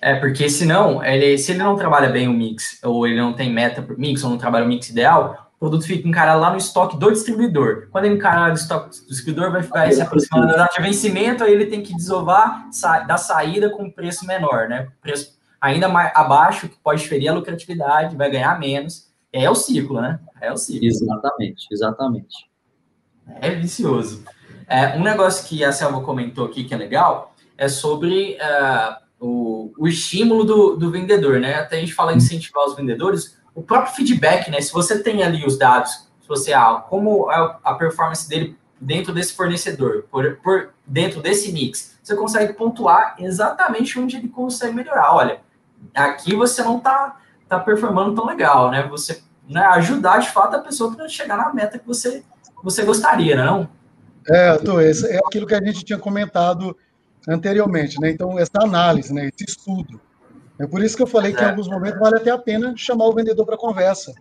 É, 0.00 0.14
porque 0.14 0.48
senão, 0.48 1.02
ele, 1.02 1.36
se 1.36 1.52
ele 1.52 1.62
não 1.62 1.76
trabalha 1.76 2.08
bem 2.08 2.28
o 2.28 2.32
mix, 2.32 2.80
ou 2.82 3.06
ele 3.06 3.16
não 3.16 3.32
tem 3.32 3.52
meta 3.52 3.82
por 3.82 3.98
mix, 3.98 4.22
ou 4.22 4.30
não 4.30 4.38
trabalha 4.38 4.64
o 4.64 4.68
mix 4.68 4.88
ideal, 4.88 5.49
o 5.60 5.68
produto 5.68 5.84
fica 5.84 6.08
encarado 6.08 6.40
lá 6.40 6.50
no 6.50 6.56
estoque 6.56 6.96
do 6.96 7.12
distribuidor. 7.12 7.88
Quando 7.90 8.06
ele 8.06 8.14
encarar 8.14 8.48
no 8.48 8.54
estoque 8.54 8.98
do 9.02 9.08
distribuidor, 9.08 9.52
vai 9.52 9.62
ficar 9.62 9.92
se 9.92 10.00
aproximando 10.00 10.46
da 10.46 10.56
data 10.56 10.74
de 10.74 10.82
vencimento, 10.82 11.44
aí 11.44 11.52
ele 11.52 11.66
tem 11.66 11.82
que 11.82 11.94
desovar 11.94 12.66
sa 12.72 13.00
da 13.00 13.18
saída 13.18 13.68
com 13.68 13.90
preço 13.90 14.26
menor, 14.26 14.70
né? 14.70 14.88
Preço 15.02 15.38
ainda 15.60 15.86
mais 15.86 16.10
abaixo, 16.14 16.66
que 16.66 16.78
pode 16.82 17.06
ferir 17.06 17.28
a 17.28 17.34
lucratividade, 17.34 18.16
vai 18.16 18.30
ganhar 18.30 18.58
menos. 18.58 19.10
É 19.30 19.50
o 19.50 19.54
ciclo, 19.54 20.00
né? 20.00 20.18
É 20.40 20.50
o 20.50 20.56
ciclo. 20.56 20.88
Exatamente, 20.88 21.66
exatamente. 21.70 22.50
É 23.38 23.50
vicioso. 23.50 24.24
É, 24.66 24.96
um 24.96 25.02
negócio 25.02 25.46
que 25.46 25.62
a 25.62 25.72
Selva 25.72 26.00
comentou 26.00 26.46
aqui 26.46 26.64
que 26.64 26.72
é 26.72 26.76
legal 26.78 27.34
é 27.58 27.68
sobre 27.68 28.38
uh, 28.40 28.96
o, 29.20 29.72
o 29.78 29.86
estímulo 29.86 30.42
do, 30.42 30.76
do 30.76 30.90
vendedor, 30.90 31.38
né? 31.38 31.56
Até 31.56 31.76
a 31.76 31.80
gente 31.80 31.92
fala 31.92 32.14
em 32.14 32.16
incentivar 32.16 32.64
os 32.64 32.74
vendedores, 32.74 33.38
o 33.54 33.62
próprio 33.62 33.94
feedback, 33.94 34.50
né? 34.50 34.60
Se 34.60 34.72
você 34.72 35.02
tem 35.02 35.22
ali 35.22 35.44
os 35.44 35.58
dados, 35.58 36.08
se 36.20 36.28
você, 36.28 36.52
ah, 36.52 36.84
como 36.88 37.30
é 37.30 37.56
a 37.64 37.74
performance 37.74 38.28
dele 38.28 38.56
dentro 38.80 39.12
desse 39.12 39.34
fornecedor, 39.34 40.04
por, 40.10 40.36
por 40.36 40.70
dentro 40.86 41.20
desse 41.20 41.52
mix, 41.52 41.98
você 42.02 42.16
consegue 42.16 42.54
pontuar 42.54 43.14
exatamente 43.18 43.98
onde 43.98 44.16
ele 44.16 44.28
consegue 44.28 44.74
melhorar. 44.74 45.14
Olha, 45.14 45.40
aqui 45.94 46.34
você 46.34 46.62
não 46.62 46.78
está 46.78 47.18
tá 47.48 47.58
performando 47.58 48.14
tão 48.14 48.26
legal, 48.26 48.70
né? 48.70 48.86
Você 48.88 49.22
né, 49.48 49.62
ajudar 49.62 50.18
de 50.18 50.30
fato 50.30 50.56
a 50.56 50.60
pessoa 50.60 50.94
para 50.94 51.08
chegar 51.08 51.36
na 51.36 51.52
meta 51.52 51.78
que 51.78 51.86
você, 51.86 52.22
você 52.62 52.84
gostaria, 52.84 53.36
né, 53.36 53.44
não? 53.44 53.68
É, 54.28 54.56
é 55.10 55.18
aquilo 55.26 55.46
que 55.46 55.54
a 55.54 55.64
gente 55.64 55.84
tinha 55.84 55.98
comentado 55.98 56.76
anteriormente, 57.28 58.00
né? 58.00 58.10
Então, 58.10 58.38
essa 58.38 58.62
análise, 58.62 59.12
né? 59.12 59.28
esse 59.28 59.44
estudo. 59.44 60.00
É 60.60 60.66
por 60.66 60.84
isso 60.84 60.94
que 60.94 61.02
eu 61.02 61.06
falei 61.06 61.32
é. 61.32 61.34
que 61.34 61.42
em 61.42 61.46
alguns 61.46 61.66
momentos 61.66 61.98
vale 61.98 62.16
até 62.16 62.30
a 62.30 62.36
pena 62.36 62.74
chamar 62.76 63.06
o 63.06 63.14
vendedor 63.14 63.46
para 63.46 63.56
conversa, 63.56 64.12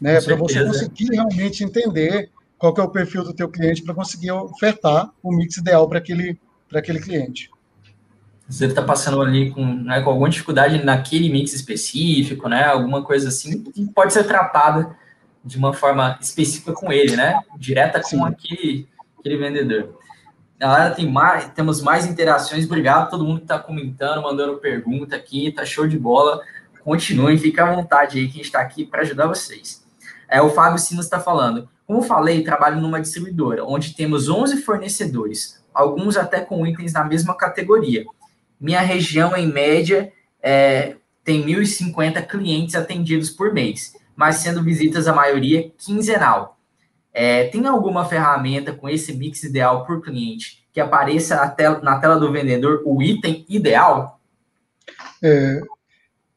né? 0.00 0.20
Para 0.20 0.36
você 0.36 0.64
conseguir 0.64 1.10
realmente 1.10 1.64
entender 1.64 2.30
qual 2.56 2.72
é 2.78 2.82
o 2.82 2.88
perfil 2.88 3.24
do 3.24 3.34
teu 3.34 3.48
cliente 3.48 3.82
para 3.82 3.92
conseguir 3.92 4.30
ofertar 4.30 5.10
o 5.20 5.34
mix 5.34 5.56
ideal 5.56 5.88
para 5.88 5.98
aquele, 5.98 6.38
aquele 6.72 7.00
cliente. 7.00 7.50
Você 8.48 8.66
está 8.66 8.82
passando 8.82 9.20
ali 9.20 9.50
com, 9.50 9.64
né, 9.64 10.00
com 10.00 10.10
alguma 10.10 10.30
dificuldade 10.30 10.84
naquele 10.84 11.28
mix 11.28 11.52
específico, 11.52 12.48
né? 12.48 12.64
Alguma 12.64 13.02
coisa 13.02 13.28
assim, 13.28 13.64
que 13.64 13.84
pode 13.86 14.12
ser 14.12 14.24
tratada 14.24 14.96
de 15.44 15.58
uma 15.58 15.72
forma 15.72 16.16
específica 16.20 16.72
com 16.72 16.92
ele, 16.92 17.16
né? 17.16 17.40
Direta 17.58 18.00
com 18.00 18.24
aquele, 18.24 18.86
aquele 19.18 19.38
vendedor. 19.38 19.98
Galera, 20.58 20.94
tem 20.94 21.10
mais, 21.10 21.48
temos 21.50 21.82
mais 21.82 22.06
interações. 22.06 22.64
Obrigado 22.64 23.02
a 23.02 23.06
todo 23.06 23.24
mundo 23.24 23.38
que 23.38 23.44
está 23.44 23.58
comentando, 23.58 24.22
mandando 24.22 24.56
pergunta 24.58 25.16
aqui. 25.16 25.50
Tá 25.50 25.64
show 25.64 25.86
de 25.86 25.98
bola. 25.98 26.40
Continuem, 26.82 27.38
fiquem 27.38 27.62
à 27.62 27.74
vontade 27.74 28.18
aí, 28.18 28.26
que 28.26 28.34
a 28.34 28.36
gente 28.36 28.46
está 28.46 28.60
aqui 28.60 28.84
para 28.84 29.02
ajudar 29.02 29.26
vocês. 29.26 29.84
É, 30.28 30.40
o 30.40 30.50
Fábio 30.50 30.78
Simas 30.78 31.06
está 31.06 31.18
falando. 31.18 31.68
Como 31.86 32.02
falei, 32.02 32.42
trabalho 32.42 32.80
numa 32.80 33.00
distribuidora, 33.00 33.64
onde 33.64 33.94
temos 33.94 34.28
11 34.28 34.62
fornecedores, 34.62 35.62
alguns 35.72 36.16
até 36.16 36.40
com 36.40 36.66
itens 36.66 36.92
na 36.92 37.04
mesma 37.04 37.36
categoria. 37.36 38.04
Minha 38.58 38.80
região, 38.80 39.36
em 39.36 39.46
média, 39.46 40.12
é, 40.42 40.96
tem 41.22 41.44
1.050 41.44 42.26
clientes 42.26 42.74
atendidos 42.74 43.30
por 43.30 43.52
mês, 43.52 43.94
mas 44.16 44.36
sendo 44.36 44.62
visitas 44.62 45.08
a 45.08 45.12
maioria 45.12 45.70
quinzenal. 45.76 46.58
É, 47.14 47.44
tem 47.44 47.64
alguma 47.64 48.04
ferramenta 48.04 48.72
com 48.72 48.88
esse 48.88 49.14
mix 49.14 49.44
ideal 49.44 49.86
por 49.86 50.02
cliente 50.02 50.66
que 50.72 50.80
apareça 50.80 51.36
na 51.36 51.48
tela, 51.48 51.80
na 51.80 51.98
tela 52.00 52.18
do 52.18 52.32
vendedor 52.32 52.82
o 52.84 53.00
item 53.00 53.46
ideal? 53.48 54.20
É, 55.22 55.60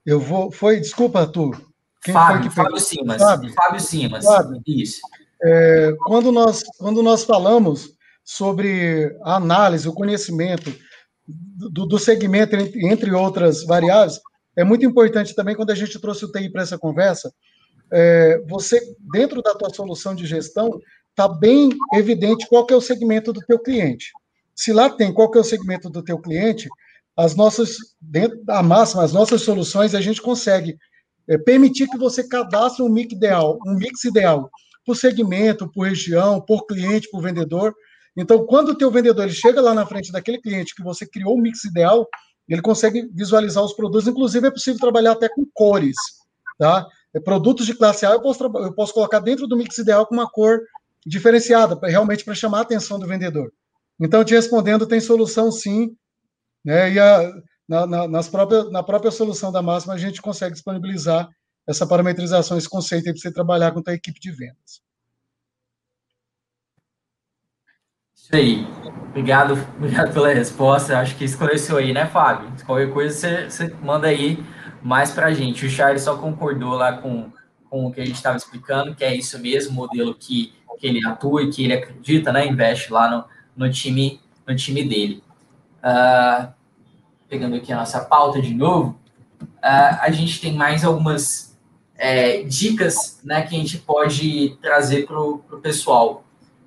eu 0.05 0.19
vou. 0.19 0.51
Foi, 0.51 0.79
desculpa, 0.79 1.21
Arthur. 1.21 1.59
Quem 2.03 2.13
Fábio, 2.13 2.51
Fábio 2.51 2.79
Simas. 2.79 3.17
Fábio, 3.21 3.53
Fábio 3.53 3.79
Simas. 3.79 4.23
Fábio, 4.23 4.61
isso. 4.67 5.01
É, 5.43 5.95
quando, 6.05 6.31
nós, 6.31 6.63
quando 6.77 7.01
nós 7.01 7.23
falamos 7.23 7.97
sobre 8.23 9.17
a 9.23 9.35
análise, 9.35 9.89
o 9.89 9.93
conhecimento 9.93 10.73
do, 11.27 11.85
do 11.85 11.97
segmento, 11.97 12.55
entre 12.55 13.11
outras 13.11 13.63
variáveis, 13.63 14.19
é 14.55 14.63
muito 14.63 14.85
importante 14.85 15.35
também 15.35 15.55
quando 15.55 15.71
a 15.71 15.75
gente 15.75 15.99
trouxe 15.99 16.25
o 16.25 16.31
TI 16.31 16.49
para 16.49 16.61
essa 16.61 16.77
conversa, 16.77 17.33
é, 17.91 18.41
você, 18.47 18.79
dentro 19.11 19.41
da 19.41 19.53
tua 19.53 19.69
solução 19.69 20.13
de 20.13 20.25
gestão, 20.25 20.79
está 21.09 21.27
bem 21.27 21.69
evidente 21.93 22.47
qual 22.47 22.65
é 22.69 22.75
o 22.75 22.81
segmento 22.81 23.33
do 23.33 23.41
teu 23.41 23.59
cliente. 23.59 24.11
Se 24.55 24.71
lá 24.71 24.89
tem 24.89 25.13
qual 25.13 25.31
é 25.33 25.39
o 25.39 25.43
segmento 25.43 25.89
do 25.89 26.03
teu 26.03 26.19
cliente, 26.19 26.67
as 27.15 27.35
nossas, 27.35 27.77
dentro 27.99 28.43
da 28.43 28.61
máxima, 28.61 29.03
as 29.03 29.13
nossas 29.13 29.41
soluções, 29.41 29.95
a 29.95 30.01
gente 30.01 30.21
consegue 30.21 30.77
é, 31.27 31.37
permitir 31.37 31.87
que 31.89 31.97
você 31.97 32.27
cadastre 32.27 32.83
um 32.83 32.89
mix 32.89 33.11
ideal, 33.11 33.57
um 33.65 33.73
mix 33.73 34.03
ideal 34.03 34.49
por 34.85 34.95
segmento, 34.95 35.69
por 35.69 35.87
região, 35.87 36.39
por 36.39 36.65
cliente, 36.65 37.09
por 37.09 37.21
vendedor. 37.21 37.75
Então, 38.15 38.45
quando 38.45 38.69
o 38.69 38.77
teu 38.77 38.89
vendedor 38.89 39.25
ele 39.25 39.33
chega 39.33 39.59
lá 39.59 39.73
na 39.73 39.85
frente 39.85 40.11
daquele 40.11 40.39
cliente 40.39 40.73
que 40.73 40.83
você 40.83 41.05
criou 41.05 41.35
o 41.35 41.41
mix 41.41 41.63
ideal, 41.65 42.07
ele 42.47 42.61
consegue 42.61 43.09
visualizar 43.13 43.63
os 43.63 43.73
produtos. 43.73 44.07
Inclusive, 44.07 44.47
é 44.47 44.51
possível 44.51 44.79
trabalhar 44.79 45.11
até 45.11 45.27
com 45.27 45.45
cores, 45.53 45.97
tá? 46.57 46.87
É, 47.17 47.19
produtos 47.19 47.65
de 47.65 47.73
classe 47.73 48.05
A 48.05 48.11
eu 48.11 48.21
posso, 48.21 48.43
eu 48.43 48.73
posso 48.73 48.93
colocar 48.93 49.19
dentro 49.19 49.47
do 49.47 49.57
mix 49.57 49.77
ideal 49.77 50.05
com 50.05 50.13
uma 50.13 50.29
cor 50.29 50.61
diferenciada, 51.05 51.75
pra, 51.75 51.89
realmente 51.89 52.23
para 52.23 52.35
chamar 52.35 52.59
a 52.59 52.61
atenção 52.61 52.99
do 52.99 53.07
vendedor. 53.07 53.51
Então, 53.99 54.23
te 54.23 54.35
respondendo, 54.35 54.85
tem 54.85 54.99
solução 54.99 55.51
sim, 55.51 55.95
né? 56.63 56.91
E 56.91 56.99
a, 56.99 57.33
na, 57.67 57.87
na, 57.87 58.07
nas 58.07 58.29
próprias, 58.29 58.71
na 58.71 58.83
própria 58.83 59.09
solução 59.09 59.51
da 59.51 59.61
máxima, 59.61 59.93
a 59.93 59.97
gente 59.97 60.21
consegue 60.21 60.53
disponibilizar 60.53 61.27
essa 61.67 61.87
parametrização, 61.87 62.57
esse 62.57 62.69
conceito 62.69 63.07
aí 63.07 63.13
para 63.13 63.21
você 63.21 63.31
trabalhar 63.31 63.71
com 63.71 63.81
a 63.85 63.93
equipe 63.93 64.19
de 64.19 64.31
vendas. 64.31 64.81
Isso 68.15 68.35
aí. 68.35 68.67
Obrigado, 69.09 69.53
obrigado 69.77 70.13
pela 70.13 70.33
resposta. 70.33 70.99
Acho 70.99 71.15
que 71.17 71.23
esclareceu 71.23 71.77
aí, 71.77 71.93
né, 71.93 72.05
Fábio? 72.05 72.51
Qualquer 72.65 72.93
coisa 72.93 73.17
você, 73.17 73.49
você 73.49 73.73
manda 73.81 74.07
aí 74.07 74.37
mais 74.81 75.11
para 75.11 75.27
a 75.27 75.33
gente. 75.33 75.65
O 75.65 75.69
Charles 75.69 76.03
só 76.03 76.17
concordou 76.17 76.73
lá 76.73 76.93
com, 76.93 77.31
com 77.69 77.85
o 77.85 77.91
que 77.91 78.01
a 78.01 78.05
gente 78.05 78.15
estava 78.15 78.37
explicando, 78.37 78.95
que 78.95 79.03
é 79.03 79.15
isso 79.15 79.39
mesmo, 79.39 79.71
o 79.71 79.75
modelo 79.75 80.13
que, 80.13 80.53
que 80.79 80.87
ele 80.87 81.05
atua 81.05 81.43
e 81.43 81.49
que 81.49 81.63
ele 81.63 81.73
acredita, 81.73 82.31
né? 82.31 82.45
Investe 82.45 82.91
lá 82.91 83.09
no, 83.09 83.25
no, 83.65 83.71
time, 83.71 84.19
no 84.47 84.55
time 84.55 84.83
dele. 84.83 85.23
Uh, 85.79 86.51
pegando 87.29 87.55
aqui 87.55 87.71
a 87.71 87.77
nossa 87.77 88.01
pauta 88.01 88.41
de 88.41 88.53
novo, 88.53 88.99
uh, 89.41 89.97
a 90.01 90.09
gente 90.11 90.39
tem 90.39 90.53
mais 90.53 90.83
algumas 90.83 91.57
é, 91.97 92.43
dicas 92.43 93.19
né, 93.23 93.41
que 93.41 93.55
a 93.55 93.59
gente 93.59 93.77
pode 93.79 94.57
trazer 94.61 95.05
para 95.05 95.19
o 95.19 95.39
pessoal. 95.61 96.23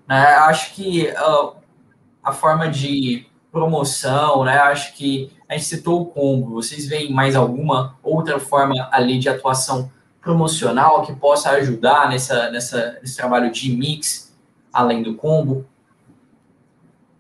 Né? 0.09 0.17
Acho 0.17 0.75
que 0.75 1.07
uh, 1.09 1.55
a 2.23 2.33
forma 2.33 2.69
de 2.69 3.27
promoção, 3.51 4.45
né? 4.45 4.59
Acho 4.59 4.95
que 4.95 5.33
a 5.51 5.55
gente 5.55 5.65
citou 5.65 6.03
o 6.03 6.07
combo. 6.07 6.55
Vocês 6.55 6.87
veem 6.87 7.13
mais 7.13 7.35
alguma 7.35 7.99
outra 8.05 8.39
forma 8.39 8.89
ali 8.93 9.19
de 9.19 9.29
atuação 9.29 9.91
promocional 10.23 11.03
que 11.03 11.13
possa 11.13 11.51
ajudar 11.51 12.09
nessa, 12.09 12.53
nessa, 12.53 12.99
nesse 13.01 13.17
trabalho 13.17 13.51
de 13.51 13.77
mix, 13.77 14.33
além 14.73 15.03
do 15.03 15.17
combo? 15.17 15.67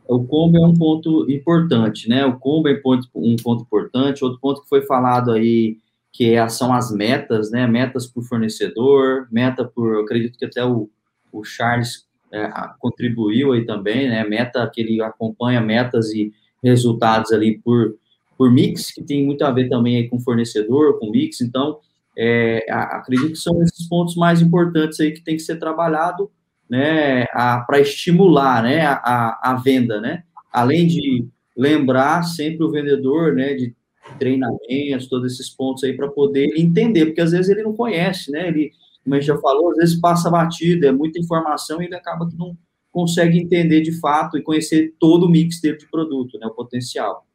O 0.07 0.25
combo 0.25 0.59
é 0.59 0.65
um 0.65 0.75
ponto 0.75 1.29
importante, 1.29 2.09
né? 2.09 2.25
O 2.25 2.39
combo 2.39 2.69
é 2.69 2.81
um 3.17 3.37
ponto 3.37 3.63
importante. 3.63 4.25
Outro 4.25 4.39
ponto 4.41 4.63
que 4.63 4.69
foi 4.69 4.83
falado 4.83 5.33
aí 5.33 5.79
que 6.13 6.33
é, 6.33 6.49
são 6.49 6.73
as 6.73 6.93
metas, 6.93 7.51
né? 7.51 7.67
Metas 7.67 8.07
por 8.07 8.23
fornecedor, 8.23 9.27
meta 9.31 9.65
por, 9.65 10.05
acredito 10.05 10.39
que 10.39 10.45
até 10.45 10.65
o, 10.65 10.89
o 11.33 11.43
Charles 11.43 12.07
é, 12.33 12.49
contribuiu 12.79 13.53
aí 13.53 13.67
também, 13.67 14.09
né? 14.09 14.23
Meta 14.23 14.69
que 14.73 14.81
ele 14.81 15.03
acompanha 15.03 15.61
metas 15.61 16.13
e 16.13 16.33
resultados 16.63 17.33
ali 17.33 17.59
por, 17.59 17.97
por 18.41 18.51
mix, 18.51 18.91
que 18.91 19.03
tem 19.03 19.23
muito 19.23 19.45
a 19.45 19.51
ver 19.51 19.69
também 19.69 19.99
aí 19.99 20.09
com 20.09 20.19
fornecedor, 20.19 20.99
com 20.99 21.11
mix. 21.11 21.43
Então, 21.43 21.79
é, 22.17 22.65
acredito 22.71 23.33
que 23.33 23.37
são 23.37 23.63
esses 23.63 23.87
pontos 23.87 24.17
mais 24.17 24.41
importantes 24.41 24.99
aí 24.99 25.13
que 25.13 25.23
tem 25.23 25.37
que 25.37 25.43
ser 25.43 25.59
trabalhado, 25.59 26.31
né, 26.67 27.27
para 27.27 27.81
estimular, 27.81 28.63
né, 28.63 28.81
a, 28.87 29.39
a 29.43 29.61
venda, 29.63 30.01
né, 30.01 30.23
além 30.51 30.87
de 30.87 31.27
lembrar 31.55 32.23
sempre 32.23 32.65
o 32.65 32.71
vendedor, 32.71 33.35
né, 33.35 33.53
de 33.53 33.75
treinamentos, 34.19 35.07
todos 35.07 35.35
esses 35.35 35.51
pontos 35.51 35.85
aí 35.85 35.93
para 35.95 36.09
poder 36.09 36.49
entender, 36.57 37.05
porque 37.05 37.21
às 37.21 37.33
vezes 37.33 37.51
ele 37.51 37.63
não 37.63 37.75
conhece, 37.75 38.31
né, 38.31 38.49
ele, 38.49 38.73
como 39.05 39.17
a 39.17 39.21
gente 39.21 39.27
já 39.29 39.37
falou, 39.37 39.73
às 39.73 39.77
vezes 39.77 40.01
passa 40.01 40.31
batido, 40.31 40.87
é 40.87 40.93
muita 40.93 41.21
informação 41.21 41.83
e 41.83 41.85
ele 41.85 41.95
acaba 41.95 42.27
que 42.27 42.39
não 42.39 42.57
consegue 42.91 43.39
entender 43.39 43.83
de 43.83 43.93
fato 44.01 44.39
e 44.39 44.43
conhecer 44.43 44.95
todo 44.99 45.27
o 45.27 45.29
mix 45.29 45.61
dele 45.61 45.77
de 45.77 45.91
produto, 45.91 46.39
né, 46.39 46.47
o 46.47 46.55
potencial. 46.55 47.27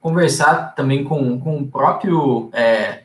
Conversar 0.00 0.74
também 0.74 1.04
com, 1.04 1.40
com 1.40 1.58
o 1.58 1.66
próprio 1.66 2.50
é, 2.52 3.02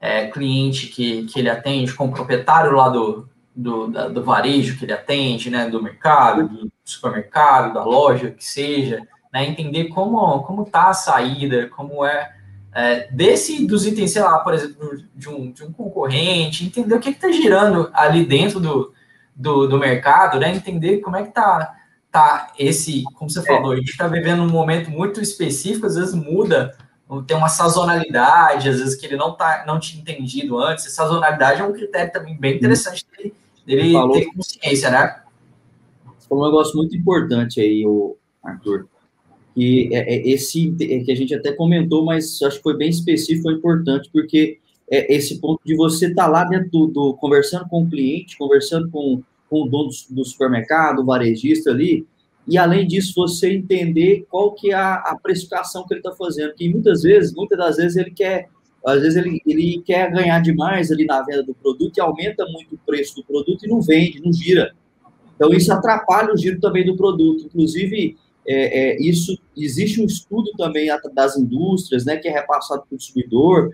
é, 0.00 0.26
cliente 0.28 0.88
que, 0.88 1.24
que 1.26 1.38
ele 1.38 1.50
atende, 1.50 1.94
com 1.94 2.06
o 2.06 2.12
proprietário 2.12 2.72
lá 2.72 2.88
do, 2.88 3.28
do, 3.54 3.88
da, 3.88 4.08
do 4.08 4.24
varejo 4.24 4.78
que 4.78 4.84
ele 4.84 4.92
atende, 4.92 5.50
né, 5.50 5.68
do 5.68 5.82
mercado, 5.82 6.48
do 6.48 6.72
supermercado, 6.84 7.74
da 7.74 7.84
loja, 7.84 8.30
que 8.30 8.44
seja, 8.44 9.06
né, 9.32 9.46
entender 9.46 9.88
como 9.88 10.40
como 10.42 10.62
está 10.62 10.88
a 10.88 10.94
saída, 10.94 11.68
como 11.68 12.04
é, 12.04 12.34
é, 12.72 13.08
desse 13.12 13.66
dos 13.66 13.86
itens, 13.86 14.12
sei 14.12 14.22
lá, 14.22 14.38
por 14.38 14.54
exemplo, 14.54 15.02
de 15.14 15.28
um, 15.28 15.52
de 15.52 15.64
um 15.64 15.72
concorrente, 15.72 16.64
entender 16.64 16.94
o 16.94 17.00
que 17.00 17.10
está 17.10 17.30
girando 17.30 17.90
ali 17.92 18.24
dentro 18.24 18.58
do, 18.58 18.92
do, 19.34 19.66
do, 19.66 19.78
mercado, 19.78 20.38
né, 20.38 20.54
entender 20.54 20.98
como 20.98 21.16
é 21.16 21.22
que 21.22 21.28
está 21.28 21.76
tá 22.10 22.52
esse, 22.58 23.04
como 23.14 23.30
você 23.30 23.42
falou, 23.42 23.72
a 23.72 23.76
gente 23.76 23.90
está 23.90 24.08
vivendo 24.08 24.42
um 24.42 24.48
momento 24.48 24.90
muito 24.90 25.20
específico, 25.20 25.86
às 25.86 25.94
vezes 25.94 26.14
muda 26.14 26.76
tem 27.26 27.36
uma 27.36 27.48
sazonalidade, 27.48 28.68
às 28.68 28.78
vezes 28.78 28.94
que 28.94 29.04
ele 29.04 29.16
não 29.16 29.34
tá, 29.34 29.64
não 29.66 29.80
tinha 29.80 30.00
entendido 30.00 30.58
antes. 30.58 30.86
E 30.86 30.90
sazonalidade 30.90 31.60
é 31.60 31.64
um 31.64 31.72
critério 31.72 32.12
também 32.12 32.38
bem 32.38 32.56
interessante 32.56 33.04
dele, 33.16 33.34
dele 33.66 33.92
falou, 33.92 34.12
ter 34.16 34.26
consciência, 34.26 34.90
né? 34.90 35.20
Falou 36.28 36.44
um 36.44 36.46
negócio 36.46 36.76
muito 36.76 36.96
importante 36.96 37.60
aí, 37.60 37.84
o 37.84 38.16
Arthur, 38.40 38.86
que 39.56 39.90
é, 39.92 40.14
é 40.14 40.28
esse 40.28 40.72
é, 40.80 41.00
que 41.00 41.10
a 41.10 41.16
gente 41.16 41.34
até 41.34 41.52
comentou, 41.52 42.04
mas 42.04 42.40
acho 42.42 42.58
que 42.58 42.62
foi 42.62 42.76
bem 42.76 42.90
específico, 42.90 43.42
foi 43.42 43.54
importante, 43.54 44.08
porque 44.12 44.60
é 44.88 45.12
esse 45.12 45.40
ponto 45.40 45.60
de 45.64 45.74
você 45.74 46.06
estar 46.06 46.24
tá 46.24 46.30
lá 46.30 46.44
dentro 46.44 46.68
do, 46.70 46.86
do, 46.86 47.14
conversando 47.14 47.68
com 47.68 47.82
o 47.82 47.90
cliente, 47.90 48.38
conversando 48.38 48.88
com, 48.88 49.20
com 49.50 49.64
o 49.64 49.68
dono 49.68 49.90
do, 49.90 50.14
do 50.14 50.24
supermercado, 50.24 51.00
o 51.00 51.04
varejista 51.04 51.70
ali, 51.70 52.06
e 52.46 52.56
além 52.56 52.86
disso 52.86 53.12
você 53.14 53.52
entender 53.52 54.24
qual 54.30 54.54
que 54.54 54.70
é 54.70 54.74
a, 54.74 54.94
a 54.94 55.18
precificação 55.20 55.86
que 55.86 55.92
ele 55.92 56.00
está 56.00 56.12
fazendo, 56.12 56.54
que 56.54 56.68
muitas 56.68 57.02
vezes, 57.02 57.34
muitas 57.34 57.58
das 57.58 57.76
vezes 57.76 57.96
ele 57.96 58.10
quer, 58.10 58.48
às 58.86 59.02
vezes 59.02 59.16
ele, 59.16 59.42
ele 59.46 59.82
quer 59.84 60.10
ganhar 60.10 60.40
demais 60.40 60.90
ali 60.90 61.04
na 61.04 61.22
venda 61.22 61.42
do 61.42 61.54
produto 61.54 61.98
e 61.98 62.00
aumenta 62.00 62.46
muito 62.46 62.74
o 62.74 62.78
preço 62.78 63.16
do 63.16 63.24
produto 63.24 63.64
e 63.64 63.68
não 63.68 63.82
vende, 63.82 64.22
não 64.24 64.32
gira. 64.32 64.74
Então 65.36 65.52
isso 65.52 65.72
atrapalha 65.72 66.32
o 66.32 66.36
giro 66.36 66.60
também 66.60 66.84
do 66.84 66.96
produto. 66.96 67.44
Inclusive 67.44 68.16
é, 68.46 68.94
é, 68.94 69.02
isso 69.02 69.38
existe 69.56 70.00
um 70.00 70.06
estudo 70.06 70.50
também 70.56 70.88
das 71.14 71.36
indústrias, 71.36 72.04
né, 72.04 72.16
que 72.16 72.28
é 72.28 72.32
repassado 72.32 72.82
para 72.82 72.86
o 72.86 72.98
consumidor, 72.98 73.70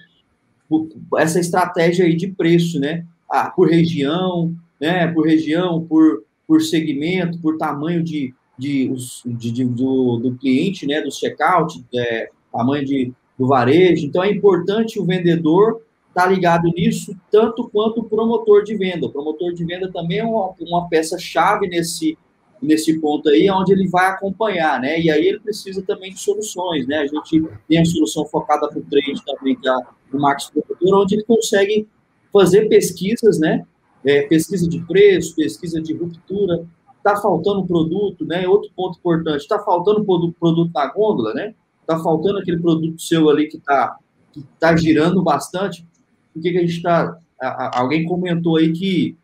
essa 1.18 1.38
estratégia 1.38 2.04
aí 2.04 2.16
de 2.16 2.28
preço, 2.28 2.80
né, 2.80 3.06
por 3.54 3.68
região, 3.68 4.54
né, 4.80 5.06
por 5.08 5.26
região, 5.26 5.84
por, 5.84 6.24
por 6.46 6.60
segmento, 6.62 7.38
por 7.40 7.56
tamanho 7.56 8.02
de, 8.02 8.34
de, 8.58 8.92
de, 9.24 9.50
de 9.50 9.64
do, 9.64 10.18
do, 10.18 10.34
cliente, 10.36 10.86
né, 10.86 11.00
do 11.00 11.10
checkout, 11.10 11.84
é, 11.94 12.30
tamanho 12.52 12.84
de, 12.84 13.12
do 13.38 13.46
varejo. 13.46 14.06
Então, 14.06 14.22
é 14.22 14.30
importante 14.30 14.98
o 14.98 15.04
vendedor 15.04 15.82
estar 16.08 16.24
tá 16.24 16.26
ligado 16.28 16.68
nisso, 16.68 17.14
tanto 17.30 17.68
quanto 17.68 18.00
o 18.00 18.04
promotor 18.04 18.64
de 18.64 18.76
venda. 18.76 19.06
O 19.06 19.12
promotor 19.12 19.52
de 19.52 19.64
venda 19.64 19.90
também 19.92 20.18
é 20.20 20.24
uma, 20.24 20.54
uma 20.60 20.88
peça-chave 20.88 21.68
nesse, 21.68 22.16
nesse 22.60 22.98
ponto 22.98 23.28
aí, 23.28 23.50
onde 23.50 23.72
ele 23.72 23.86
vai 23.88 24.06
acompanhar, 24.06 24.80
né? 24.80 24.98
E 24.98 25.10
aí 25.10 25.26
ele 25.26 25.40
precisa 25.40 25.82
também 25.82 26.12
de 26.12 26.20
soluções, 26.20 26.86
né? 26.86 27.00
A 27.00 27.06
gente 27.06 27.42
tem 27.68 27.78
a 27.78 27.84
solução 27.84 28.24
focada 28.26 28.68
para 28.68 28.78
o 28.78 28.82
trade 28.82 29.22
também, 29.24 29.56
que 29.56 29.68
é 29.68 29.74
o 30.12 30.18
Max 30.18 30.50
Promotor, 30.50 31.02
onde 31.02 31.16
ele 31.16 31.24
consegue 31.24 31.86
fazer 32.32 32.66
pesquisas, 32.66 33.38
né? 33.38 33.66
É, 34.06 34.22
pesquisa 34.22 34.68
de 34.68 34.80
preço, 34.86 35.34
pesquisa 35.34 35.82
de 35.82 35.92
ruptura, 35.92 36.64
está 36.96 37.16
faltando 37.16 37.66
produto, 37.66 38.24
né? 38.24 38.46
Outro 38.46 38.70
ponto 38.74 38.98
importante, 38.98 39.40
está 39.40 39.58
faltando 39.58 40.04
produto, 40.04 40.36
produto 40.38 40.70
na 40.72 40.86
gôndola, 40.92 41.34
né? 41.34 41.54
Está 41.80 41.98
faltando 41.98 42.38
aquele 42.38 42.60
produto 42.60 43.02
seu 43.02 43.28
ali 43.28 43.48
que 43.48 43.56
está 43.56 43.96
que 44.32 44.44
tá 44.58 44.76
girando 44.76 45.22
bastante. 45.22 45.86
Por 46.34 46.42
que, 46.42 46.52
que 46.52 46.58
a 46.58 46.60
gente 46.60 46.76
está. 46.76 47.18
Alguém 47.74 48.04
comentou 48.04 48.56
aí 48.56 48.72
que, 48.72 49.16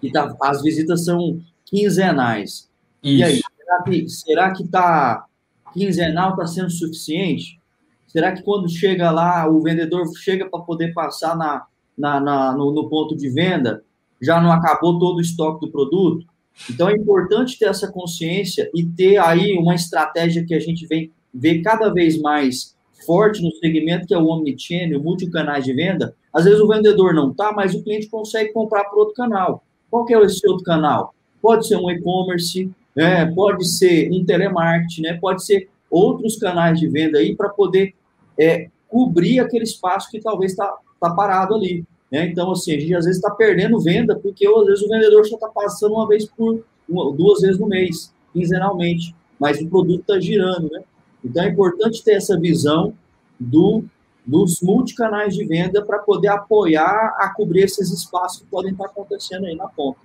que 0.00 0.10
tá, 0.10 0.34
as 0.42 0.62
visitas 0.62 1.04
são 1.04 1.40
quinzenais. 1.64 2.68
Isso. 3.02 3.18
E 3.18 3.22
aí, 3.22 3.40
será 3.56 3.82
que 3.82 4.08
será 4.08 4.52
que 4.52 4.68
tá 4.68 5.24
quinzenal 5.72 6.30
está 6.30 6.46
sendo 6.46 6.70
suficiente? 6.70 7.60
Será 8.06 8.32
que 8.32 8.42
quando 8.42 8.68
chega 8.68 9.10
lá, 9.10 9.48
o 9.48 9.60
vendedor 9.62 10.04
chega 10.16 10.48
para 10.48 10.60
poder 10.60 10.92
passar 10.92 11.36
na, 11.36 11.64
na, 11.96 12.20
na 12.20 12.52
no, 12.56 12.72
no 12.72 12.88
ponto 12.88 13.16
de 13.16 13.28
venda, 13.28 13.82
já 14.20 14.40
não 14.40 14.52
acabou 14.52 14.98
todo 14.98 15.18
o 15.18 15.20
estoque 15.20 15.66
do 15.66 15.72
produto? 15.72 16.26
Então 16.68 16.88
é 16.88 16.92
importante 16.92 17.58
ter 17.58 17.66
essa 17.66 17.90
consciência 17.90 18.70
e 18.74 18.84
ter 18.84 19.18
aí 19.18 19.56
uma 19.56 19.74
estratégia 19.74 20.44
que 20.44 20.54
a 20.54 20.60
gente 20.60 20.86
vem 20.86 21.10
ver 21.32 21.62
cada 21.62 21.88
vez 21.92 22.20
mais 22.20 22.76
forte 23.06 23.42
no 23.42 23.50
segmento, 23.52 24.06
que 24.06 24.14
é 24.14 24.18
o 24.18 24.26
omnichannel, 24.26 25.02
multicanais 25.02 25.64
de 25.64 25.72
venda. 25.72 26.14
Às 26.32 26.44
vezes 26.44 26.60
o 26.60 26.68
vendedor 26.68 27.14
não 27.14 27.30
está, 27.30 27.52
mas 27.52 27.74
o 27.74 27.82
cliente 27.82 28.08
consegue 28.08 28.52
comprar 28.52 28.84
por 28.84 28.98
outro 28.98 29.14
canal. 29.14 29.64
Qual 29.90 30.04
que 30.04 30.14
é 30.14 30.20
esse 30.22 30.46
outro 30.46 30.64
canal? 30.64 31.14
Pode 31.40 31.66
ser 31.66 31.76
um 31.76 31.90
e-commerce, 31.90 32.70
é, 32.96 33.24
pode 33.26 33.66
ser 33.66 34.10
um 34.12 34.24
telemarketing, 34.24 35.02
né? 35.02 35.18
pode 35.20 35.44
ser 35.44 35.68
outros 35.90 36.36
canais 36.36 36.78
de 36.78 36.86
venda 36.88 37.18
aí 37.18 37.34
para 37.34 37.48
poder 37.48 37.94
é, 38.38 38.68
cobrir 38.88 39.40
aquele 39.40 39.64
espaço 39.64 40.10
que 40.10 40.20
talvez 40.20 40.52
está 40.52 40.72
tá 41.00 41.10
parado 41.10 41.54
ali. 41.54 41.84
Né? 42.10 42.26
Então, 42.26 42.50
assim, 42.50 42.74
a 42.74 42.80
gente 42.80 42.94
às 42.94 43.04
vezes 43.04 43.20
está 43.22 43.30
perdendo 43.34 43.80
venda 43.80 44.18
porque 44.18 44.46
às 44.46 44.66
vezes 44.66 44.82
o 44.82 44.88
vendedor 44.88 45.26
só 45.26 45.36
está 45.36 45.48
passando 45.48 45.94
uma 45.94 46.08
vez 46.08 46.26
por 46.26 46.62
uma, 46.88 47.12
duas 47.12 47.40
vezes 47.40 47.58
no 47.58 47.68
mês, 47.68 48.12
quinzenalmente, 48.32 49.14
mas 49.38 49.60
o 49.60 49.68
produto 49.68 50.00
está 50.00 50.18
girando, 50.18 50.68
né? 50.70 50.82
Então 51.24 51.44
é 51.44 51.48
importante 51.48 52.02
ter 52.02 52.12
essa 52.12 52.38
visão 52.38 52.94
do, 53.38 53.84
dos 54.26 54.60
multicanais 54.60 55.34
de 55.34 55.44
venda 55.44 55.84
para 55.84 55.98
poder 55.98 56.28
apoiar 56.28 57.16
a 57.18 57.32
cobrir 57.34 57.62
esses 57.62 57.90
espaços 57.90 58.40
que 58.40 58.46
podem 58.46 58.72
estar 58.72 58.86
acontecendo 58.86 59.46
aí 59.46 59.54
na 59.54 59.68
ponta. 59.68 59.98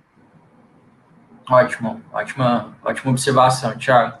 Ótimo, 1.48 2.00
ótima, 2.12 2.76
ótima 2.84 3.10
observação, 3.10 3.76
Thiago. 3.78 4.18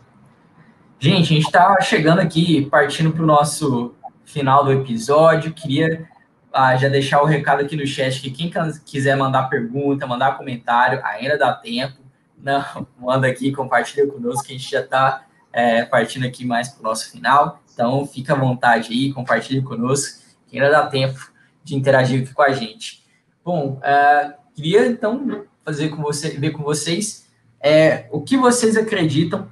Gente, 0.98 1.24
a 1.24 1.36
gente 1.36 1.46
está 1.46 1.80
chegando 1.80 2.20
aqui, 2.20 2.66
partindo 2.66 3.12
para 3.12 3.22
o 3.22 3.26
nosso 3.26 3.94
final 4.24 4.64
do 4.64 4.72
episódio. 4.72 5.52
Queria 5.52 6.08
ah, 6.56 6.74
já 6.74 6.88
deixar 6.88 7.20
o 7.20 7.26
recado 7.26 7.60
aqui 7.60 7.76
no 7.76 7.86
chat 7.86 8.18
que 8.18 8.30
quem 8.30 8.50
quiser 8.86 9.14
mandar 9.14 9.50
pergunta, 9.50 10.06
mandar 10.06 10.38
comentário, 10.38 11.04
ainda 11.04 11.36
dá 11.36 11.52
tempo. 11.52 11.98
Não, 12.38 12.64
manda 12.98 13.26
aqui, 13.26 13.52
compartilha 13.52 14.06
conosco, 14.06 14.46
que 14.46 14.54
a 14.54 14.56
gente 14.56 14.70
já 14.70 14.80
está 14.80 15.26
é, 15.52 15.84
partindo 15.84 16.24
aqui 16.26 16.46
mais 16.46 16.70
para 16.70 16.80
o 16.80 16.82
nosso 16.82 17.10
final. 17.10 17.60
Então, 17.74 18.06
fica 18.06 18.32
à 18.32 18.36
vontade 18.36 18.90
aí, 18.90 19.12
compartilhe 19.12 19.60
conosco, 19.60 20.18
que 20.46 20.58
ainda 20.58 20.70
dá 20.70 20.86
tempo 20.86 21.30
de 21.62 21.76
interagir 21.76 22.22
aqui 22.22 22.32
com 22.32 22.42
a 22.42 22.52
gente. 22.52 23.04
Bom, 23.44 23.78
é, 23.82 24.32
queria 24.54 24.86
então 24.86 25.44
fazer 25.62 25.90
com 25.90 26.00
você, 26.00 26.30
ver 26.30 26.52
com 26.52 26.62
vocês 26.62 27.26
é, 27.60 28.06
o 28.10 28.22
que 28.22 28.34
vocês 28.38 28.78
acreditam. 28.78 29.46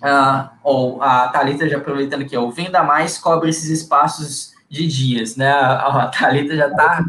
Ah, 0.00 0.52
ou 0.62 1.02
a 1.02 1.26
Thalita 1.26 1.68
já 1.68 1.78
aproveitando 1.78 2.22
aqui, 2.22 2.36
o 2.36 2.52
Venda 2.52 2.84
Mais 2.84 3.18
cobre 3.18 3.50
esses 3.50 3.68
espaços 3.68 4.56
de 4.68 4.86
dias, 4.86 5.36
né? 5.36 5.50
A, 5.50 6.04
a 6.04 6.06
Thalita 6.08 6.56
já 6.56 6.68
está. 6.68 7.04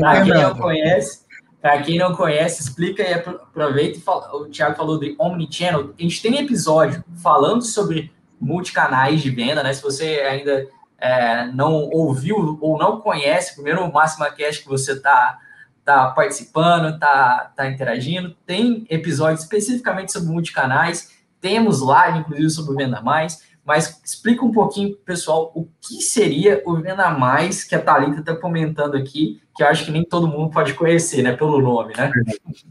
Para 0.00 0.22
quem 0.24 0.34
não 0.34 0.54
conhece, 0.56 1.24
para 1.60 1.82
quem 1.82 1.98
não 1.98 2.14
conhece, 2.14 2.62
explica 2.62 3.02
e 3.02 3.14
aproveita. 3.14 4.00
Fala, 4.00 4.34
o 4.36 4.46
Thiago 4.46 4.76
falou 4.76 4.98
de 4.98 5.14
Omnichannel. 5.18 5.94
A 5.98 6.02
gente 6.02 6.20
tem 6.22 6.38
episódio 6.38 7.04
falando 7.22 7.62
sobre 7.62 8.12
multicanais 8.40 9.22
de 9.22 9.30
venda, 9.30 9.62
né? 9.62 9.72
Se 9.72 9.82
você 9.82 10.20
ainda 10.20 10.66
é, 10.98 11.46
não 11.46 11.72
ouviu 11.90 12.58
ou 12.60 12.78
não 12.78 13.00
conhece, 13.00 13.54
primeiro 13.54 13.84
o 13.84 13.92
Máxima 13.92 14.30
Cash 14.30 14.58
que 14.58 14.68
você 14.68 14.92
está 14.92 15.38
tá 15.84 16.10
participando, 16.10 16.98
tá, 16.98 17.52
tá 17.54 17.68
interagindo, 17.68 18.34
tem 18.46 18.86
episódio 18.88 19.40
especificamente 19.42 20.12
sobre 20.12 20.30
multicanais, 20.30 21.12
temos 21.40 21.82
live, 21.82 22.20
inclusive, 22.20 22.50
sobre 22.50 22.84
Venda 22.84 23.02
Mais. 23.02 23.42
Mas 23.64 24.00
explica 24.04 24.44
um 24.44 24.52
pouquinho, 24.52 24.94
pessoal, 24.96 25.50
o 25.54 25.66
que 25.80 26.02
seria 26.02 26.62
o 26.66 26.76
Venda 26.76 27.10
Mais 27.10 27.64
que 27.64 27.74
a 27.74 27.80
Thalita 27.80 28.20
está 28.20 28.36
comentando 28.36 28.94
aqui, 28.94 29.40
que 29.56 29.62
eu 29.62 29.66
acho 29.68 29.86
que 29.86 29.90
nem 29.90 30.04
todo 30.04 30.28
mundo 30.28 30.50
pode 30.50 30.74
conhecer, 30.74 31.22
né, 31.22 31.34
pelo 31.34 31.60
nome, 31.60 31.94
né? 31.96 32.12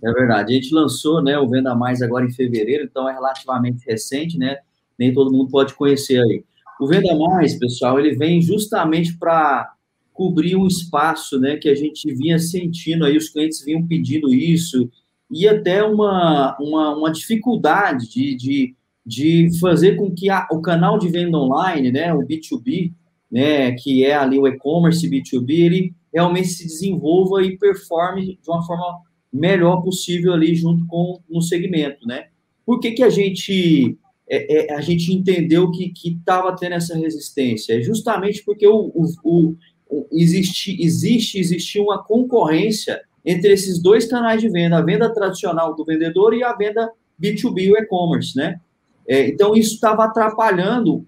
É 0.03 0.11
verdade. 0.11 0.53
A 0.53 0.55
gente 0.55 0.73
lançou, 0.73 1.23
né, 1.23 1.37
o 1.39 1.49
Venda 1.49 1.73
Mais 1.73 2.01
agora 2.01 2.25
em 2.25 2.31
fevereiro, 2.31 2.83
então 2.83 3.09
é 3.09 3.13
relativamente 3.13 3.83
recente, 3.87 4.37
né? 4.37 4.57
Nem 4.97 5.13
todo 5.13 5.31
mundo 5.31 5.49
pode 5.49 5.73
conhecer 5.73 6.21
aí. 6.21 6.43
o 6.79 6.85
Venda 6.85 7.15
Mais, 7.15 7.57
pessoal, 7.57 7.99
ele 7.99 8.15
vem 8.15 8.39
justamente 8.41 9.17
para 9.17 9.73
cobrir 10.13 10.55
um 10.55 10.67
espaço, 10.67 11.39
né, 11.39 11.57
que 11.57 11.67
a 11.67 11.75
gente 11.75 12.13
vinha 12.13 12.37
sentindo 12.37 13.03
aí, 13.03 13.17
os 13.17 13.29
clientes 13.29 13.65
vinham 13.65 13.87
pedindo 13.87 14.31
isso, 14.31 14.89
e 15.29 15.47
até 15.47 15.83
uma, 15.83 16.55
uma, 16.59 16.95
uma 16.95 17.11
dificuldade 17.11 18.07
de, 18.07 18.35
de, 18.35 18.75
de 19.05 19.49
fazer 19.59 19.95
com 19.95 20.13
que 20.13 20.29
a, 20.29 20.47
o 20.51 20.61
canal 20.61 20.97
de 20.97 21.09
venda 21.09 21.37
online, 21.37 21.91
né, 21.91 22.13
o 22.13 22.19
B2B, 22.19 22.93
né, 23.31 23.71
que 23.73 24.05
é 24.05 24.15
ali 24.15 24.37
o 24.39 24.47
e-commerce 24.47 25.09
B2B, 25.09 25.49
ele 25.49 25.93
realmente 26.13 26.49
se 26.49 26.65
desenvolva 26.65 27.43
e 27.43 27.57
performe 27.57 28.39
de 28.41 28.49
uma 28.49 28.63
forma 28.65 29.01
melhor 29.31 29.81
possível 29.81 30.33
ali 30.33 30.53
junto 30.55 30.85
com 30.85 31.19
no 31.27 31.41
segmento, 31.41 32.05
né? 32.05 32.27
Por 32.65 32.79
que, 32.79 32.91
que 32.91 33.03
a 33.03 33.09
gente 33.09 33.97
é, 34.29 34.71
é, 34.71 34.75
a 34.75 34.81
gente 34.81 35.11
entendeu 35.11 35.69
que 35.71 35.91
estava 36.05 36.55
tendo 36.55 36.73
essa 36.75 36.95
resistência? 36.95 37.77
É 37.77 37.81
justamente 37.81 38.43
porque 38.45 38.67
o, 38.67 38.91
o, 38.93 39.05
o, 39.23 39.55
o 39.89 40.07
existe, 40.11 40.77
existe, 40.81 41.39
existe 41.39 41.79
uma 41.79 42.03
concorrência 42.03 43.01
entre 43.25 43.51
esses 43.51 43.81
dois 43.81 44.05
canais 44.05 44.41
de 44.41 44.49
venda, 44.49 44.77
a 44.77 44.81
venda 44.81 45.11
tradicional 45.13 45.75
do 45.75 45.83
vendedor 45.83 46.33
e 46.33 46.43
a 46.43 46.53
venda 46.53 46.89
B2B, 47.21 47.71
o 47.71 47.77
e-commerce, 47.77 48.35
né? 48.35 48.59
É, 49.07 49.27
então, 49.27 49.55
isso 49.55 49.75
estava 49.75 50.05
atrapalhando 50.05 51.05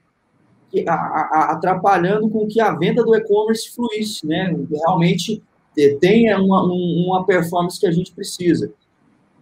atrapalhando 0.90 2.30
com 2.30 2.48
que 2.48 2.60
a 2.60 2.74
venda 2.74 3.02
do 3.04 3.16
e-commerce 3.16 3.74
fluísse, 3.74 4.28
né? 4.28 4.54
Realmente 4.70 5.42
tenha 6.00 6.38
uma, 6.42 6.64
uma 6.64 7.26
performance 7.26 7.80
que 7.80 7.88
a 7.88 7.92
gente 7.92 8.12
precisa. 8.12 8.74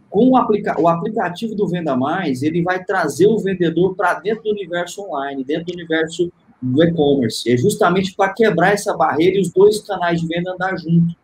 Com 0.10 0.30
o, 0.30 0.38
aplica 0.38 0.80
o 0.80 0.88
aplicativo 0.88 1.56
do 1.56 1.68
Venda 1.68 1.96
Mais, 1.96 2.44
ele 2.44 2.62
vai 2.62 2.84
trazer 2.84 3.28
o 3.28 3.40
vendedor 3.40 3.96
para 3.96 4.16
dentro 4.16 4.44
do 4.44 4.52
universo 4.52 5.02
online, 5.02 5.44
dentro 5.44 5.68
do 5.68 5.74
universo 5.74 6.32
do 6.62 6.84
e-commerce. 6.84 7.52
É 7.52 7.58
justamente 7.58 8.16
para 8.16 8.32
quebrar 8.32 8.74
essa 8.74 8.96
barreira 8.96 9.38
e 9.38 9.42
os 9.42 9.52
dois 9.52 9.80
canais 9.82 10.22
de 10.22 10.28
venda 10.28 10.54
andar 10.54 10.78
junto. 10.78 11.16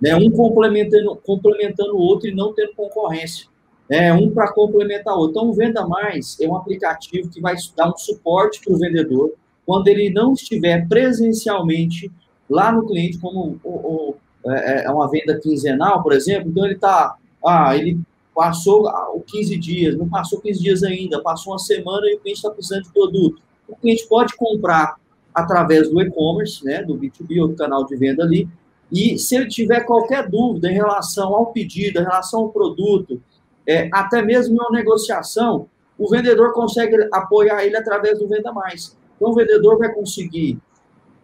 Né? 0.00 0.14
Um 0.16 0.30
complementando, 0.30 1.16
complementando 1.16 1.94
o 1.94 2.00
outro 2.00 2.28
e 2.28 2.34
não 2.34 2.54
tendo 2.54 2.74
concorrência. 2.74 3.46
É, 3.90 4.12
um 4.12 4.30
para 4.30 4.52
complementar 4.52 5.14
o 5.14 5.20
outro. 5.20 5.38
Então, 5.38 5.50
o 5.50 5.54
Venda 5.54 5.86
Mais 5.86 6.38
é 6.40 6.46
um 6.46 6.56
aplicativo 6.56 7.30
que 7.30 7.40
vai 7.40 7.54
dar 7.74 7.88
um 7.88 7.96
suporte 7.96 8.60
para 8.62 8.74
o 8.74 8.78
vendedor 8.78 9.32
quando 9.64 9.88
ele 9.88 10.08
não 10.10 10.32
estiver 10.32 10.88
presencialmente 10.88 12.10
lá 12.48 12.72
no 12.72 12.86
cliente, 12.86 13.18
como 13.18 13.60
o, 13.62 14.14
é, 14.46 14.84
é 14.84 14.90
uma 14.90 15.10
venda 15.10 15.38
quinzenal, 15.38 16.02
por 16.02 16.12
exemplo, 16.12 16.48
então 16.48 16.64
ele 16.64 16.74
está, 16.74 17.16
ah, 17.44 17.76
ele 17.76 18.00
passou 18.34 18.90
15 19.26 19.58
dias, 19.58 19.96
não 19.96 20.08
passou 20.08 20.40
15 20.40 20.62
dias 20.62 20.82
ainda, 20.82 21.20
passou 21.20 21.52
uma 21.52 21.58
semana 21.58 22.06
e 22.06 22.14
o 22.14 22.20
cliente 22.20 22.38
está 22.38 22.50
precisando 22.50 22.84
de 22.84 22.92
produto. 22.92 23.42
O 23.68 23.76
cliente 23.76 24.06
pode 24.08 24.34
comprar 24.36 24.96
através 25.34 25.90
do 25.90 26.00
e-commerce, 26.00 26.64
né, 26.64 26.82
do 26.82 26.96
B2B 26.96 27.42
ou 27.42 27.48
do 27.48 27.54
canal 27.54 27.84
de 27.84 27.94
venda 27.94 28.22
ali, 28.22 28.48
e 28.90 29.18
se 29.18 29.36
ele 29.36 29.48
tiver 29.48 29.80
qualquer 29.80 30.28
dúvida 30.28 30.70
em 30.70 30.74
relação 30.74 31.34
ao 31.34 31.52
pedido, 31.52 32.00
em 32.00 32.04
relação 32.04 32.40
ao 32.40 32.48
produto, 32.48 33.20
é, 33.68 33.88
até 33.92 34.22
mesmo 34.22 34.54
uma 34.54 34.70
negociação, 34.70 35.68
o 35.98 36.08
vendedor 36.08 36.52
consegue 36.52 36.96
apoiar 37.12 37.64
ele 37.64 37.76
através 37.76 38.18
do 38.18 38.26
Venda 38.26 38.52
Mais. 38.52 38.96
Então, 39.16 39.30
o 39.30 39.34
vendedor 39.34 39.78
vai 39.78 39.92
conseguir 39.92 40.58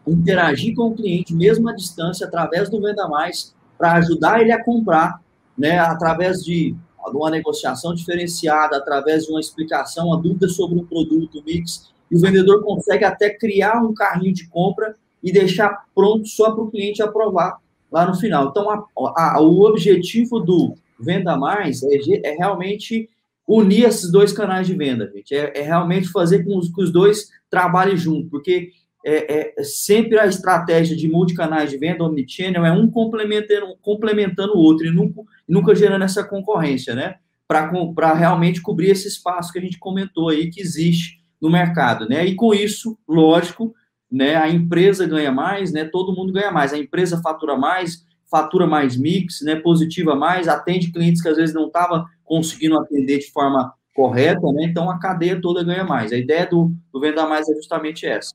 interagir 0.07 0.75
com 0.75 0.89
o 0.89 0.95
cliente, 0.95 1.35
mesmo 1.35 1.69
à 1.69 1.73
distância, 1.73 2.27
através 2.27 2.69
do 2.69 2.81
Venda 2.81 3.09
Mais, 3.09 3.55
para 3.79 3.95
ajudar 3.95 4.43
ele 4.43 4.53
a 4.53 4.63
comprar, 4.63 5.21
né, 5.57 5.79
através 5.79 6.45
de 6.45 6.77
de 7.11 7.17
uma 7.17 7.31
negociação 7.31 7.95
diferenciada, 7.95 8.77
através 8.77 9.25
de 9.25 9.31
uma 9.31 9.41
explicação, 9.41 10.07
uma 10.07 10.21
dúvida 10.21 10.49
sobre 10.49 10.79
um 10.79 10.87
produto, 10.87 11.43
mix, 11.45 11.91
e 12.11 12.17
o 12.17 12.21
vendedor 12.21 12.63
consegue 12.63 13.05
até 13.05 13.31
criar 13.31 13.83
um 13.83 13.95
carrinho 13.95 14.33
de 14.33 14.49
compra 14.49 14.95
e 15.23 15.33
deixar 15.33 15.85
pronto 15.95 16.27
só 16.27 16.53
para 16.53 16.63
o 16.63 16.71
cliente 16.71 17.03
aprovar 17.03 17.59
lá 17.91 18.07
no 18.07 18.15
final. 18.15 18.49
Então, 18.49 18.71
a, 18.71 18.85
a, 19.17 19.41
o 19.41 19.63
objetivo 19.63 20.41
do 20.41 20.75
Venda 20.99 21.37
Mais 21.37 21.83
é, 21.83 21.99
é, 22.25 22.37
realmente 22.37 23.09
unir 23.47 23.85
esses 23.85 24.11
dois 24.11 24.33
canais 24.33 24.67
de 24.67 24.75
venda, 24.75 25.11
gente. 25.15 25.35
É, 25.35 25.53
é 25.57 25.63
realmente 25.63 26.09
fazer 26.09 26.45
com, 26.45 26.59
que 26.61 26.83
os 26.83 26.93
dois 26.93 27.29
trabalhem 27.51 27.97
junto, 27.97 28.29
porque 28.31 28.71
é, 29.05 29.61
é, 29.61 29.63
sempre 29.63 30.19
a 30.19 30.27
estratégia 30.27 30.97
de 30.97 31.07
multicanais 31.07 31.71
de 31.71 31.77
venda, 31.77 32.05
omnichannel, 32.05 32.65
é 32.65 32.73
um 32.73 32.91
complementando, 32.91 33.77
complementando 33.83 34.55
o 34.55 34.59
outro 34.59 34.87
e 34.87 34.91
nunca, 34.91 35.23
nunca 35.47 35.75
gerando 35.75 36.05
essa 36.05 36.25
concorrência, 36.25 36.95
né? 36.95 37.17
Para 37.47 38.15
realmente 38.15 38.63
cobrir 38.63 38.91
esse 38.91 39.07
espaço 39.07 39.53
que 39.53 39.59
a 39.59 39.63
gente 39.63 39.79
comentou 39.79 40.31
aí 40.31 40.51
que 40.51 40.61
existe 40.61 41.21
no 41.41 41.51
mercado, 41.51 42.09
né? 42.09 42.25
E 42.25 42.35
com 42.35 42.55
isso, 42.55 42.97
lógico, 43.07 43.75
né, 44.11 44.37
a 44.37 44.49
empresa 44.49 45.07
ganha 45.07 45.31
mais, 45.31 45.71
né? 45.71 45.85
Todo 45.85 46.15
mundo 46.15 46.33
ganha 46.33 46.51
mais. 46.51 46.73
A 46.73 46.79
empresa 46.79 47.21
fatura 47.21 47.57
mais, 47.57 48.07
fatura 48.31 48.66
mais 48.66 48.97
mix, 48.97 49.41
né? 49.43 49.57
Positiva 49.57 50.14
mais, 50.14 50.49
atende 50.49 50.93
clientes 50.93 51.22
que 51.22 51.29
às 51.29 51.37
vezes 51.37 51.55
não 51.55 51.66
estava 51.66 52.07
conseguindo 52.25 52.79
atender 52.79 53.18
de 53.18 53.31
forma 53.31 53.72
correta, 53.95 54.53
né? 54.53 54.64
Então 54.64 54.91
a 54.91 54.99
cadeia 54.99 55.41
toda 55.41 55.62
ganha 55.62 55.85
mais. 55.85 56.12
A 56.12 56.16
ideia 56.16 56.47
do, 56.47 56.75
do 56.93 57.01
Venda 57.01 57.27
Mais 57.27 57.49
é 57.49 57.55
justamente 57.55 58.05
essa. 58.07 58.33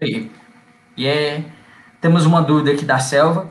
aí. 0.00 0.30
E 0.96 1.06
é, 1.06 1.44
temos 2.00 2.26
uma 2.26 2.42
dúvida 2.42 2.72
aqui 2.72 2.84
da 2.84 2.98
Selva. 2.98 3.50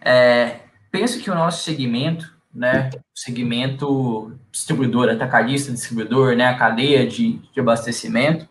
É, 0.00 0.60
penso 0.90 1.20
que 1.20 1.30
o 1.30 1.34
nosso 1.34 1.62
segmento, 1.62 2.34
né, 2.52 2.90
segmento 3.14 4.32
distribuidor, 4.50 5.08
atacadista, 5.10 5.72
distribuidor, 5.72 6.34
né, 6.34 6.46
a 6.46 6.56
cadeia 6.56 7.06
de, 7.06 7.38
de 7.52 7.60
abastecimento, 7.60 8.48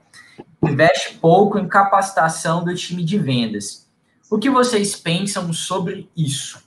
investe 0.63 1.15
pouco 1.15 1.57
em 1.57 1.67
capacitação 1.67 2.63
do 2.63 2.75
time 2.75 3.03
de 3.03 3.17
vendas. 3.17 3.86
O 4.29 4.37
que 4.37 4.49
vocês 4.49 4.95
pensam 4.95 5.53
sobre 5.53 6.09
isso? 6.15 6.65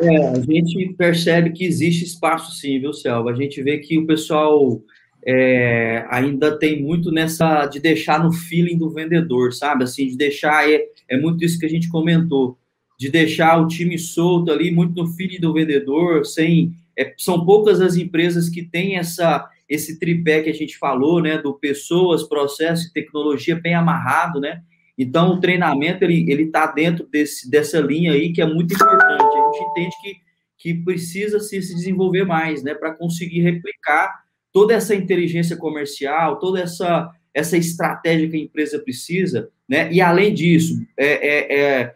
É, 0.00 0.28
a 0.28 0.40
gente 0.40 0.94
percebe 0.94 1.52
que 1.52 1.64
existe 1.64 2.04
espaço 2.04 2.52
sim, 2.56 2.80
viu, 2.80 2.92
Selva? 2.92 3.30
A 3.30 3.34
gente 3.34 3.62
vê 3.62 3.78
que 3.78 3.98
o 3.98 4.06
pessoal 4.06 4.82
é, 5.24 6.04
ainda 6.10 6.58
tem 6.58 6.82
muito 6.82 7.12
nessa 7.12 7.66
de 7.66 7.78
deixar 7.78 8.22
no 8.22 8.32
feeling 8.32 8.76
do 8.76 8.90
vendedor, 8.90 9.52
sabe? 9.52 9.84
Assim, 9.84 10.08
de 10.08 10.16
deixar 10.16 10.68
é, 10.68 10.84
é 11.08 11.20
muito 11.20 11.44
isso 11.44 11.58
que 11.58 11.66
a 11.66 11.70
gente 11.70 11.88
comentou, 11.88 12.58
de 12.98 13.08
deixar 13.08 13.60
o 13.60 13.68
time 13.68 13.96
solto 13.98 14.50
ali, 14.50 14.72
muito 14.72 15.00
no 15.00 15.12
feeling 15.12 15.38
do 15.38 15.52
vendedor, 15.52 16.26
sem 16.26 16.74
é, 16.98 17.14
são 17.16 17.44
poucas 17.44 17.80
as 17.80 17.96
empresas 17.96 18.48
que 18.48 18.62
têm 18.62 18.96
essa 18.96 19.48
esse 19.68 19.98
tripé 19.98 20.42
que 20.42 20.50
a 20.50 20.54
gente 20.54 20.76
falou, 20.76 21.22
né, 21.22 21.38
do 21.38 21.54
pessoas, 21.54 22.24
processo 22.24 22.88
e 22.88 22.92
tecnologia 22.92 23.58
bem 23.58 23.74
amarrado, 23.74 24.38
né? 24.38 24.62
Então 24.98 25.34
o 25.34 25.40
treinamento 25.40 26.04
ele 26.04 26.30
ele 26.30 26.44
está 26.44 26.66
dentro 26.66 27.06
desse 27.06 27.50
dessa 27.50 27.80
linha 27.80 28.12
aí 28.12 28.32
que 28.32 28.42
é 28.42 28.46
muito 28.46 28.74
importante. 28.74 29.22
A 29.22 29.52
gente 29.52 29.70
entende 29.70 29.96
que 30.02 30.32
que 30.62 30.72
precisa 30.72 31.40
se, 31.40 31.60
se 31.60 31.74
desenvolver 31.74 32.24
mais, 32.24 32.62
né, 32.62 32.72
para 32.72 32.94
conseguir 32.94 33.40
replicar 33.40 34.22
toda 34.52 34.72
essa 34.72 34.94
inteligência 34.94 35.56
comercial, 35.56 36.38
toda 36.38 36.60
essa, 36.60 37.10
essa 37.34 37.56
estratégia 37.56 38.30
que 38.30 38.36
a 38.36 38.40
empresa 38.40 38.78
precisa, 38.78 39.50
né? 39.68 39.92
E 39.92 40.00
além 40.00 40.32
disso, 40.32 40.80
é, 40.96 41.06
é, 41.06 41.54
é, 41.82 41.94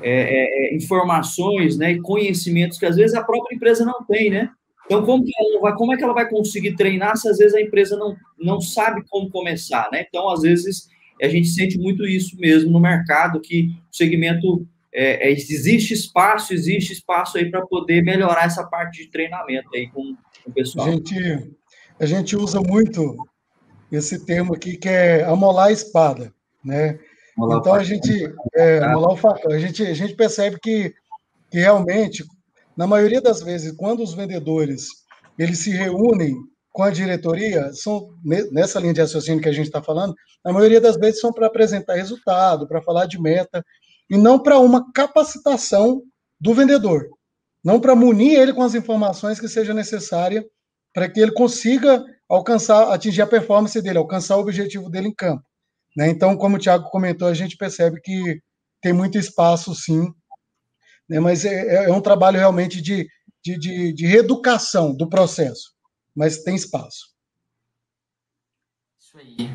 é, 0.00 0.74
informações, 0.74 1.76
né, 1.76 1.92
e 1.92 2.00
conhecimentos 2.00 2.78
que 2.78 2.86
às 2.86 2.96
vezes 2.96 3.14
a 3.14 3.22
própria 3.22 3.54
empresa 3.54 3.84
não 3.84 4.02
tem, 4.06 4.30
né? 4.30 4.50
Então, 4.86 5.04
como, 5.04 5.22
vai, 5.60 5.74
como 5.74 5.92
é 5.92 5.98
que 5.98 6.04
ela 6.04 6.14
vai 6.14 6.30
conseguir 6.30 6.76
treinar 6.76 7.14
se 7.18 7.28
às 7.28 7.36
vezes 7.36 7.54
a 7.54 7.60
empresa 7.60 7.94
não, 7.94 8.16
não 8.38 8.58
sabe 8.58 9.04
como 9.10 9.28
começar, 9.28 9.86
né? 9.92 10.06
Então, 10.08 10.30
às 10.30 10.40
vezes, 10.40 10.88
a 11.26 11.28
gente 11.28 11.48
sente 11.48 11.78
muito 11.78 12.06
isso 12.06 12.36
mesmo 12.38 12.70
no 12.70 12.80
mercado, 12.80 13.40
que 13.40 13.70
o 13.90 13.96
segmento 13.96 14.66
é, 14.92 15.28
é, 15.28 15.32
existe 15.32 15.92
espaço, 15.94 16.52
existe 16.52 16.92
espaço 16.92 17.38
aí 17.38 17.50
para 17.50 17.66
poder 17.66 18.02
melhorar 18.02 18.44
essa 18.44 18.64
parte 18.64 19.04
de 19.04 19.10
treinamento 19.10 19.68
aí 19.74 19.88
com, 19.88 20.14
com 20.44 20.50
o 20.50 20.52
pessoal. 20.52 20.90
Gente, 20.90 21.16
a 22.00 22.06
gente 22.06 22.36
usa 22.36 22.60
muito 22.60 23.16
esse 23.90 24.24
termo 24.24 24.54
aqui 24.54 24.76
que 24.76 24.88
é 24.88 25.24
amolar 25.24 25.68
a 25.68 25.72
espada, 25.72 26.32
né? 26.64 26.98
Amolar 27.36 27.58
então 27.58 27.74
a 27.74 27.84
gente, 27.84 28.10
é, 28.54 28.78
amolar 28.78 29.12
o 29.12 29.16
facão. 29.16 29.52
A 29.52 29.58
gente, 29.58 29.82
a 29.82 29.94
gente 29.94 30.14
percebe 30.14 30.58
que, 30.60 30.94
que 31.50 31.58
realmente, 31.58 32.24
na 32.76 32.86
maioria 32.86 33.20
das 33.20 33.42
vezes, 33.42 33.72
quando 33.72 34.02
os 34.02 34.14
vendedores 34.14 34.88
eles 35.38 35.60
se 35.60 35.70
reúnem 35.70 36.36
com 36.70 36.82
a 36.82 36.90
diretoria, 36.90 37.72
são 37.72 38.10
nessa 38.52 38.78
linha 38.78 38.94
de 38.94 39.00
raciocínio 39.00 39.42
que 39.42 39.48
a 39.48 39.52
gente 39.52 39.66
está 39.66 39.82
falando, 39.82 40.14
na 40.44 40.52
maioria 40.52 40.80
das 40.80 40.96
vezes 40.96 41.20
são 41.20 41.32
para 41.32 41.46
apresentar 41.46 41.94
resultado, 41.94 42.68
para 42.68 42.82
falar 42.82 43.06
de 43.06 43.20
meta, 43.20 43.64
e 44.08 44.16
não 44.16 44.38
para 44.38 44.58
uma 44.58 44.92
capacitação 44.92 46.02
do 46.40 46.54
vendedor, 46.54 47.08
não 47.64 47.80
para 47.80 47.94
munir 47.96 48.38
ele 48.38 48.52
com 48.52 48.62
as 48.62 48.74
informações 48.74 49.40
que 49.40 49.48
seja 49.48 49.74
necessária 49.74 50.44
para 50.94 51.08
que 51.08 51.20
ele 51.20 51.32
consiga 51.32 52.04
alcançar, 52.28 52.92
atingir 52.92 53.22
a 53.22 53.26
performance 53.26 53.80
dele, 53.80 53.98
alcançar 53.98 54.36
o 54.36 54.40
objetivo 54.40 54.90
dele 54.90 55.08
em 55.08 55.14
campo. 55.14 55.42
Né? 55.96 56.08
Então, 56.08 56.36
como 56.36 56.56
o 56.56 56.58
Thiago 56.58 56.90
comentou, 56.90 57.28
a 57.28 57.34
gente 57.34 57.56
percebe 57.56 58.00
que 58.00 58.40
tem 58.80 58.92
muito 58.92 59.18
espaço, 59.18 59.74
sim, 59.74 60.08
né? 61.08 61.18
mas 61.18 61.44
é, 61.44 61.86
é, 61.86 61.92
um 61.92 62.00
trabalho 62.00 62.38
realmente 62.38 62.80
de, 62.80 63.06
de, 63.44 63.58
de, 63.58 63.92
de 63.92 64.06
reeducação 64.06 64.94
do 64.94 65.08
processo, 65.08 65.72
mas 66.18 66.42
tem 66.42 66.56
espaço. 66.56 67.14
aí. 69.16 69.50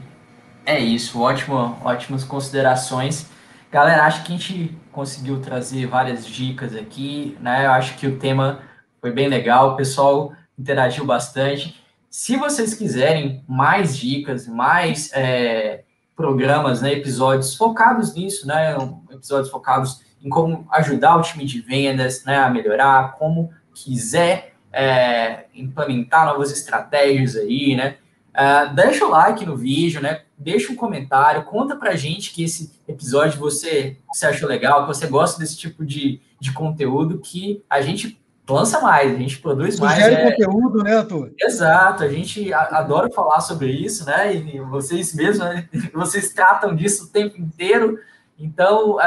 É 0.66 0.80
isso, 0.80 1.20
ótimo, 1.20 1.78
ótimas 1.84 2.24
considerações. 2.24 3.28
Galera, 3.70 4.06
acho 4.06 4.24
que 4.24 4.34
a 4.34 4.38
gente 4.38 4.78
conseguiu 4.90 5.42
trazer 5.42 5.86
várias 5.88 6.26
dicas 6.26 6.74
aqui, 6.74 7.38
né? 7.42 7.66
Eu 7.66 7.72
acho 7.72 7.98
que 7.98 8.08
o 8.08 8.18
tema 8.18 8.64
foi 9.02 9.12
bem 9.12 9.28
legal, 9.28 9.72
o 9.72 9.76
pessoal 9.76 10.34
interagiu 10.58 11.06
bastante. 11.06 11.84
Se 12.10 12.38
vocês 12.38 12.74
quiserem 12.74 13.44
mais 13.46 13.98
dicas, 13.98 14.48
mais 14.48 15.12
é, 15.14 15.84
programas, 16.16 16.82
né, 16.82 16.94
episódios 16.94 17.56
focados 17.56 18.14
nisso, 18.14 18.48
né, 18.48 18.78
episódios 19.12 19.50
focados 19.50 20.02
em 20.24 20.30
como 20.30 20.66
ajudar 20.72 21.18
o 21.18 21.22
time 21.22 21.44
de 21.44 21.60
vendas 21.60 22.24
né, 22.24 22.38
a 22.38 22.50
melhorar, 22.50 23.18
como 23.18 23.52
quiser 23.74 24.53
é, 24.74 25.46
implementar 25.54 26.26
novas 26.26 26.52
estratégias 26.52 27.36
aí, 27.36 27.76
né, 27.76 27.96
Uh, 28.34 28.74
deixa 28.74 29.06
o 29.06 29.10
like 29.10 29.46
no 29.46 29.56
vídeo, 29.56 30.02
né? 30.02 30.22
Deixa 30.36 30.74
um 30.74 30.76
comentário, 30.76 31.44
conta 31.44 31.76
pra 31.76 31.96
gente 31.96 32.34
que 32.34 32.44
esse 32.44 32.74
episódio 32.88 33.40
você, 33.40 33.98
você 34.12 34.26
achou 34.26 34.50
legal, 34.50 34.82
que 34.82 34.88
você 34.88 35.06
gosta 35.06 35.40
desse 35.40 35.56
tipo 35.56 35.86
de, 35.86 36.20
de 36.40 36.52
conteúdo, 36.52 37.20
que 37.20 37.64
a 37.70 37.80
gente 37.82 38.20
lança 38.50 38.82
mais, 38.82 39.14
a 39.14 39.18
gente 39.18 39.38
produz 39.38 39.80
mais. 39.80 40.04
Sugere 40.04 40.16
é... 40.16 40.32
conteúdo, 40.32 40.84
né, 40.84 40.98
Arthur? 40.98 41.32
Exato, 41.40 42.04
a 42.04 42.08
gente 42.08 42.52
adora 42.52 43.08
falar 43.12 43.40
sobre 43.40 43.72
isso, 43.72 44.04
né? 44.04 44.36
E 44.36 44.60
vocês 44.62 45.14
mesmos, 45.14 45.48
né? 45.48 45.70
vocês 45.94 46.34
tratam 46.34 46.76
disso 46.76 47.06
o 47.06 47.10
tempo 47.10 47.40
inteiro. 47.40 48.00
Então, 48.40 48.96
uh, 48.96 49.00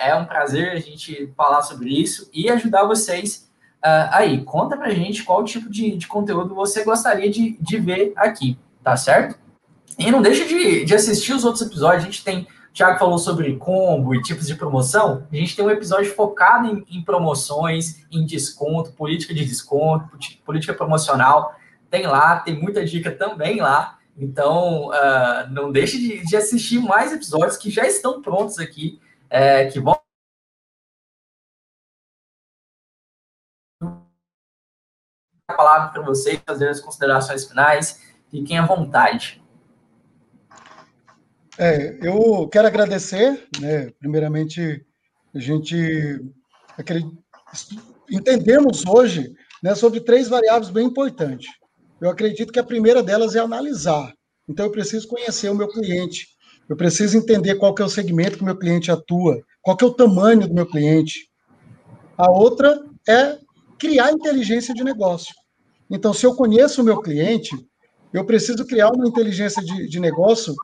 é 0.00 0.14
um 0.14 0.26
prazer 0.26 0.72
a 0.72 0.78
gente 0.78 1.32
falar 1.34 1.62
sobre 1.62 1.88
isso 1.88 2.28
e 2.32 2.50
ajudar 2.50 2.84
vocês 2.84 3.45
uh, 3.86 4.08
aí. 4.10 4.42
Conta 4.44 4.76
pra 4.76 4.90
gente 4.90 5.22
qual 5.22 5.44
tipo 5.44 5.70
de, 5.70 5.96
de 5.96 6.06
conteúdo 6.06 6.54
você 6.54 6.84
gostaria 6.84 7.30
de, 7.30 7.56
de 7.60 7.78
ver 7.78 8.12
aqui 8.16 8.58
tá 8.86 8.96
certo? 8.96 9.36
E 9.98 10.12
não 10.12 10.22
deixa 10.22 10.46
de, 10.46 10.84
de 10.84 10.94
assistir 10.94 11.32
os 11.32 11.44
outros 11.44 11.66
episódios. 11.66 12.04
A 12.04 12.06
gente 12.06 12.22
tem. 12.22 12.42
O 12.42 12.72
Thiago 12.72 13.00
falou 13.00 13.18
sobre 13.18 13.56
combo 13.56 14.14
e 14.14 14.22
tipos 14.22 14.46
de 14.46 14.54
promoção. 14.54 15.26
A 15.32 15.34
gente 15.34 15.56
tem 15.56 15.64
um 15.64 15.70
episódio 15.70 16.14
focado 16.14 16.68
em, 16.68 16.84
em 16.88 17.02
promoções, 17.02 18.06
em 18.12 18.24
desconto, 18.24 18.92
política 18.92 19.34
de 19.34 19.44
desconto, 19.44 20.16
política 20.44 20.72
promocional. 20.72 21.56
Tem 21.90 22.06
lá, 22.06 22.38
tem 22.38 22.54
muita 22.54 22.84
dica 22.84 23.10
também 23.10 23.60
lá. 23.60 23.98
Então, 24.16 24.90
uh, 24.90 25.50
não 25.50 25.72
deixe 25.72 25.98
de, 25.98 26.24
de, 26.24 26.36
assistir 26.36 26.78
mais 26.78 27.12
episódios 27.12 27.56
que 27.56 27.70
já 27.70 27.86
estão 27.86 28.22
prontos 28.22 28.60
aqui, 28.60 29.00
é, 29.28 29.66
que 29.66 29.80
vão. 29.80 29.98
A 35.48 35.54
palavra 35.54 35.88
para 35.90 36.02
vocês 36.02 36.40
fazer 36.44 36.68
as 36.68 36.80
considerações 36.80 37.44
finais. 37.46 38.02
Fiquem 38.30 38.58
à 38.58 38.66
vontade. 38.66 39.40
É, 41.56 41.98
eu 42.06 42.48
quero 42.48 42.66
agradecer, 42.66 43.48
né, 43.60 43.90
primeiramente, 43.98 44.84
a 45.34 45.38
gente 45.38 46.20
entendemos 48.10 48.84
hoje 48.86 49.32
né, 49.62 49.74
sobre 49.74 50.00
três 50.00 50.28
variáveis 50.28 50.68
bem 50.68 50.86
importantes. 50.86 51.48
Eu 52.00 52.10
acredito 52.10 52.52
que 52.52 52.58
a 52.58 52.64
primeira 52.64 53.02
delas 53.02 53.36
é 53.36 53.38
analisar. 53.38 54.12
Então, 54.48 54.66
eu 54.66 54.72
preciso 54.72 55.08
conhecer 55.08 55.48
o 55.48 55.54
meu 55.54 55.68
cliente, 55.68 56.26
eu 56.68 56.76
preciso 56.76 57.16
entender 57.16 57.54
qual 57.54 57.74
que 57.74 57.82
é 57.82 57.84
o 57.84 57.88
segmento 57.88 58.36
que 58.36 58.42
o 58.42 58.46
meu 58.46 58.58
cliente 58.58 58.90
atua, 58.90 59.40
qual 59.62 59.76
que 59.76 59.84
é 59.84 59.86
o 59.86 59.94
tamanho 59.94 60.46
do 60.46 60.54
meu 60.54 60.66
cliente. 60.66 61.30
A 62.18 62.30
outra 62.30 62.84
é 63.08 63.38
criar 63.78 64.12
inteligência 64.12 64.74
de 64.74 64.82
negócio. 64.82 65.34
Então, 65.90 66.12
se 66.12 66.26
eu 66.26 66.34
conheço 66.34 66.82
o 66.82 66.84
meu 66.84 67.00
cliente, 67.00 67.54
eu 68.12 68.24
preciso 68.24 68.66
criar 68.66 68.90
uma 68.90 69.06
inteligência 69.06 69.62
de, 69.62 69.88
de 69.88 70.00
negócio 70.00 70.54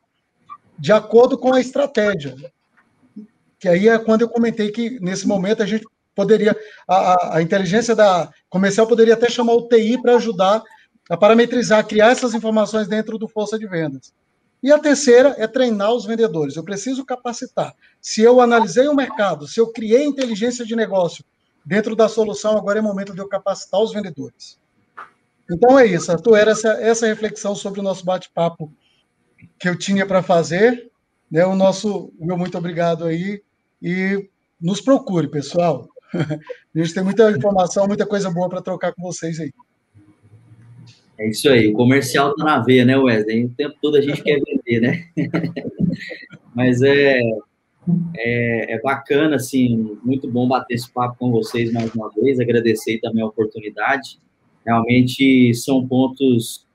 de 0.79 0.93
acordo 0.93 1.39
com 1.39 1.53
a 1.53 1.61
estratégia. 1.61 2.35
Que 3.59 3.69
aí 3.69 3.89
é 3.89 3.99
quando 3.99 4.23
eu 4.23 4.29
comentei 4.29 4.71
que, 4.71 4.99
nesse 5.01 5.27
momento, 5.27 5.63
a 5.63 5.67
gente 5.67 5.85
poderia. 6.15 6.57
A, 6.89 7.37
a 7.37 7.43
inteligência 7.43 7.95
da 7.95 8.31
comercial 8.49 8.87
poderia 8.87 9.15
até 9.15 9.31
chamar 9.31 9.55
o 9.55 9.69
TI 9.69 10.01
para 10.01 10.17
ajudar 10.17 10.63
a 11.09 11.17
parametrizar, 11.17 11.87
criar 11.87 12.11
essas 12.11 12.35
informações 12.35 12.89
dentro 12.89 13.19
do 13.19 13.29
força 13.29 13.59
de 13.59 13.67
vendas. 13.67 14.13
E 14.63 14.71
a 14.71 14.79
terceira 14.79 15.35
é 15.39 15.47
treinar 15.47 15.93
os 15.93 16.05
vendedores. 16.05 16.57
Eu 16.57 16.65
preciso 16.65 17.05
capacitar. 17.05 17.75
Se 18.01 18.23
eu 18.23 18.41
analisei 18.41 18.87
o 18.87 18.95
mercado, 18.95 19.47
se 19.47 19.61
eu 19.61 19.73
criei 19.73 20.05
inteligência 20.05 20.65
de 20.65 20.77
negócio 20.77 21.25
dentro 21.65 21.95
da 21.95 22.09
solução, 22.09 22.57
agora 22.57 22.79
é 22.79 22.83
momento 22.83 23.15
de 23.15 23.21
eu 23.21 23.29
capacitar 23.29 23.81
os 23.81 23.93
vendedores. 23.93 24.59
Então 25.51 25.79
é 25.79 25.87
isso, 25.87 26.11
Arthur, 26.11 26.37
era 26.37 26.51
essa, 26.53 26.69
essa 26.75 27.07
reflexão 27.07 27.55
sobre 27.55 27.81
o 27.81 27.83
nosso 27.83 28.05
bate-papo 28.05 28.73
que 29.59 29.69
eu 29.69 29.77
tinha 29.77 30.07
para 30.07 30.23
fazer. 30.23 30.91
Né, 31.31 31.45
o 31.47 31.55
nosso 31.55 32.13
meu 32.21 32.37
muito 32.37 32.59
obrigado 32.59 33.05
aí 33.05 33.43
e 33.83 34.29
nos 34.61 34.81
procure, 34.81 35.29
pessoal. 35.29 35.89
A 36.13 36.79
gente 36.79 36.95
tem 36.95 37.03
muita 37.03 37.31
informação, 37.31 37.87
muita 37.87 38.07
coisa 38.07 38.31
boa 38.31 38.49
para 38.49 38.63
trocar 38.63 38.93
com 38.93 39.03
vocês 39.03 39.41
aí. 39.41 39.53
É 41.19 41.29
isso 41.29 41.49
aí, 41.49 41.69
o 41.69 41.75
comercial 41.75 42.35
tá 42.35 42.45
na 42.45 42.59
veia, 42.61 42.85
né, 42.85 42.97
Wesley? 42.97 43.45
O 43.45 43.55
tempo 43.55 43.77
todo 43.81 43.97
a 43.97 44.01
gente 44.01 44.23
quer 44.23 44.41
vender, 44.41 44.81
né? 44.81 45.05
Mas 46.55 46.83
é, 46.83 47.21
é, 48.15 48.75
é, 48.75 48.81
bacana, 48.81 49.37
assim, 49.37 49.99
muito 50.05 50.31
bom 50.31 50.47
bater 50.47 50.75
esse 50.75 50.93
papo 50.93 51.17
com 51.19 51.31
vocês 51.31 51.73
mais 51.73 51.93
uma 51.95 52.11
vez, 52.11 52.39
agradecer 52.39 52.99
também 53.01 53.23
a 53.23 53.27
oportunidade. 53.27 54.19
Realmente 54.65 55.53
são 55.55 55.87
pontos 55.87 56.67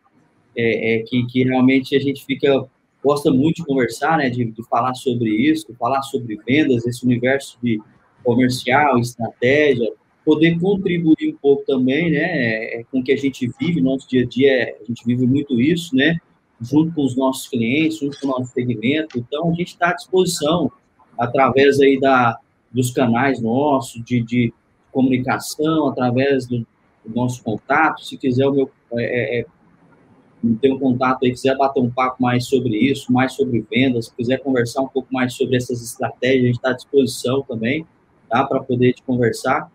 é, 0.55 0.95
é, 0.95 1.03
que, 1.03 1.25
que 1.27 1.43
realmente 1.43 1.95
a 1.95 1.99
gente 1.99 2.25
fica 2.25 2.67
gosta 3.03 3.31
muito 3.31 3.57
de 3.57 3.65
conversar, 3.65 4.17
né, 4.17 4.29
de, 4.29 4.43
de, 4.43 4.63
falar 4.67 4.93
sobre 4.95 5.29
isso, 5.29 5.73
falar 5.79 6.01
sobre 6.01 6.37
vendas, 6.45 6.85
esse 6.85 7.05
universo 7.05 7.57
de 7.63 7.79
comercial, 8.23 8.99
estratégia, 8.99 9.89
poder 10.25 10.59
contribuir 10.59 11.29
um 11.29 11.37
pouco 11.37 11.63
também, 11.65 12.11
né, 12.11 12.25
é, 12.73 12.83
com 12.91 12.99
o 12.99 13.03
que 13.03 13.13
a 13.13 13.15
gente 13.15 13.49
vive, 13.59 13.79
nosso 13.79 14.09
dia 14.09 14.23
a 14.23 14.25
dia, 14.25 14.75
a 14.81 14.83
gente 14.83 15.05
vive 15.05 15.25
muito 15.25 15.61
isso, 15.61 15.95
né, 15.95 16.17
junto 16.59 16.93
com 16.93 17.05
os 17.05 17.15
nossos 17.15 17.47
clientes, 17.47 17.99
junto 17.99 18.19
com 18.19 18.27
o 18.27 18.31
nosso 18.31 18.51
segmento, 18.51 19.17
então 19.17 19.51
a 19.51 19.53
gente 19.53 19.69
está 19.69 19.91
à 19.91 19.93
disposição, 19.93 20.69
através 21.17 21.79
aí 21.79 21.99
da, 21.99 22.37
dos 22.71 22.91
canais 22.91 23.41
nossos, 23.41 24.03
de, 24.03 24.21
de 24.21 24.53
comunicação, 24.91 25.87
através 25.87 26.45
do, 26.45 26.65
o 27.05 27.15
nosso 27.15 27.43
contato. 27.43 28.03
Se 28.03 28.17
quiser 28.17 28.47
o 28.47 28.51
meu 28.51 28.71
é, 28.93 29.03
é, 29.03 29.39
é, 29.39 29.45
ter 30.61 30.71
um 30.71 30.79
contato 30.79 31.23
aí, 31.23 31.31
quiser 31.31 31.57
bater 31.57 31.81
um 31.81 31.89
papo 31.89 32.21
mais 32.21 32.45
sobre 32.45 32.77
isso, 32.77 33.11
mais 33.11 33.33
sobre 33.33 33.65
vendas, 33.69 34.05
se 34.05 34.15
quiser 34.15 34.37
conversar 34.39 34.81
um 34.81 34.87
pouco 34.87 35.11
mais 35.11 35.33
sobre 35.33 35.57
essas 35.57 35.81
estratégias, 35.83 36.43
a 36.43 36.47
gente 36.47 36.55
está 36.55 36.69
à 36.69 36.73
disposição 36.73 37.41
também, 37.41 37.85
tá? 38.29 38.43
Para 38.45 38.61
poder 38.61 38.93
te 38.93 39.01
conversar. 39.03 39.71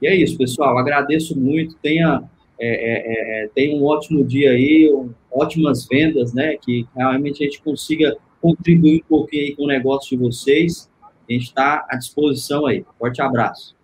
E 0.00 0.06
é 0.06 0.14
isso, 0.14 0.36
pessoal. 0.36 0.78
Agradeço 0.78 1.38
muito. 1.38 1.76
Tenha, 1.76 2.22
é, 2.58 2.68
é, 2.68 3.44
é, 3.44 3.48
tenha 3.54 3.76
um 3.76 3.84
ótimo 3.84 4.24
dia 4.24 4.50
aí, 4.50 4.92
um, 4.92 5.10
ótimas 5.30 5.86
vendas, 5.86 6.32
né? 6.32 6.56
Que 6.56 6.86
realmente 6.94 7.42
a 7.42 7.46
gente 7.46 7.62
consiga 7.62 8.16
contribuir 8.40 9.02
um 9.04 9.08
pouquinho 9.08 9.44
aí 9.44 9.56
com 9.56 9.64
o 9.64 9.68
negócio 9.68 10.10
de 10.10 10.22
vocês. 10.22 10.90
A 11.28 11.32
gente 11.32 11.44
está 11.44 11.86
à 11.88 11.96
disposição 11.96 12.66
aí. 12.66 12.84
Forte 12.98 13.20
abraço. 13.20 13.76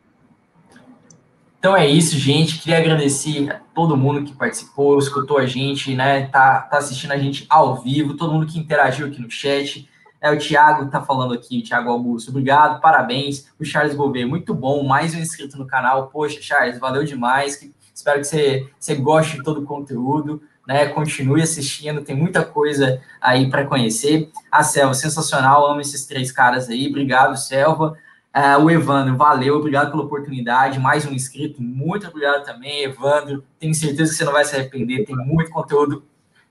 Então 1.59 1.77
é 1.77 1.87
isso, 1.87 2.19
gente. 2.19 2.59
Queria 2.59 2.79
agradecer 2.79 3.49
a 3.49 3.61
todo 3.73 3.97
mundo 3.97 4.25
que 4.25 4.35
participou, 4.35 4.99
escutou 4.99 5.39
a 5.39 5.47
gente, 5.47 5.95
né? 5.95 6.27
Tá, 6.27 6.63
tá 6.63 6.79
assistindo 6.79 7.13
a 7.13 7.19
gente 7.19 7.47
ao 7.49 7.81
vivo, 7.81 8.17
todo 8.17 8.33
mundo 8.33 8.47
que 8.47 8.59
interagiu 8.59 9.07
aqui 9.07 9.21
no 9.21 9.31
chat. 9.31 9.89
É, 10.21 10.31
o 10.33 10.39
Thiago 10.39 10.91
tá 10.91 11.01
falando 11.01 11.35
aqui, 11.35 11.61
o 11.61 11.63
Thiago 11.63 11.91
Augusto, 11.91 12.31
obrigado, 12.31 12.81
parabéns. 12.81 13.47
O 13.61 13.65
Charles 13.65 13.95
Gouveia, 13.95 14.27
muito 14.27 14.53
bom, 14.55 14.83
mais 14.83 15.15
um 15.15 15.19
inscrito 15.19 15.57
no 15.57 15.65
canal. 15.67 16.09
Poxa, 16.09 16.43
Charles, 16.43 16.81
valeu 16.81 17.05
demais. 17.05 17.61
Espero 17.95 18.19
que 18.19 18.27
você, 18.27 18.69
você 18.79 18.97
goste 18.97 19.37
de 19.37 19.45
todo 19.45 19.61
o 19.61 19.65
conteúdo, 19.65 20.43
né? 20.67 20.87
Continue 20.89 21.43
assistindo, 21.43 22.03
tem 22.03 22.17
muita 22.17 22.45
coisa 22.45 23.01
aí 23.21 23.51
para 23.51 23.67
conhecer. 23.67 24.31
A 24.51 24.63
Selva, 24.63 24.95
sensacional, 24.95 25.67
amo 25.67 25.81
esses 25.81 26.07
três 26.07 26.31
caras 26.31 26.69
aí. 26.69 26.89
Obrigado, 26.89 27.37
Selva. 27.37 27.97
Uh, 28.35 28.63
o 28.63 28.71
Evandro, 28.71 29.15
valeu, 29.15 29.57
obrigado 29.57 29.91
pela 29.91 30.05
oportunidade. 30.05 30.79
Mais 30.79 31.05
um 31.05 31.13
inscrito, 31.13 31.63
muito 31.63 32.07
obrigado 32.07 32.45
também, 32.45 32.85
Evandro. 32.85 33.45
Tenho 33.59 33.75
certeza 33.75 34.11
que 34.11 34.17
você 34.17 34.25
não 34.25 34.33
vai 34.33 34.45
se 34.45 34.57
arrepender, 34.57 35.05
tem 35.05 35.15
muito 35.15 35.51
conteúdo 35.51 36.03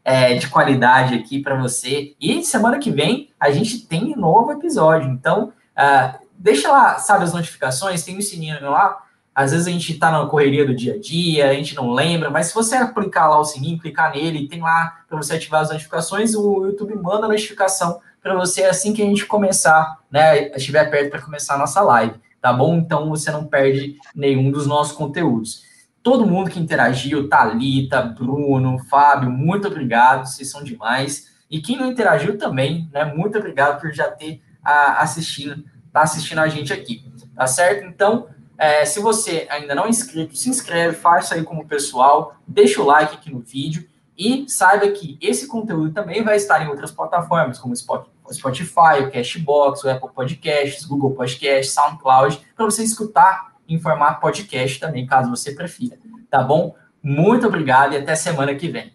é, 0.04 0.36
de 0.36 0.48
qualidade 0.48 1.16
aqui 1.16 1.42
para 1.42 1.56
você. 1.56 2.16
E 2.22 2.44
semana 2.44 2.78
que 2.78 2.92
vem 2.92 3.32
a 3.40 3.50
gente 3.52 3.88
tem 3.88 4.16
novo 4.16 4.52
episódio. 4.52 5.10
Então, 5.10 5.54
uh, 5.76 6.20
deixa 6.38 6.72
lá, 6.72 7.00
sabe, 7.00 7.24
as 7.24 7.34
notificações, 7.34 8.04
tem 8.04 8.16
um 8.16 8.22
sininho 8.22 8.62
lá. 8.70 9.04
Às 9.34 9.52
vezes 9.52 9.68
a 9.68 9.72
gente 9.72 9.94
está 9.94 10.12
na 10.12 10.26
correria 10.26 10.66
do 10.66 10.76
dia 10.76 10.96
a 10.96 11.00
dia, 11.00 11.50
a 11.50 11.54
gente 11.54 11.76
não 11.76 11.92
lembra, 11.92 12.30
mas 12.30 12.48
se 12.48 12.54
você 12.54 12.76
aplicar 12.76 13.30
lá 13.30 13.40
o 13.40 13.46
sininho, 13.46 13.80
clicar 13.80 14.12
nele, 14.12 14.48
tem 14.48 14.60
lá 14.60 15.04
para 15.08 15.18
você 15.18 15.36
ativar 15.36 15.62
as 15.62 15.70
notificações, 15.70 16.36
o 16.36 16.66
YouTube 16.66 16.96
manda 16.96 17.26
a 17.26 17.30
notificação 17.30 18.02
para 18.22 18.36
você 18.36 18.66
assim 18.66 18.94
que 18.94 19.02
a 19.02 19.06
gente 19.06 19.26
começar, 19.26 20.00
né, 20.12 20.50
estiver 20.56 20.90
perto 20.92 21.10
para 21.10 21.22
começar 21.22 21.56
a 21.56 21.58
nossa 21.58 21.82
live, 21.82 22.16
tá 22.42 22.52
bom? 22.52 22.76
Então 22.76 23.10
você 23.10 23.32
não 23.32 23.46
perde 23.46 23.98
nenhum 24.14 24.52
dos 24.52 24.68
nossos 24.68 24.96
conteúdos. 24.96 25.64
Todo 26.04 26.26
mundo 26.26 26.50
que 26.50 26.60
interagiu, 26.60 27.30
Talita, 27.30 28.02
Bruno, 28.02 28.80
Fábio, 28.90 29.30
muito 29.30 29.68
obrigado, 29.68 30.26
vocês 30.26 30.50
são 30.50 30.64
demais. 30.64 31.32
E 31.50 31.62
quem 31.62 31.78
não 31.78 31.88
interagiu 31.88 32.38
também, 32.38 32.90
né? 32.92 33.06
Muito 33.06 33.38
obrigado 33.38 33.80
por 33.80 33.94
já 33.94 34.10
ter 34.10 34.42
a, 34.64 35.02
assistindo, 35.02 35.64
tá 35.92 36.02
assistindo 36.02 36.40
a 36.40 36.48
gente 36.48 36.74
aqui, 36.74 37.04
tá 37.36 37.46
certo? 37.46 37.86
Então, 37.86 38.28
é, 38.62 38.86
se 38.86 39.00
você 39.00 39.48
ainda 39.50 39.74
não 39.74 39.86
é 39.86 39.90
inscrito, 39.90 40.36
se 40.36 40.48
inscreve, 40.48 40.96
faça 40.96 41.34
aí 41.34 41.44
como 41.44 41.68
pessoal, 41.68 42.36
deixa 42.48 42.80
o 42.80 42.86
like 42.86 43.16
aqui 43.16 43.34
no 43.34 43.40
vídeo 43.40 43.90
e 44.16 44.48
saiba 44.48 44.88
que 44.92 45.18
esse 45.20 45.48
conteúdo 45.48 45.92
também 45.92 46.24
vai 46.24 46.36
estar 46.36 46.64
em 46.64 46.68
outras 46.68 46.92
plataformas, 46.92 47.58
como 47.58 47.76
Spotify, 47.76 49.02
o 49.02 49.12
Cashbox, 49.12 49.84
o 49.84 49.90
Apple 49.90 50.12
Podcasts, 50.14 50.86
Google 50.86 51.16
Podcasts, 51.16 51.74
SoundCloud, 51.74 52.40
para 52.56 52.66
você 52.66 52.84
escutar 52.84 53.56
em 53.68 53.80
formato 53.80 54.22
podcast 54.22 54.80
também, 54.80 55.08
caso 55.08 55.32
você 55.32 55.56
prefira. 55.56 55.98
Tá 56.30 56.44
bom? 56.44 56.76
Muito 57.02 57.48
obrigado 57.48 57.94
e 57.94 57.98
até 57.98 58.14
semana 58.14 58.54
que 58.54 58.68
vem. 58.68 58.94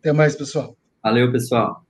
Até 0.00 0.14
mais, 0.14 0.34
pessoal. 0.34 0.74
Valeu, 1.02 1.30
pessoal. 1.30 1.84